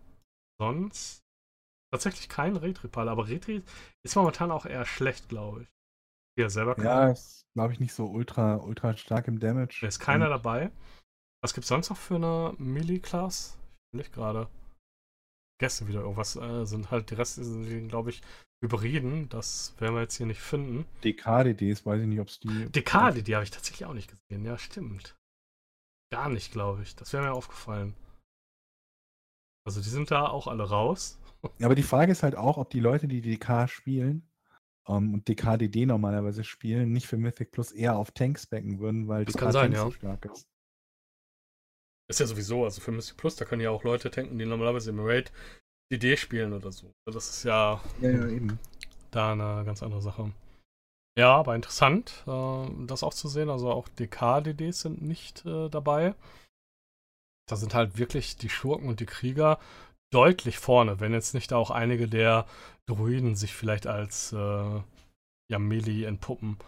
sonst 0.60 1.22
tatsächlich 1.92 2.28
kein 2.28 2.56
Retripal. 2.56 3.08
Aber 3.08 3.28
Retri 3.28 3.62
ist 4.04 4.16
momentan 4.16 4.50
auch 4.50 4.66
eher 4.66 4.84
schlecht, 4.84 5.28
glaube 5.28 5.62
ich. 5.62 5.68
Er 6.38 6.50
selber 6.50 6.74
kann. 6.74 6.84
Ja, 6.84 7.08
ist, 7.08 7.46
glaube 7.54 7.72
ich, 7.72 7.80
nicht 7.80 7.94
so 7.94 8.06
ultra, 8.06 8.56
ultra 8.56 8.94
stark 8.96 9.28
im 9.28 9.38
Damage. 9.38 9.78
Da 9.80 9.86
ist 9.86 10.00
keiner 10.00 10.28
dabei. 10.28 10.70
Was 11.42 11.54
gibt 11.54 11.64
es 11.64 11.68
sonst 11.68 11.90
noch 11.90 11.96
für 11.96 12.16
eine 12.16 12.54
Melee-Class? 12.58 13.58
Ich 13.92 13.98
nicht 13.98 14.12
gerade. 14.12 14.48
Gäste 15.58 15.88
wieder 15.88 16.00
irgendwas. 16.00 16.36
Äh, 16.36 16.64
sind 16.66 16.90
halt 16.90 17.10
die 17.10 17.14
Reste 17.14 17.44
sind, 17.44 17.88
glaube 17.88 18.10
ich, 18.10 18.22
Hybriden. 18.62 19.28
Das 19.28 19.74
werden 19.78 19.94
wir 19.94 20.02
jetzt 20.02 20.16
hier 20.16 20.26
nicht 20.26 20.40
finden. 20.40 20.86
DKDDs, 21.04 21.86
weiß 21.86 22.02
ich 22.02 22.06
nicht, 22.06 22.20
ob 22.20 22.28
es 22.28 22.40
die. 22.40 22.70
DKDD 22.70 23.34
habe 23.34 23.44
ich 23.44 23.50
tatsächlich 23.50 23.86
auch 23.86 23.94
nicht 23.94 24.10
gesehen. 24.10 24.44
Ja, 24.44 24.58
stimmt. 24.58 25.16
Gar 26.12 26.28
nicht, 26.28 26.52
glaube 26.52 26.82
ich. 26.82 26.94
Das 26.96 27.12
wäre 27.12 27.24
mir 27.24 27.32
aufgefallen. 27.32 27.94
Also 29.66 29.80
die 29.80 29.88
sind 29.88 30.10
da 30.10 30.28
auch 30.28 30.46
alle 30.46 30.68
raus. 30.68 31.18
Ja, 31.58 31.66
aber 31.66 31.74
die 31.74 31.82
Frage 31.82 32.12
ist 32.12 32.22
halt 32.22 32.36
auch, 32.36 32.56
ob 32.56 32.70
die 32.70 32.80
Leute, 32.80 33.08
die 33.08 33.20
DK 33.20 33.68
spielen 33.68 34.28
ähm, 34.88 35.14
und 35.14 35.28
DKDD 35.28 35.86
normalerweise 35.86 36.44
spielen, 36.44 36.92
nicht 36.92 37.06
für 37.06 37.16
Mythic 37.16 37.50
Plus 37.50 37.72
eher 37.72 37.96
auf 37.96 38.12
Tanks 38.12 38.46
backen 38.46 38.78
würden, 38.78 39.08
weil 39.08 39.24
das 39.24 39.34
DK 39.34 39.40
kann 39.42 39.52
sein, 39.52 39.72
ja. 39.72 39.82
so 39.82 39.90
stark 39.90 40.24
ist. 40.26 40.48
Ist 42.08 42.20
ja 42.20 42.26
sowieso, 42.26 42.64
also 42.64 42.80
für 42.80 42.92
Mystic 42.92 43.16
Plus, 43.16 43.36
da 43.36 43.44
können 43.44 43.62
ja 43.62 43.70
auch 43.70 43.84
Leute 43.84 44.10
tanken, 44.10 44.38
die 44.38 44.46
normalerweise 44.46 44.90
im 44.90 45.00
Raid 45.00 45.32
DD 45.92 46.16
spielen 46.16 46.52
oder 46.52 46.72
so. 46.72 46.92
Das 47.06 47.28
ist 47.28 47.44
ja, 47.44 47.80
ja, 48.00 48.10
ja 48.10 48.28
eben. 48.28 48.58
da 49.10 49.32
eine 49.32 49.64
ganz 49.64 49.82
andere 49.82 50.02
Sache. 50.02 50.32
Ja, 51.18 51.34
aber 51.34 51.54
interessant, 51.54 52.24
äh, 52.26 52.86
das 52.86 53.02
auch 53.02 53.14
zu 53.14 53.28
sehen. 53.28 53.48
Also 53.48 53.70
auch 53.70 53.88
DK-DDs 53.88 54.80
sind 54.80 55.02
nicht 55.02 55.44
äh, 55.46 55.68
dabei. 55.68 56.14
Da 57.48 57.56
sind 57.56 57.74
halt 57.74 57.96
wirklich 57.96 58.36
die 58.36 58.50
Schurken 58.50 58.88
und 58.88 59.00
die 59.00 59.06
Krieger 59.06 59.58
deutlich 60.12 60.58
vorne, 60.58 61.00
wenn 61.00 61.12
jetzt 61.12 61.34
nicht 61.34 61.52
auch 61.52 61.70
einige 61.70 62.08
der 62.08 62.46
Druiden 62.86 63.34
sich 63.34 63.54
vielleicht 63.54 63.86
als 63.86 64.32
äh, 64.32 64.80
ja, 65.50 65.58
Melee 65.58 66.04
entpuppen. 66.04 66.58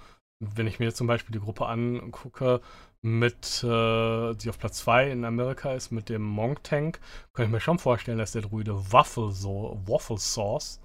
Wenn 0.40 0.66
ich 0.66 0.78
mir 0.78 0.94
zum 0.94 1.06
Beispiel 1.06 1.32
die 1.32 1.44
Gruppe 1.44 1.66
angucke, 1.66 2.60
mit, 3.02 3.62
äh, 3.62 4.34
die 4.34 4.48
auf 4.48 4.58
Platz 4.58 4.78
2 4.78 5.10
in 5.10 5.24
Amerika 5.24 5.72
ist, 5.72 5.90
mit 5.90 6.08
dem 6.08 6.22
Monk 6.22 6.64
Tank, 6.64 7.00
könnte 7.32 7.48
ich 7.48 7.52
mir 7.52 7.60
schon 7.60 7.78
vorstellen, 7.78 8.18
dass 8.18 8.32
der 8.32 8.42
Druide 8.42 8.92
Waffle, 8.92 9.30
so 9.30 9.80
Waffle 9.86 10.18
Sauce, 10.18 10.80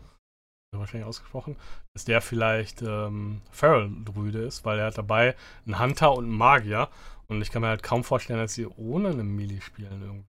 wahrscheinlich 0.79 1.07
ausgesprochen, 1.07 1.55
dass 1.93 2.05
der 2.05 2.21
vielleicht 2.21 2.81
ähm, 2.81 3.41
Feral 3.51 3.91
Druide 4.05 4.41
ist, 4.41 4.65
weil 4.65 4.79
er 4.79 4.87
hat 4.87 4.97
dabei 4.97 5.35
einen 5.65 5.79
Hunter 5.79 6.13
und 6.13 6.25
einen 6.25 6.37
Magier. 6.37 6.89
Und 7.27 7.41
ich 7.41 7.51
kann 7.51 7.61
mir 7.61 7.69
halt 7.69 7.83
kaum 7.83 8.03
vorstellen, 8.03 8.39
dass 8.39 8.53
sie 8.53 8.67
ohne 8.67 9.09
eine 9.09 9.23
Melee 9.23 9.61
spielen 9.61 10.01
irgendwie. 10.01 10.27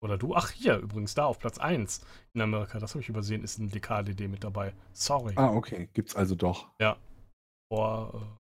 Oder 0.00 0.16
du? 0.16 0.34
Ach, 0.36 0.50
hier 0.50 0.78
übrigens, 0.78 1.14
da 1.14 1.24
auf 1.24 1.40
Platz 1.40 1.58
1 1.58 2.04
in 2.32 2.40
Amerika, 2.40 2.78
das 2.78 2.92
habe 2.92 3.02
ich 3.02 3.08
übersehen, 3.08 3.42
ist 3.42 3.58
ein 3.58 3.70
DKDD 3.70 4.28
mit 4.28 4.44
dabei. 4.44 4.72
Sorry. 4.92 5.32
Ah, 5.36 5.50
okay, 5.50 5.88
gibt's 5.92 6.14
also 6.14 6.36
doch. 6.36 6.68
Ja. 6.80 6.96
Vor 7.72 8.14
äh, 8.14 8.37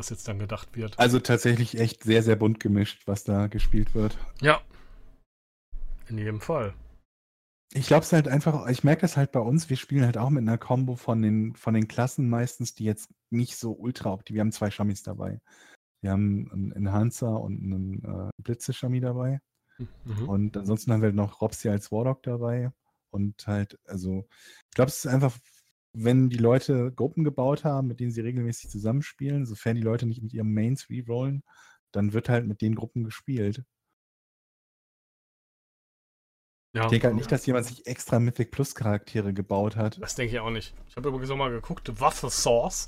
was 0.00 0.10
jetzt 0.10 0.26
dann 0.26 0.38
gedacht 0.38 0.74
wird. 0.74 0.98
Also 0.98 1.20
tatsächlich 1.20 1.78
echt 1.78 2.02
sehr, 2.02 2.22
sehr 2.22 2.36
bunt 2.36 2.58
gemischt, 2.58 3.06
was 3.06 3.22
da 3.22 3.46
gespielt 3.46 3.94
wird. 3.94 4.18
Ja. 4.40 4.60
In 6.08 6.18
jedem 6.18 6.40
Fall. 6.40 6.74
Ich 7.72 7.86
glaube 7.86 8.02
es 8.02 8.12
halt 8.12 8.26
einfach, 8.26 8.66
ich 8.68 8.82
merke 8.82 9.02
das 9.02 9.16
halt 9.16 9.30
bei 9.30 9.38
uns, 9.38 9.70
wir 9.70 9.76
spielen 9.76 10.04
halt 10.04 10.18
auch 10.18 10.30
mit 10.30 10.42
einer 10.42 10.58
Combo 10.58 10.96
von 10.96 11.22
den, 11.22 11.54
von 11.54 11.74
den 11.74 11.86
Klassen 11.86 12.28
meistens, 12.28 12.74
die 12.74 12.84
jetzt 12.84 13.10
nicht 13.30 13.56
so 13.56 13.72
ultra 13.72 14.12
optimal. 14.12 14.34
Wir 14.34 14.40
haben 14.40 14.52
zwei 14.52 14.70
Shammis 14.72 15.04
dabei. 15.04 15.40
Wir 16.00 16.10
haben 16.10 16.50
einen 16.50 16.72
Enhancer 16.72 17.40
und 17.40 17.62
einen 17.62 18.04
äh, 18.04 18.30
Blitze-Shami 18.42 19.00
dabei. 19.00 19.40
Mhm. 20.04 20.28
Und 20.28 20.56
ansonsten 20.56 20.92
haben 20.92 21.02
wir 21.02 21.12
noch 21.12 21.40
Robsy 21.40 21.68
als 21.68 21.92
Warlock 21.92 22.22
dabei. 22.22 22.72
Und 23.10 23.46
halt, 23.46 23.78
also, 23.84 24.26
ich 24.68 24.74
glaube, 24.74 24.88
es 24.88 25.04
ist 25.04 25.06
einfach 25.06 25.36
wenn 25.92 26.30
die 26.30 26.38
Leute 26.38 26.92
Gruppen 26.92 27.24
gebaut 27.24 27.64
haben, 27.64 27.88
mit 27.88 28.00
denen 28.00 28.12
sie 28.12 28.20
regelmäßig 28.20 28.70
zusammenspielen, 28.70 29.46
sofern 29.46 29.76
die 29.76 29.82
Leute 29.82 30.06
nicht 30.06 30.22
mit 30.22 30.32
ihrem 30.32 30.52
Mains 30.52 30.88
rerollen, 30.88 31.42
dann 31.92 32.12
wird 32.12 32.28
halt 32.28 32.46
mit 32.46 32.60
den 32.60 32.74
Gruppen 32.74 33.04
gespielt. 33.04 33.64
Ja. 36.72 36.84
Ich 36.84 36.90
denke 36.90 37.08
halt 37.08 37.16
nicht, 37.16 37.32
dass 37.32 37.46
jemand 37.46 37.66
sich 37.66 37.86
extra 37.86 38.20
Mythic 38.20 38.52
Plus 38.52 38.76
Charaktere 38.76 39.34
gebaut 39.34 39.74
hat. 39.74 40.00
Das 40.00 40.14
denke 40.14 40.34
ich 40.34 40.40
auch 40.40 40.50
nicht. 40.50 40.72
Ich 40.86 40.96
habe 40.96 41.08
übrigens 41.08 41.30
auch 41.30 41.36
mal 41.36 41.50
geguckt, 41.50 42.00
Waffe 42.00 42.30
Source 42.30 42.86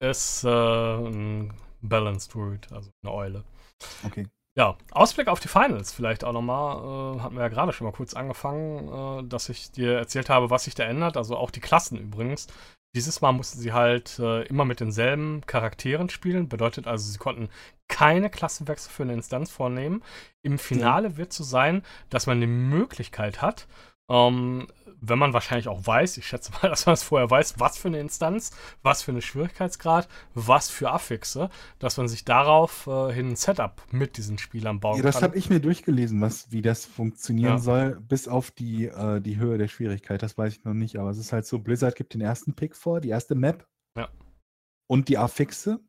ist 0.00 0.44
äh, 0.44 0.48
ein 0.48 1.52
Balanced 1.82 2.32
Druid, 2.32 2.72
also 2.72 2.90
eine 3.02 3.12
Eule. 3.12 3.44
Okay. 4.02 4.26
Ja, 4.58 4.76
Ausblick 4.90 5.28
auf 5.28 5.38
die 5.38 5.46
Finals 5.46 5.92
vielleicht 5.92 6.24
auch 6.24 6.32
nochmal. 6.32 7.16
Äh, 7.16 7.20
hatten 7.20 7.36
wir 7.36 7.42
ja 7.42 7.48
gerade 7.48 7.72
schon 7.72 7.84
mal 7.86 7.92
kurz 7.92 8.14
angefangen, 8.14 9.22
äh, 9.22 9.28
dass 9.28 9.48
ich 9.48 9.70
dir 9.70 9.96
erzählt 9.96 10.28
habe, 10.28 10.50
was 10.50 10.64
sich 10.64 10.74
da 10.74 10.82
ändert. 10.82 11.16
Also 11.16 11.36
auch 11.36 11.52
die 11.52 11.60
Klassen 11.60 11.96
übrigens. 11.96 12.48
Dieses 12.96 13.20
Mal 13.20 13.30
mussten 13.30 13.60
sie 13.60 13.72
halt 13.72 14.18
äh, 14.18 14.42
immer 14.48 14.64
mit 14.64 14.80
denselben 14.80 15.42
Charakteren 15.46 16.08
spielen. 16.08 16.48
Bedeutet 16.48 16.88
also, 16.88 17.08
sie 17.08 17.18
konnten 17.18 17.50
keine 17.86 18.30
Klassenwechsel 18.30 18.90
für 18.90 19.04
eine 19.04 19.12
Instanz 19.12 19.48
vornehmen. 19.52 20.02
Im 20.42 20.58
Finale 20.58 21.16
wird 21.16 21.30
es 21.30 21.36
so 21.36 21.44
sein, 21.44 21.84
dass 22.10 22.26
man 22.26 22.40
die 22.40 22.48
Möglichkeit 22.48 23.40
hat, 23.40 23.68
ähm, 24.10 24.66
wenn 25.00 25.18
man 25.18 25.32
wahrscheinlich 25.32 25.68
auch 25.68 25.86
weiß, 25.86 26.16
ich 26.16 26.26
schätze 26.26 26.52
mal, 26.52 26.60
dass 26.68 26.86
man 26.86 26.94
es 26.94 27.02
vorher 27.02 27.30
weiß, 27.30 27.58
was 27.58 27.78
für 27.78 27.88
eine 27.88 28.00
Instanz, 28.00 28.50
was 28.82 29.02
für 29.02 29.12
eine 29.12 29.22
Schwierigkeitsgrad, 29.22 30.08
was 30.34 30.70
für 30.70 30.90
Affixe, 30.90 31.50
dass 31.78 31.96
man 31.96 32.08
sich 32.08 32.24
darauf 32.24 32.86
äh, 32.86 33.12
hin 33.12 33.28
ein 33.28 33.36
Setup 33.36 33.82
mit 33.90 34.16
diesen 34.16 34.38
Spielern 34.38 34.80
bauen 34.80 34.96
ja, 34.96 35.02
das 35.02 35.22
habe 35.22 35.36
ich 35.36 35.50
mir 35.50 35.60
durchgelesen, 35.60 36.20
was, 36.20 36.50
wie 36.50 36.62
das 36.62 36.84
funktionieren 36.86 37.52
ja. 37.52 37.58
soll, 37.58 38.00
bis 38.00 38.28
auf 38.28 38.50
die, 38.50 38.86
äh, 38.86 39.20
die 39.20 39.36
Höhe 39.36 39.58
der 39.58 39.68
Schwierigkeit. 39.68 40.22
Das 40.22 40.36
weiß 40.36 40.52
ich 40.54 40.64
noch 40.64 40.74
nicht, 40.74 40.96
aber 40.96 41.10
es 41.10 41.18
ist 41.18 41.32
halt 41.32 41.46
so, 41.46 41.58
Blizzard 41.58 41.96
gibt 41.96 42.14
den 42.14 42.20
ersten 42.20 42.54
Pick 42.54 42.76
vor, 42.76 43.00
die 43.00 43.10
erste 43.10 43.34
Map. 43.34 43.66
Ja. 43.96 44.08
Und 44.86 45.08
die 45.08 45.18
Affixe. 45.18 45.80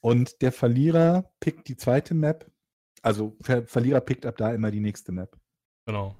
Und 0.00 0.40
der 0.42 0.52
Verlierer 0.52 1.32
pickt 1.40 1.68
die 1.68 1.76
zweite 1.76 2.14
Map. 2.14 2.50
Also 3.02 3.36
Ver 3.40 3.66
Verlierer 3.66 4.00
pickt 4.00 4.24
ab 4.24 4.36
da 4.36 4.52
immer 4.52 4.70
die 4.70 4.80
nächste 4.80 5.10
Map. 5.10 5.36
Genau. 5.86 6.14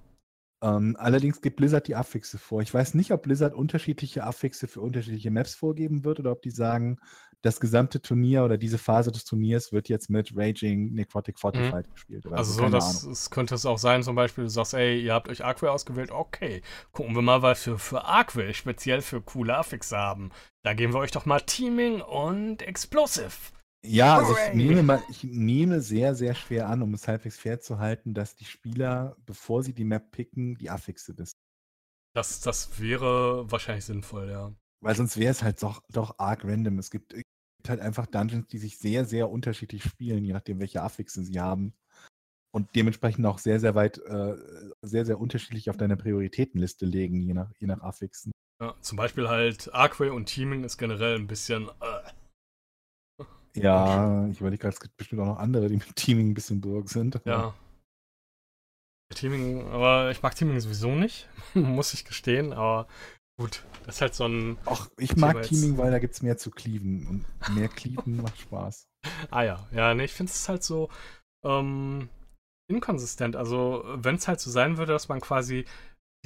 Ähm, 0.62 0.96
allerdings 0.98 1.42
gibt 1.42 1.56
Blizzard 1.56 1.86
die 1.86 1.96
Affixe 1.96 2.38
vor. 2.38 2.62
Ich 2.62 2.72
weiß 2.72 2.94
nicht, 2.94 3.12
ob 3.12 3.22
Blizzard 3.22 3.54
unterschiedliche 3.54 4.24
Affixe 4.24 4.68
für 4.68 4.80
unterschiedliche 4.80 5.30
Maps 5.30 5.54
vorgeben 5.54 6.04
wird 6.04 6.18
oder 6.18 6.32
ob 6.32 6.42
die 6.42 6.50
sagen, 6.50 6.98
das 7.42 7.60
gesamte 7.60 8.00
Turnier 8.00 8.44
oder 8.44 8.56
diese 8.56 8.78
Phase 8.78 9.12
des 9.12 9.24
Turniers 9.24 9.70
wird 9.70 9.88
jetzt 9.88 10.08
mit 10.08 10.32
Raging 10.34 10.92
Necrotic 10.92 11.38
Fortified 11.38 11.86
mhm. 11.86 11.92
gespielt. 11.92 12.26
also 12.32 12.52
so, 12.52 12.68
dass 12.68 13.04
es 13.04 13.30
könnte 13.30 13.54
es 13.54 13.66
auch 13.66 13.78
sein, 13.78 14.02
zum 14.02 14.16
Beispiel, 14.16 14.44
du 14.44 14.50
sagst, 14.50 14.74
ey, 14.74 15.00
ihr 15.00 15.12
habt 15.12 15.28
euch 15.28 15.44
Arcway 15.44 15.68
ausgewählt, 15.68 16.10
okay, 16.10 16.62
gucken 16.92 17.14
wir 17.14 17.22
mal, 17.22 17.42
was 17.42 17.66
wir 17.66 17.78
für 17.78 18.04
Arcway 18.04 18.54
speziell 18.54 19.02
für 19.02 19.20
coole 19.20 19.56
Affixe 19.56 19.96
haben. 19.96 20.30
Da 20.62 20.74
geben 20.74 20.94
wir 20.94 21.00
euch 21.00 21.12
doch 21.12 21.26
mal 21.26 21.40
Teaming 21.40 22.00
und 22.00 22.62
Explosive. 22.62 23.52
Ja, 23.86 24.18
also 24.18 24.36
ich 24.36 24.54
nehme, 24.54 24.82
mal, 24.82 25.02
ich 25.08 25.24
nehme 25.24 25.80
sehr, 25.80 26.14
sehr 26.14 26.34
schwer 26.34 26.68
an, 26.68 26.82
um 26.82 26.94
es 26.94 27.08
halbwegs 27.08 27.38
fair 27.38 27.60
zu 27.60 27.78
halten, 27.78 28.14
dass 28.14 28.36
die 28.36 28.44
Spieler, 28.44 29.16
bevor 29.26 29.62
sie 29.62 29.72
die 29.72 29.84
Map 29.84 30.10
picken, 30.10 30.56
die 30.56 30.70
Affixe 30.70 31.16
wissen. 31.18 31.36
Das, 32.14 32.40
das 32.40 32.80
wäre 32.80 33.50
wahrscheinlich 33.50 33.84
sinnvoll, 33.84 34.30
ja. 34.30 34.54
Weil 34.80 34.96
sonst 34.96 35.16
wäre 35.16 35.30
es 35.30 35.42
halt 35.42 35.62
doch, 35.62 35.82
doch 35.90 36.18
arg 36.18 36.44
random. 36.44 36.78
Es 36.78 36.90
gibt, 36.90 37.14
halt 37.68 37.80
einfach 37.80 38.06
Dungeons, 38.06 38.46
die 38.48 38.58
sich 38.58 38.78
sehr, 38.78 39.04
sehr 39.04 39.30
unterschiedlich 39.30 39.82
spielen, 39.82 40.24
je 40.24 40.32
nachdem, 40.32 40.60
welche 40.60 40.82
Affixe 40.82 41.22
sie 41.24 41.40
haben. 41.40 41.74
Und 42.52 42.74
dementsprechend 42.74 43.26
auch 43.26 43.38
sehr, 43.38 43.60
sehr 43.60 43.74
weit, 43.74 43.98
äh, 43.98 44.34
sehr, 44.80 45.04
sehr 45.04 45.20
unterschiedlich 45.20 45.68
auf 45.68 45.76
deiner 45.76 45.96
Prioritätenliste 45.96 46.86
legen, 46.86 47.20
je 47.20 47.34
nach, 47.34 47.50
je 47.58 47.66
nach 47.66 47.82
Affixen. 47.82 48.32
Ja, 48.62 48.74
zum 48.80 48.96
Beispiel 48.96 49.28
halt 49.28 49.72
Arcway 49.74 50.08
und 50.08 50.26
Teaming 50.26 50.64
ist 50.64 50.78
generell 50.78 51.16
ein 51.16 51.26
bisschen. 51.26 51.68
Äh, 51.68 51.95
ja, 53.56 54.26
ich 54.28 54.40
überlege 54.40 54.62
gerade, 54.62 54.74
es 54.74 54.80
gibt 54.80 54.96
bestimmt 54.96 55.22
auch 55.22 55.26
noch 55.26 55.38
andere, 55.38 55.68
die 55.68 55.76
mit 55.76 55.96
Teaming 55.96 56.30
ein 56.30 56.34
bisschen 56.34 56.60
burg 56.60 56.88
sind. 56.88 57.20
Ja. 57.24 57.54
Teaming, 59.14 59.66
aber 59.68 60.10
ich 60.10 60.22
mag 60.22 60.34
Teaming 60.34 60.58
sowieso 60.60 60.94
nicht, 60.94 61.28
muss 61.54 61.94
ich 61.94 62.04
gestehen, 62.04 62.52
aber 62.52 62.86
gut, 63.38 63.64
das 63.84 63.96
ist 63.96 64.00
halt 64.00 64.14
so 64.14 64.26
ein. 64.26 64.58
Ach, 64.66 64.88
ich 64.98 65.16
mag 65.16 65.42
Teaming, 65.42 65.78
weil 65.78 65.90
da 65.90 65.98
gibt 65.98 66.14
es 66.14 66.22
mehr 66.22 66.36
zu 66.36 66.50
cleaven 66.50 67.06
und 67.06 67.54
mehr 67.54 67.68
cleaven 67.68 68.16
macht 68.22 68.38
Spaß. 68.38 68.88
Ah 69.30 69.42
ja, 69.42 69.68
ja, 69.72 69.94
ne, 69.94 70.04
ich 70.04 70.12
finde 70.12 70.30
es 70.32 70.48
halt 70.48 70.64
so 70.64 70.90
ähm, 71.44 72.08
inkonsistent. 72.68 73.36
Also, 73.36 73.84
wenn 73.86 74.16
es 74.16 74.26
halt 74.26 74.40
so 74.40 74.50
sein 74.50 74.76
würde, 74.76 74.92
dass 74.92 75.08
man 75.08 75.20
quasi 75.20 75.64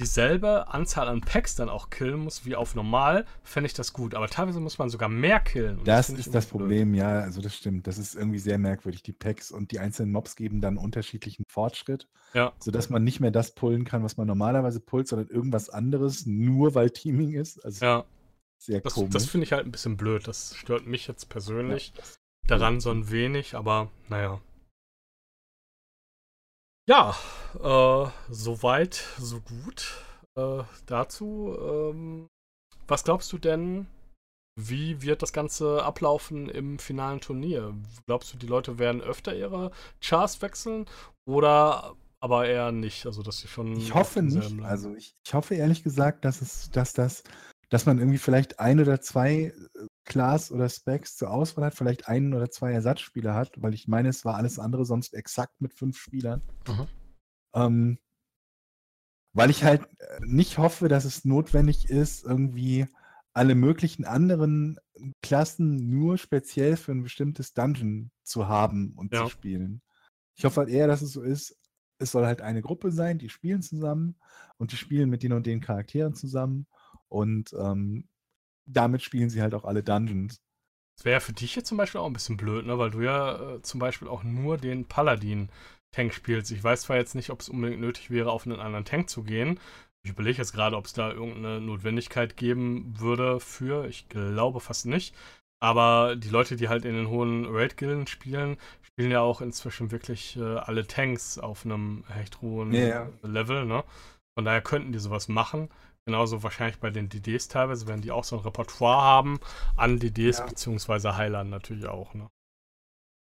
dieselbe 0.01 0.67
Anzahl 0.73 1.07
an 1.07 1.21
Packs 1.21 1.55
dann 1.55 1.69
auch 1.69 1.89
killen 1.89 2.19
muss 2.19 2.45
wie 2.45 2.55
auf 2.55 2.75
normal, 2.75 3.25
fände 3.43 3.67
ich 3.67 3.73
das 3.73 3.93
gut. 3.93 4.15
Aber 4.15 4.27
teilweise 4.27 4.59
muss 4.59 4.77
man 4.79 4.89
sogar 4.89 5.07
mehr 5.07 5.39
killen. 5.39 5.79
Das, 5.85 6.07
das 6.07 6.19
ist 6.19 6.35
das 6.35 6.47
Problem, 6.47 6.91
blöd. 6.91 7.01
ja, 7.01 7.19
also 7.19 7.39
das 7.39 7.55
stimmt. 7.55 7.87
Das 7.87 7.97
ist 7.97 8.15
irgendwie 8.15 8.39
sehr 8.39 8.57
merkwürdig. 8.57 9.03
Die 9.03 9.13
Packs 9.13 9.51
und 9.51 9.71
die 9.71 9.79
einzelnen 9.79 10.11
Mobs 10.11 10.35
geben 10.35 10.59
dann 10.59 10.77
unterschiedlichen 10.77 11.45
Fortschritt, 11.47 12.07
ja. 12.33 12.51
sodass 12.59 12.89
man 12.89 13.03
nicht 13.03 13.19
mehr 13.19 13.31
das 13.31 13.53
pullen 13.53 13.85
kann, 13.85 14.03
was 14.03 14.17
man 14.17 14.27
normalerweise 14.27 14.79
pullt, 14.79 15.07
sondern 15.07 15.29
irgendwas 15.29 15.69
anderes, 15.69 16.25
nur 16.25 16.75
weil 16.75 16.89
Teaming 16.89 17.33
ist. 17.33 17.63
Also 17.63 17.85
ja. 17.85 18.05
Sehr 18.57 18.81
das, 18.81 18.93
komisch. 18.93 19.13
Das 19.13 19.25
finde 19.25 19.45
ich 19.45 19.53
halt 19.53 19.65
ein 19.65 19.71
bisschen 19.71 19.97
blöd. 19.97 20.27
Das 20.27 20.55
stört 20.55 20.85
mich 20.85 21.07
jetzt 21.07 21.29
persönlich 21.29 21.93
ja, 21.97 22.03
daran 22.47 22.79
so 22.79 22.91
ein 22.91 23.09
wenig, 23.09 23.55
aber 23.55 23.89
naja. 24.09 24.39
Ja, 26.89 27.15
äh, 27.59 28.09
soweit, 28.29 28.95
so 29.17 29.39
gut 29.39 30.03
äh, 30.35 30.63
dazu. 30.85 31.55
Ähm, 31.59 32.27
was 32.87 33.03
glaubst 33.03 33.31
du 33.31 33.37
denn, 33.37 33.87
wie 34.59 35.01
wird 35.01 35.21
das 35.21 35.33
Ganze 35.33 35.83
ablaufen 35.83 36.49
im 36.49 36.79
finalen 36.79 37.21
Turnier? 37.21 37.73
Glaubst 38.05 38.33
du, 38.33 38.37
die 38.37 38.47
Leute 38.47 38.79
werden 38.79 39.01
öfter 39.01 39.35
ihre 39.35 39.71
Chars 40.01 40.41
wechseln 40.41 40.85
oder 41.25 41.95
aber 42.19 42.47
eher 42.47 42.71
nicht? 42.71 43.05
Also, 43.05 43.23
dass 43.23 43.39
sie 43.39 43.47
schon. 43.47 43.77
Ich 43.77 43.93
hoffe 43.93 44.21
nicht. 44.21 44.61
Also, 44.63 44.93
ich, 44.95 45.13
ich 45.25 45.33
hoffe 45.33 45.55
ehrlich 45.55 45.83
gesagt, 45.83 46.25
dass 46.25 46.41
es, 46.41 46.69
dass 46.71 46.93
das, 46.93 47.23
dass 47.69 47.85
man 47.85 47.99
irgendwie 47.99 48.17
vielleicht 48.17 48.59
ein 48.59 48.79
oder 48.79 49.01
zwei 49.01 49.53
äh, 49.53 49.53
Class 50.05 50.51
oder 50.51 50.67
Specs 50.67 51.15
zur 51.15 51.31
Auswahl 51.31 51.65
hat, 51.65 51.75
vielleicht 51.75 52.07
einen 52.07 52.33
oder 52.33 52.49
zwei 52.49 52.71
Ersatzspieler 52.71 53.35
hat, 53.35 53.61
weil 53.61 53.73
ich 53.73 53.87
meine, 53.87 54.09
es 54.09 54.25
war 54.25 54.35
alles 54.35 54.59
andere 54.59 54.85
sonst 54.85 55.13
exakt 55.13 55.61
mit 55.61 55.73
fünf 55.73 55.97
Spielern. 55.97 56.41
Mhm. 56.67 56.87
Ähm, 57.53 57.99
weil 59.33 59.49
ich 59.49 59.63
halt 59.63 59.83
äh, 59.99 60.19
nicht 60.21 60.57
hoffe, 60.57 60.87
dass 60.87 61.05
es 61.05 61.25
notwendig 61.25 61.89
ist, 61.89 62.23
irgendwie 62.23 62.87
alle 63.33 63.55
möglichen 63.55 64.05
anderen 64.05 64.77
Klassen 65.21 65.89
nur 65.89 66.17
speziell 66.17 66.75
für 66.75 66.91
ein 66.91 67.03
bestimmtes 67.03 67.53
Dungeon 67.53 68.11
zu 68.23 68.47
haben 68.47 68.93
und 68.97 69.13
ja. 69.13 69.23
zu 69.23 69.29
spielen. 69.29 69.81
Ich 70.35 70.43
hoffe 70.43 70.61
halt 70.61 70.69
eher, 70.69 70.87
dass 70.87 71.01
es 71.01 71.13
so 71.13 71.21
ist, 71.21 71.57
es 71.97 72.11
soll 72.11 72.25
halt 72.25 72.41
eine 72.41 72.61
Gruppe 72.61 72.91
sein, 72.91 73.19
die 73.19 73.29
spielen 73.29 73.61
zusammen 73.61 74.15
und 74.57 74.71
die 74.71 74.77
spielen 74.77 75.09
mit 75.09 75.23
den 75.23 75.33
und 75.33 75.45
den 75.45 75.61
Charakteren 75.61 76.13
zusammen 76.13 76.67
und 77.07 77.53
ähm, 77.57 78.09
damit 78.65 79.01
spielen 79.01 79.29
sie 79.29 79.41
halt 79.41 79.53
auch 79.53 79.65
alle 79.65 79.83
Dungeons. 79.83 80.41
Das 80.97 81.05
wäre 81.05 81.21
für 81.21 81.33
dich 81.33 81.55
jetzt 81.55 81.67
zum 81.67 81.77
Beispiel 81.77 81.99
auch 81.99 82.05
ein 82.05 82.13
bisschen 82.13 82.37
blöd, 82.37 82.65
ne? 82.65 82.77
weil 82.77 82.91
du 82.91 83.01
ja 83.01 83.55
äh, 83.55 83.61
zum 83.61 83.79
Beispiel 83.79 84.07
auch 84.07 84.23
nur 84.23 84.57
den 84.57 84.85
Paladin 84.85 85.49
Tank 85.91 86.13
spielst. 86.13 86.51
Ich 86.51 86.63
weiß 86.63 86.81
zwar 86.81 86.97
jetzt 86.97 87.15
nicht, 87.15 87.29
ob 87.29 87.41
es 87.41 87.49
unbedingt 87.49 87.81
nötig 87.81 88.11
wäre, 88.11 88.31
auf 88.31 88.45
einen 88.45 88.59
anderen 88.59 88.85
Tank 88.85 89.09
zu 89.09 89.23
gehen. 89.23 89.59
Ich 90.03 90.11
überlege 90.11 90.39
jetzt 90.39 90.53
gerade, 90.53 90.77
ob 90.77 90.85
es 90.85 90.93
da 90.93 91.11
irgendeine 91.11 91.61
Notwendigkeit 91.61 92.37
geben 92.37 92.99
würde 92.99 93.39
für. 93.39 93.87
Ich 93.87 94.09
glaube 94.09 94.59
fast 94.59 94.85
nicht. 94.85 95.15
Aber 95.59 96.15
die 96.15 96.29
Leute, 96.29 96.55
die 96.55 96.69
halt 96.69 96.85
in 96.85 96.95
den 96.95 97.09
hohen 97.09 97.45
Raid-Gilden 97.45 98.07
spielen, 98.07 98.57
spielen 98.81 99.11
ja 99.11 99.21
auch 99.21 99.41
inzwischen 99.41 99.91
wirklich 99.91 100.37
äh, 100.37 100.41
alle 100.41 100.87
Tanks 100.87 101.37
auf 101.37 101.65
einem 101.65 102.03
echt 102.19 102.41
hohen 102.41 102.73
yeah. 102.73 103.09
Level. 103.21 103.65
Ne? 103.65 103.83
Von 104.35 104.45
daher 104.45 104.61
könnten 104.61 104.91
die 104.91 104.99
sowas 104.99 105.27
machen. 105.27 105.69
Genauso 106.05 106.41
wahrscheinlich 106.41 106.79
bei 106.79 106.89
den 106.89 107.09
DDs 107.09 107.47
teilweise, 107.47 107.87
wenn 107.87 108.01
die 108.01 108.11
auch 108.11 108.23
so 108.23 108.37
ein 108.37 108.43
Repertoire 108.43 109.01
haben 109.01 109.39
an 109.77 109.99
DDs 109.99 110.39
ja. 110.39 110.45
beziehungsweise 110.45 111.15
Heilern 111.15 111.49
natürlich 111.49 111.85
auch. 111.85 112.13
Ne? 112.13 112.29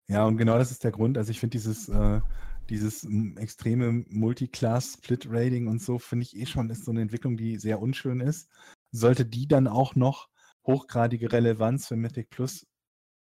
Ja, 0.07 0.25
und 0.25 0.37
genau 0.37 0.57
das 0.57 0.71
ist 0.71 0.83
der 0.83 0.91
Grund. 0.91 1.17
Also 1.17 1.31
ich 1.31 1.39
finde 1.39 1.51
dieses, 1.51 1.89
äh, 1.89 2.21
dieses 2.69 3.07
extreme 3.37 4.05
Multiclass-Split-Rating 4.09 5.67
und 5.67 5.81
so, 5.81 5.99
finde 5.99 6.23
ich 6.23 6.35
eh 6.35 6.45
schon, 6.45 6.69
ist 6.69 6.85
so 6.85 6.91
eine 6.91 7.01
Entwicklung, 7.01 7.37
die 7.37 7.57
sehr 7.57 7.79
unschön 7.79 8.19
ist. 8.19 8.49
Sollte 8.91 9.25
die 9.25 9.47
dann 9.47 9.67
auch 9.67 9.95
noch 9.95 10.27
hochgradige 10.65 11.31
Relevanz 11.31 11.87
für 11.87 11.95
Mythic 11.95 12.29
Plus 12.29 12.65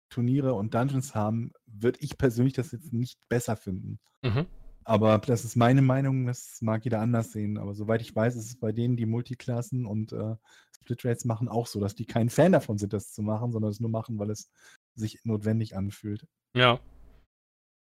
Turniere 0.08 0.54
und 0.54 0.74
Dungeons 0.74 1.14
haben, 1.14 1.52
würde 1.66 1.98
ich 2.00 2.16
persönlich 2.16 2.54
das 2.54 2.72
jetzt 2.72 2.92
nicht 2.92 3.18
besser 3.28 3.56
finden. 3.56 3.98
Mhm. 4.22 4.46
Aber 4.86 5.18
das 5.18 5.44
ist 5.44 5.56
meine 5.56 5.82
Meinung, 5.82 6.26
das 6.26 6.62
mag 6.62 6.84
jeder 6.84 7.00
anders 7.00 7.32
sehen. 7.32 7.58
Aber 7.58 7.74
soweit 7.74 8.00
ich 8.02 8.14
weiß, 8.14 8.36
ist 8.36 8.46
es 8.46 8.60
bei 8.60 8.70
denen, 8.70 8.96
die 8.96 9.04
Multiklassen 9.04 9.84
und 9.84 10.12
äh, 10.12 10.36
Split 10.76 11.04
Rates 11.04 11.24
machen, 11.24 11.48
auch 11.48 11.66
so, 11.66 11.80
dass 11.80 11.96
die 11.96 12.06
kein 12.06 12.30
Fan 12.30 12.52
davon 12.52 12.78
sind, 12.78 12.92
das 12.92 13.12
zu 13.12 13.22
machen, 13.22 13.50
sondern 13.50 13.72
es 13.72 13.80
nur 13.80 13.90
machen, 13.90 14.20
weil 14.20 14.30
es 14.30 14.48
sich 14.94 15.18
notwendig 15.24 15.76
anfühlt. 15.76 16.28
Ja. 16.56 16.78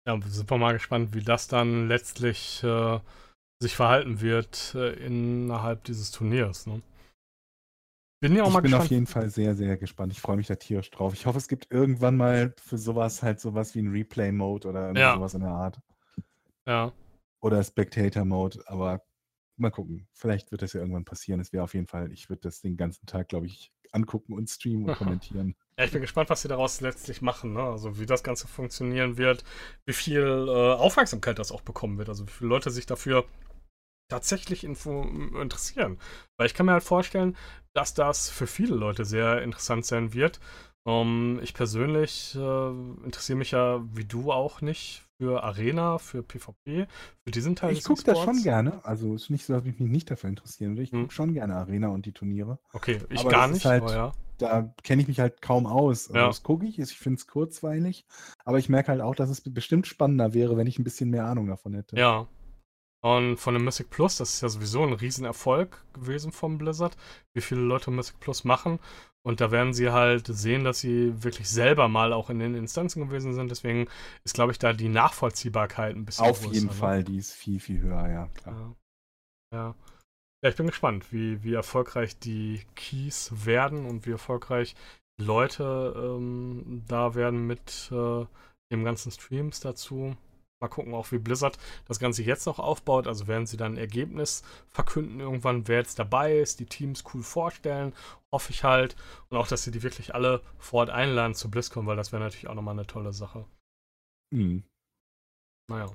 Ja, 0.07 0.18
sind 0.22 0.51
wir 0.51 0.57
mal 0.57 0.72
gespannt, 0.72 1.14
wie 1.14 1.22
das 1.22 1.47
dann 1.47 1.89
letztlich 1.89 2.64
äh, 2.64 2.99
sich 3.62 3.76
verhalten 3.76 4.22
wird 4.22 4.74
äh, 4.74 4.95
innerhalb 4.95 5.84
dieses 5.84 6.11
Turniers. 6.11 6.66
Ne? 6.66 6.80
Bin 8.22 8.34
ja 8.34 8.45
auch 8.45 8.49
ich 8.49 8.55
mal 8.55 8.61
bin 8.62 8.70
gespannt. 8.70 8.84
auf 8.84 8.91
jeden 8.91 9.07
Fall 9.07 9.28
sehr, 9.28 9.55
sehr 9.55 9.76
gespannt. 9.76 10.14
Ich 10.14 10.22
freue 10.22 10.39
mich 10.39 10.47
da 10.47 10.55
tierisch 10.55 10.91
drauf. 10.91 11.12
Ich 11.12 11.26
hoffe, 11.26 11.36
es 11.36 11.49
gibt 11.49 11.70
irgendwann 11.70 12.16
mal 12.16 12.55
für 12.57 12.78
sowas 12.78 13.22
halt 13.22 13.41
sowas 13.41 13.74
wie 13.74 13.80
ein 13.80 13.91
Replay-Mode 13.91 14.66
oder 14.66 14.97
ja. 14.97 15.14
sowas 15.14 15.34
in 15.34 15.43
der 15.43 15.51
Art. 15.51 15.78
Ja. 16.69 16.93
Oder 17.41 17.64
Spectator-Mode, 17.64 18.62
aber 18.66 19.03
mal 19.57 19.71
gucken. 19.71 20.07
Vielleicht 20.12 20.53
wird 20.53 20.62
das 20.62 20.75
ja 20.75 20.81
irgendwann 20.81 21.05
passieren. 21.05 21.41
Es 21.41 21.53
wäre 21.53 21.64
auf 21.64 21.75
jeden 21.75 21.87
Fall, 21.87 22.12
ich 22.12 22.29
würde 22.29 22.43
das 22.43 22.61
den 22.61 22.77
ganzen 22.77 23.07
Tag, 23.07 23.29
glaube 23.29 23.47
ich, 23.47 23.73
angucken 23.91 24.35
und 24.35 24.49
streamen 24.49 24.89
und 24.89 24.95
kommentieren. 24.99 25.57
Ja, 25.79 25.85
ich 25.85 25.93
bin 25.93 26.03
gespannt, 26.03 26.29
was 26.29 26.43
sie 26.43 26.49
daraus 26.49 26.81
letztlich 26.81 27.23
machen. 27.23 27.55
Ne? 27.55 27.62
Also 27.62 27.99
wie 27.99 28.07
das 28.07 28.23
Ganze 28.23 28.47
funktionieren 28.47 29.16
wird, 29.16 29.45
wie 29.87 29.95
viel 29.95 30.47
äh, 30.49 30.75
Aufmerksamkeit 30.75 31.39
das 31.39 31.53
auch 31.53 31.62
bekommen 31.62 31.97
wird. 31.97 32.11
Also 32.11 32.27
wie 32.27 32.33
viele 32.33 32.51
Leute 32.51 32.71
sich 32.71 32.85
dafür 32.85 33.25
tatsächlich 34.11 34.62
info 34.62 35.03
interessieren. 35.41 35.99
Weil 36.37 36.47
ich 36.47 36.55
kann 36.55 36.66
mir 36.66 36.73
halt 36.73 36.83
vorstellen, 36.83 37.37
dass 37.75 37.95
das 37.95 38.29
für 38.29 38.47
viele 38.47 38.75
Leute 38.75 39.05
sehr 39.05 39.43
interessant 39.43 39.87
sein 39.87 40.12
wird. 40.12 40.39
Ähm, 40.87 41.41
ich 41.43 41.55
persönlich 41.55 42.35
äh, 42.35 42.69
interessiere 43.05 43.39
mich 43.39 43.53
ja, 43.53 43.83
wie 43.95 44.05
du 44.05 44.33
auch 44.33 44.61
nicht, 44.61 45.08
für 45.19 45.43
Arena, 45.43 45.99
für 45.99 46.23
PvP, 46.23 46.87
für 47.25 47.31
diesen 47.31 47.57
Teil 47.57 47.73
Ich 47.73 47.85
gucke 47.85 48.05
das 48.05 48.19
schon 48.21 48.43
gerne. 48.43 48.85
Also 48.85 49.14
es 49.14 49.25
ist 49.25 49.31
nicht 49.31 49.45
so, 49.45 49.53
dass 49.53 49.66
ich 49.66 49.79
mich 49.79 49.91
nicht 49.91 50.11
dafür 50.11 50.31
interessieren 50.31 50.73
würde. 50.73 50.83
Ich 50.83 50.93
hm. 50.93 51.03
gucke 51.03 51.14
schon 51.14 51.35
gerne 51.35 51.57
Arena 51.57 51.89
und 51.89 52.07
die 52.07 52.12
Turniere. 52.12 52.59
Okay, 52.73 53.01
ich 53.11 53.21
aber 53.21 53.31
gar 53.31 53.49
nicht. 53.49 53.64
Halt, 53.64 53.91
ja. 53.91 54.12
Da 54.39 54.73
kenne 54.85 55.03
ich 55.03 55.09
mich 55.09 55.19
halt 55.19 55.43
kaum 55.43 55.66
aus. 55.66 56.09
Also 56.09 56.19
ja. 56.19 56.27
Das 56.29 56.45
gucke 56.45 56.64
ich, 56.66 56.79
ich 56.79 56.97
finde 56.97 57.19
es 57.19 57.27
kurzweilig. 57.27 58.07
Aber 58.45 58.59
ich 58.59 58.69
merke 58.69 58.93
halt 58.93 59.01
auch, 59.01 59.16
dass 59.16 59.29
es 59.29 59.41
bestimmt 59.41 59.89
spannender 59.89 60.33
wäre, 60.33 60.57
wenn 60.57 60.69
ich 60.69 60.79
ein 60.79 60.85
bisschen 60.85 61.11
mehr 61.11 61.27
Ahnung 61.27 61.49
davon 61.49 61.75
hätte. 61.75 61.97
Ja, 61.97 62.29
und 63.01 63.36
von 63.36 63.55
dem 63.55 63.64
Mythic 63.64 63.90
Plus, 63.90 64.16
das 64.16 64.34
ist 64.34 64.40
ja 64.40 64.49
sowieso 64.49 64.82
ein 64.82 64.92
Riesenerfolg 64.92 65.84
gewesen 65.92 66.32
vom 66.32 66.59
Blizzard, 66.59 66.96
wie 67.32 67.40
viele 67.40 67.61
Leute 67.61 67.90
Mythic 67.90 68.18
Plus 68.18 68.44
machen. 68.44 68.80
Und 69.24 69.40
da 69.40 69.51
werden 69.51 69.74
sie 69.74 69.90
halt 69.90 70.26
sehen, 70.26 70.64
dass 70.64 70.80
sie 70.80 71.22
wirklich 71.22 71.49
selber 71.49 71.88
mal 71.88 72.12
auch 72.12 72.30
in 72.30 72.38
den 72.38 72.55
Instanzen 72.55 73.07
gewesen 73.07 73.34
sind. 73.34 73.51
Deswegen 73.51 73.86
ist, 74.24 74.34
glaube 74.34 74.53
ich, 74.53 74.59
da 74.59 74.72
die 74.72 74.88
Nachvollziehbarkeit 74.88 75.94
ein 75.94 76.05
bisschen 76.05 76.24
Auf 76.24 76.40
größer, 76.40 76.55
jeden 76.55 76.66
ne? 76.68 76.72
Fall, 76.72 77.05
die 77.05 77.18
ist 77.18 77.32
viel, 77.32 77.61
viel 77.61 77.80
höher, 77.80 78.09
ja, 78.09 78.28
klar. 78.28 78.76
Ja. 79.53 79.59
ja. 79.59 79.74
ja 80.42 80.49
ich 80.49 80.57
bin 80.57 80.66
gespannt, 80.66 81.12
wie, 81.12 81.42
wie 81.44 81.55
erfolgreich 81.55 82.18
die 82.18 82.62
Keys 82.74 83.32
werden 83.44 83.86
und 83.86 84.07
wie 84.07 84.12
erfolgreich 84.12 84.74
die 85.20 85.24
Leute 85.24 85.94
ähm, 85.96 86.84
da 86.88 87.14
werden 87.14 87.46
mit 87.46 87.90
äh, 87.92 88.24
dem 88.72 88.84
ganzen 88.84 89.12
Streams 89.12 89.61
dazu. 89.61 90.16
Mal 90.61 90.69
gucken 90.69 90.95
auch, 90.95 91.13
wie 91.13 91.19
Blizzard 91.19 91.57
das 91.87 92.01
Ganze 92.01 92.23
jetzt 92.25 92.47
noch 92.47 92.59
aufbaut. 92.59 93.07
Also 93.07 93.29
werden 93.29 93.47
sie 93.47 93.57
dann 93.57 93.75
ein 93.75 93.79
Ergebnis 93.79 94.43
verkünden 94.69 95.21
irgendwann, 95.21 95.69
wer 95.69 95.79
jetzt 95.79 95.99
dabei 95.99 96.39
ist, 96.39 96.59
die 96.59 96.67
Teams 96.67 97.05
cool 97.15 97.23
vorstellen, 97.23 97.95
hoffe 98.33 98.51
ich 98.51 98.65
halt. 98.65 98.97
Und 99.29 99.37
auch, 99.37 99.47
dass 99.47 99.63
sie 99.63 99.71
die 99.71 99.85
wirklich 99.85 100.15
alle 100.15 100.43
vor 100.59 100.81
Ort 100.81 100.91
einladen 100.91 101.35
zu 101.35 101.51
BlizzCon, 101.51 101.87
weil 101.87 101.97
das 101.97 102.11
wäre 102.11 102.23
natürlich 102.23 102.49
auch 102.49 102.55
nochmal 102.55 102.75
eine 102.75 102.87
tolle 102.87 103.13
Sache. 103.13 103.47
Mhm. 104.35 104.65
Naja. 105.71 105.87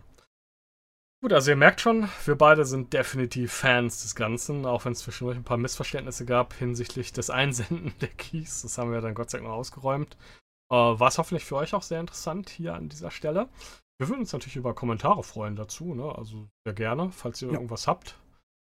Gut, 1.22 1.34
also 1.34 1.52
ihr 1.52 1.58
merkt 1.58 1.80
schon, 1.80 2.10
wir 2.26 2.36
beide 2.36 2.66
sind 2.66 2.92
definitiv 2.92 3.54
Fans 3.54 4.02
des 4.02 4.14
Ganzen, 4.14 4.66
auch 4.66 4.84
wenn 4.84 4.92
es 4.92 5.00
zwischendurch 5.00 5.38
ein 5.38 5.46
paar 5.46 5.58
Missverständnisse 5.58 6.26
gab 6.26 6.54
hinsichtlich 6.54 7.14
des 7.14 7.30
Einsenden 7.30 7.94
der 8.02 8.10
Keys. 8.10 8.62
Das 8.62 8.78
haben 8.78 8.92
wir 8.92 9.02
dann 9.02 9.14
Gott 9.14 9.30
sei 9.30 9.40
Dank 9.40 9.50
noch 9.50 9.56
ausgeräumt. 9.56 10.18
Äh, 10.70 10.76
War 10.76 11.08
es 11.08 11.18
hoffentlich 11.18 11.46
für 11.46 11.58
euch 11.58 11.74
auch 11.74 11.84
sehr 11.84 12.00
interessant 12.00 12.50
hier 12.50 12.74
an 12.76 12.90
dieser 12.90 13.12
Stelle. 13.12 13.50
Wir 14.04 14.10
würden 14.10 14.22
uns 14.22 14.34
natürlich 14.34 14.58
über 14.58 14.76
Kommentare 14.76 15.24
freuen 15.24 15.56
dazu, 15.56 15.96
ne? 15.96 16.14
Also 16.14 16.50
sehr 16.66 16.74
gerne, 16.74 17.10
falls 17.14 17.42
ihr 17.42 17.48
ja. 17.48 17.54
irgendwas 17.54 17.88
habt, 17.88 18.20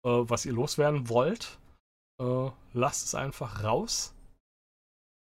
äh, 0.04 0.08
was 0.08 0.46
ihr 0.46 0.52
loswerden 0.52 1.08
wollt. 1.08 1.58
Äh, 2.20 2.50
lasst 2.72 3.06
es 3.06 3.16
einfach 3.16 3.64
raus. 3.64 4.14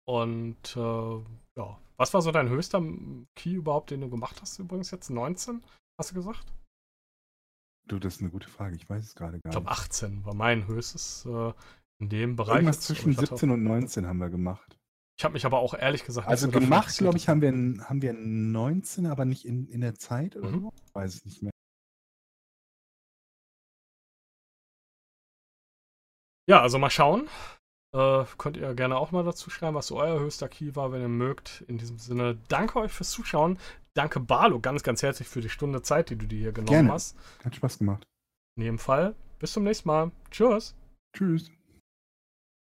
Und 0.08 0.74
äh, 0.74 1.18
ja, 1.58 1.78
was 1.98 2.14
war 2.14 2.22
so 2.22 2.32
dein 2.32 2.48
höchster 2.48 2.82
Key 3.36 3.52
überhaupt, 3.52 3.90
den 3.90 4.00
du 4.00 4.08
gemacht 4.08 4.40
hast 4.40 4.58
übrigens 4.58 4.90
jetzt? 4.90 5.10
19, 5.10 5.62
hast 6.00 6.12
du 6.12 6.14
gesagt? 6.14 6.50
Du, 7.86 7.98
das 7.98 8.14
ist 8.14 8.20
eine 8.22 8.30
gute 8.30 8.48
Frage. 8.48 8.76
Ich 8.76 8.88
weiß 8.88 9.04
es 9.04 9.14
gerade 9.14 9.32
gar 9.32 9.36
nicht. 9.36 9.44
Ich 9.44 9.50
glaube 9.50 9.70
18 9.70 10.24
war 10.24 10.34
mein 10.34 10.66
höchstes 10.66 11.26
äh, 11.26 11.52
in 12.00 12.08
dem 12.08 12.36
Bereich. 12.36 12.60
Irgendwas 12.60 12.80
zwischen 12.80 13.12
17 13.12 13.50
und 13.50 13.62
19 13.64 14.06
haben 14.06 14.18
wir 14.18 14.30
gemacht. 14.30 14.78
Ich 15.20 15.24
habe 15.24 15.34
mich 15.34 15.44
aber 15.44 15.58
auch 15.58 15.74
ehrlich 15.74 16.06
gesagt. 16.06 16.28
Also 16.28 16.46
so 16.46 16.58
gemacht, 16.58 16.96
glaube 16.96 17.18
ich, 17.18 17.28
haben 17.28 17.42
wir, 17.42 17.52
haben 17.52 18.00
wir 18.00 18.14
19, 18.14 19.04
aber 19.04 19.26
nicht 19.26 19.44
in, 19.44 19.66
in 19.66 19.82
der 19.82 19.94
Zeit 19.94 20.34
oder 20.34 20.48
mhm. 20.48 20.60
so. 20.62 20.72
Weiß 20.94 21.16
ich 21.16 21.24
nicht 21.26 21.42
mehr. 21.42 21.52
Ja, 26.48 26.62
also 26.62 26.78
mal 26.78 26.88
schauen. 26.88 27.28
Äh, 27.94 28.24
könnt 28.38 28.56
ihr 28.56 28.74
gerne 28.74 28.96
auch 28.96 29.10
mal 29.10 29.22
dazu 29.22 29.50
schreiben, 29.50 29.74
was 29.74 29.88
so 29.88 29.98
euer 29.98 30.18
höchster 30.18 30.48
Key 30.48 30.74
war, 30.74 30.90
wenn 30.90 31.02
ihr 31.02 31.08
mögt. 31.08 31.64
In 31.68 31.76
diesem 31.76 31.98
Sinne, 31.98 32.38
danke 32.48 32.78
euch 32.78 32.92
fürs 32.92 33.10
Zuschauen. 33.10 33.58
Danke, 33.92 34.20
Barlo, 34.20 34.58
ganz, 34.58 34.82
ganz 34.82 35.02
herzlich 35.02 35.28
für 35.28 35.42
die 35.42 35.50
Stunde 35.50 35.82
Zeit, 35.82 36.08
die 36.08 36.16
du 36.16 36.24
dir 36.24 36.38
hier 36.38 36.52
genommen 36.52 36.70
gerne. 36.70 36.92
hast. 36.92 37.14
Hat 37.44 37.54
Spaß 37.54 37.76
gemacht. 37.76 38.06
In 38.56 38.62
jedem 38.62 38.78
Fall. 38.78 39.14
Bis 39.38 39.52
zum 39.52 39.64
nächsten 39.64 39.86
Mal. 39.86 40.12
Tschüss. 40.30 40.74
Tschüss. 41.14 41.50